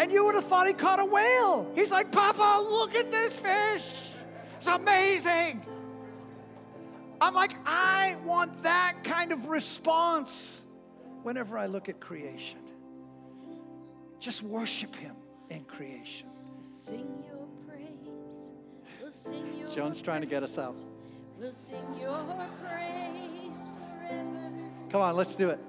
And 0.00 0.10
you 0.10 0.24
would 0.24 0.34
have 0.34 0.46
thought 0.46 0.66
he 0.66 0.72
caught 0.72 1.00
a 1.00 1.04
whale. 1.04 1.70
He's 1.74 1.90
like, 1.90 2.10
Papa, 2.10 2.66
look 2.68 2.94
at 2.96 3.10
this 3.10 3.38
fish. 3.38 4.12
It's 4.56 4.66
amazing. 4.66 5.62
I'm 7.20 7.34
like, 7.34 7.54
I 7.66 8.16
want 8.24 8.62
that 8.62 8.94
kind 9.04 9.32
of 9.32 9.46
response 9.46 10.64
whenever 11.22 11.56
I 11.56 11.66
look 11.66 11.88
at 11.88 12.00
creation. 12.00 12.58
Just 14.18 14.42
worship 14.42 14.94
him 14.96 15.14
in 15.50 15.64
creation. 15.64 16.28
Sing 16.62 17.22
your 19.58 19.68
Joan's 19.68 20.02
trying 20.02 20.20
to 20.20 20.26
get 20.26 20.42
us 20.42 20.58
out. 20.58 20.76
We'll 21.38 21.52
sing 21.52 21.84
your 22.00 22.24
praise 22.62 23.70
forever. 23.74 24.50
Come 24.90 25.00
on, 25.00 25.16
let's 25.16 25.34
do 25.36 25.50
it. 25.50 25.60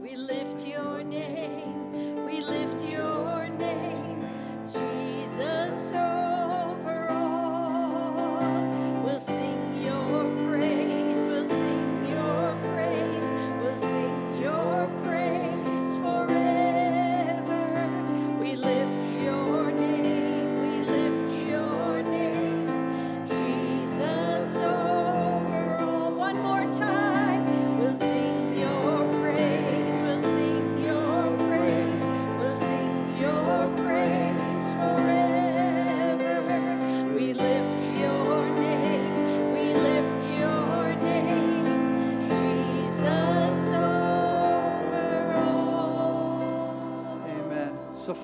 We 0.00 0.16
lift 0.16 0.66
your 0.66 1.02
name. 1.02 2.26
We 2.26 2.40
lift 2.40 2.84
your 2.84 3.48
name. 3.48 4.26
Jesus. 4.66 5.92
Oh. 5.94 6.23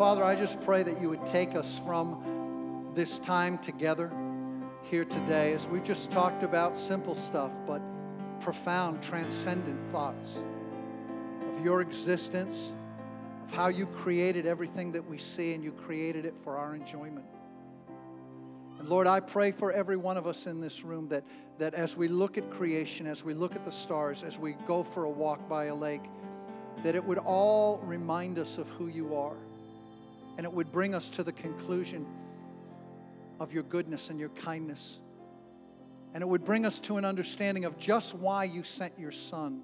Father, 0.01 0.25
I 0.25 0.35
just 0.35 0.59
pray 0.63 0.83
that 0.83 0.99
you 0.99 1.11
would 1.11 1.27
take 1.27 1.55
us 1.55 1.79
from 1.85 2.91
this 2.95 3.19
time 3.19 3.59
together 3.59 4.11
here 4.83 5.05
today 5.05 5.53
as 5.53 5.69
we've 5.69 5.85
just 5.85 6.11
talked 6.11 6.43
about 6.43 6.75
simple 6.75 7.15
stuff, 7.15 7.53
but 7.67 7.83
profound, 8.41 9.03
transcendent 9.03 9.93
thoughts 9.93 10.43
of 11.53 11.63
your 11.63 11.83
existence, 11.83 12.73
of 13.45 13.55
how 13.55 13.69
you 13.69 13.85
created 13.85 14.47
everything 14.47 14.91
that 14.93 15.07
we 15.07 15.19
see 15.19 15.53
and 15.53 15.63
you 15.63 15.71
created 15.71 16.25
it 16.25 16.35
for 16.35 16.57
our 16.57 16.75
enjoyment. 16.75 17.27
And 18.79 18.89
Lord, 18.89 19.07
I 19.07 19.21
pray 19.21 19.53
for 19.53 19.71
every 19.71 19.99
one 19.99 20.17
of 20.17 20.27
us 20.27 20.47
in 20.47 20.63
this 20.63 20.83
room 20.83 21.09
that, 21.09 21.25
that 21.59 21.75
as 21.75 21.95
we 21.95 22.09
look 22.09 22.39
at 22.39 22.51
creation, 22.51 23.07
as 23.07 23.23
we 23.23 23.35
look 23.35 23.55
at 23.55 23.67
the 23.67 23.71
stars, 23.71 24.23
as 24.23 24.39
we 24.39 24.55
go 24.67 24.83
for 24.83 25.05
a 25.05 25.11
walk 25.11 25.47
by 25.47 25.67
a 25.67 25.75
lake, 25.75 26.05
that 26.85 26.95
it 26.95 27.05
would 27.05 27.19
all 27.19 27.77
remind 27.85 28.39
us 28.39 28.57
of 28.57 28.67
who 28.71 28.87
you 28.87 29.15
are. 29.15 29.37
And 30.37 30.45
it 30.45 30.53
would 30.53 30.73
bring 30.73 30.95
us 30.95 31.11
to 31.11 31.23
the 31.23 31.33
conclusion 31.33 32.07
of 33.39 33.53
your 33.53 33.63
goodness 33.63 34.11
and 34.11 34.19
your 34.19 34.29
kindness. 34.31 35.01
And 36.15 36.23
it 36.23 36.27
would 36.27 36.45
bring 36.45 36.67
us 36.67 36.81
to 36.81 36.97
an 36.97 37.05
understanding 37.05 37.65
of 37.65 37.79
just 37.79 38.15
why 38.15 38.45
you 38.45 38.65
sent 38.65 38.99
your 38.99 39.13
Son 39.13 39.63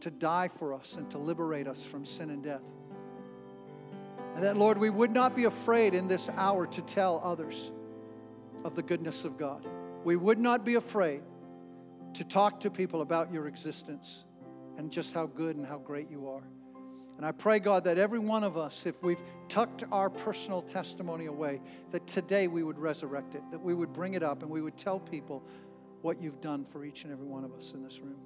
to 0.00 0.10
die 0.10 0.48
for 0.48 0.72
us 0.72 0.96
and 0.96 1.10
to 1.10 1.18
liberate 1.18 1.66
us 1.66 1.84
from 1.84 2.04
sin 2.04 2.30
and 2.30 2.42
death. 2.42 2.62
And 4.34 4.44
that, 4.44 4.56
Lord, 4.56 4.78
we 4.78 4.90
would 4.90 5.10
not 5.10 5.34
be 5.34 5.44
afraid 5.44 5.94
in 5.94 6.06
this 6.06 6.28
hour 6.36 6.66
to 6.68 6.82
tell 6.82 7.20
others 7.24 7.72
of 8.64 8.76
the 8.76 8.82
goodness 8.82 9.24
of 9.24 9.36
God. 9.36 9.66
We 10.04 10.16
would 10.16 10.38
not 10.38 10.64
be 10.64 10.76
afraid 10.76 11.22
to 12.14 12.24
talk 12.24 12.60
to 12.60 12.70
people 12.70 13.02
about 13.02 13.32
your 13.32 13.48
existence 13.48 14.24
and 14.76 14.92
just 14.92 15.12
how 15.12 15.26
good 15.26 15.56
and 15.56 15.66
how 15.66 15.78
great 15.78 16.08
you 16.08 16.28
are. 16.28 16.44
And 17.18 17.26
I 17.26 17.32
pray, 17.32 17.58
God, 17.58 17.82
that 17.84 17.98
every 17.98 18.20
one 18.20 18.44
of 18.44 18.56
us, 18.56 18.86
if 18.86 19.02
we've 19.02 19.20
tucked 19.48 19.82
our 19.90 20.08
personal 20.08 20.62
testimony 20.62 21.26
away, 21.26 21.60
that 21.90 22.06
today 22.06 22.46
we 22.46 22.62
would 22.62 22.78
resurrect 22.78 23.34
it, 23.34 23.42
that 23.50 23.60
we 23.60 23.74
would 23.74 23.92
bring 23.92 24.14
it 24.14 24.22
up, 24.22 24.42
and 24.42 24.50
we 24.50 24.62
would 24.62 24.76
tell 24.76 25.00
people 25.00 25.42
what 26.00 26.22
you've 26.22 26.40
done 26.40 26.64
for 26.64 26.84
each 26.84 27.02
and 27.02 27.12
every 27.12 27.26
one 27.26 27.42
of 27.42 27.52
us 27.52 27.72
in 27.72 27.82
this 27.82 27.98
room. 27.98 28.20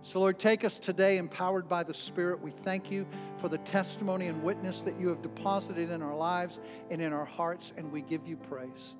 So, 0.00 0.20
Lord, 0.20 0.38
take 0.38 0.64
us 0.64 0.78
today 0.78 1.18
empowered 1.18 1.68
by 1.68 1.82
the 1.82 1.92
Spirit. 1.92 2.40
We 2.40 2.50
thank 2.50 2.90
you 2.90 3.06
for 3.36 3.50
the 3.50 3.58
testimony 3.58 4.28
and 4.28 4.42
witness 4.42 4.80
that 4.80 4.98
you 4.98 5.08
have 5.08 5.20
deposited 5.20 5.90
in 5.90 6.02
our 6.02 6.16
lives 6.16 6.60
and 6.90 7.02
in 7.02 7.12
our 7.12 7.26
hearts, 7.26 7.74
and 7.76 7.92
we 7.92 8.00
give 8.00 8.26
you 8.26 8.38
praise. 8.38 8.96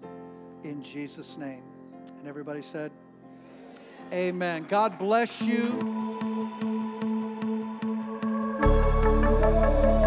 In 0.65 0.83
Jesus' 0.83 1.39
name. 1.39 1.63
And 2.19 2.29
everybody 2.29 2.61
said, 2.61 2.93
Amen. 4.13 4.67
God 4.69 4.99
bless 4.99 5.41
you. 5.41 6.04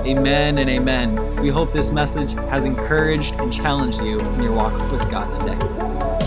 Amen 0.08 0.60
and 0.60 0.70
amen. 0.70 1.36
We 1.42 1.50
hope 1.50 1.74
this 1.74 1.92
message 1.92 2.32
has 2.32 2.64
encouraged 2.64 3.36
and 3.36 3.52
challenged 3.52 4.00
you 4.00 4.22
in 4.22 4.42
your 4.42 4.54
walk 4.54 4.74
with 4.90 5.12
God 5.12 5.34
today. 5.34 5.58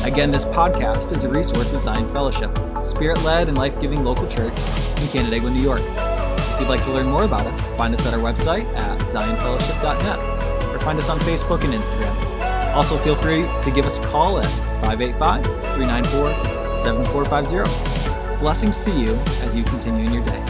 Again, 0.06 0.30
this 0.30 0.44
podcast 0.44 1.12
is 1.12 1.24
a 1.24 1.30
resource 1.30 1.72
of 1.72 1.80
Zion 1.80 2.06
Fellowship, 2.12 2.58
spirit 2.84 3.24
led 3.24 3.48
and 3.48 3.56
life 3.56 3.80
giving 3.80 4.04
local 4.04 4.28
church 4.28 4.52
in 5.00 5.08
Canandaigua, 5.08 5.48
New 5.48 5.62
York. 5.62 5.80
If 5.80 6.60
you'd 6.60 6.68
like 6.68 6.84
to 6.84 6.92
learn 6.92 7.06
more 7.06 7.24
about 7.24 7.46
us, 7.46 7.66
find 7.78 7.94
us 7.94 8.04
at 8.04 8.12
our 8.12 8.20
website 8.20 8.66
at 8.76 9.00
zionfellowship.net 9.00 10.74
or 10.74 10.78
find 10.80 10.98
us 10.98 11.08
on 11.08 11.18
Facebook 11.20 11.64
and 11.64 11.72
Instagram. 11.72 12.74
Also, 12.74 12.98
feel 12.98 13.16
free 13.16 13.48
to 13.62 13.70
give 13.74 13.86
us 13.86 13.96
a 13.96 14.02
call 14.02 14.40
at 14.40 14.50
585 14.84 15.42
394 15.74 16.76
7450. 16.76 18.40
Blessings 18.40 18.84
to 18.84 18.90
you 18.90 19.14
as 19.40 19.56
you 19.56 19.64
continue 19.64 20.04
in 20.04 20.12
your 20.12 20.24
day. 20.26 20.49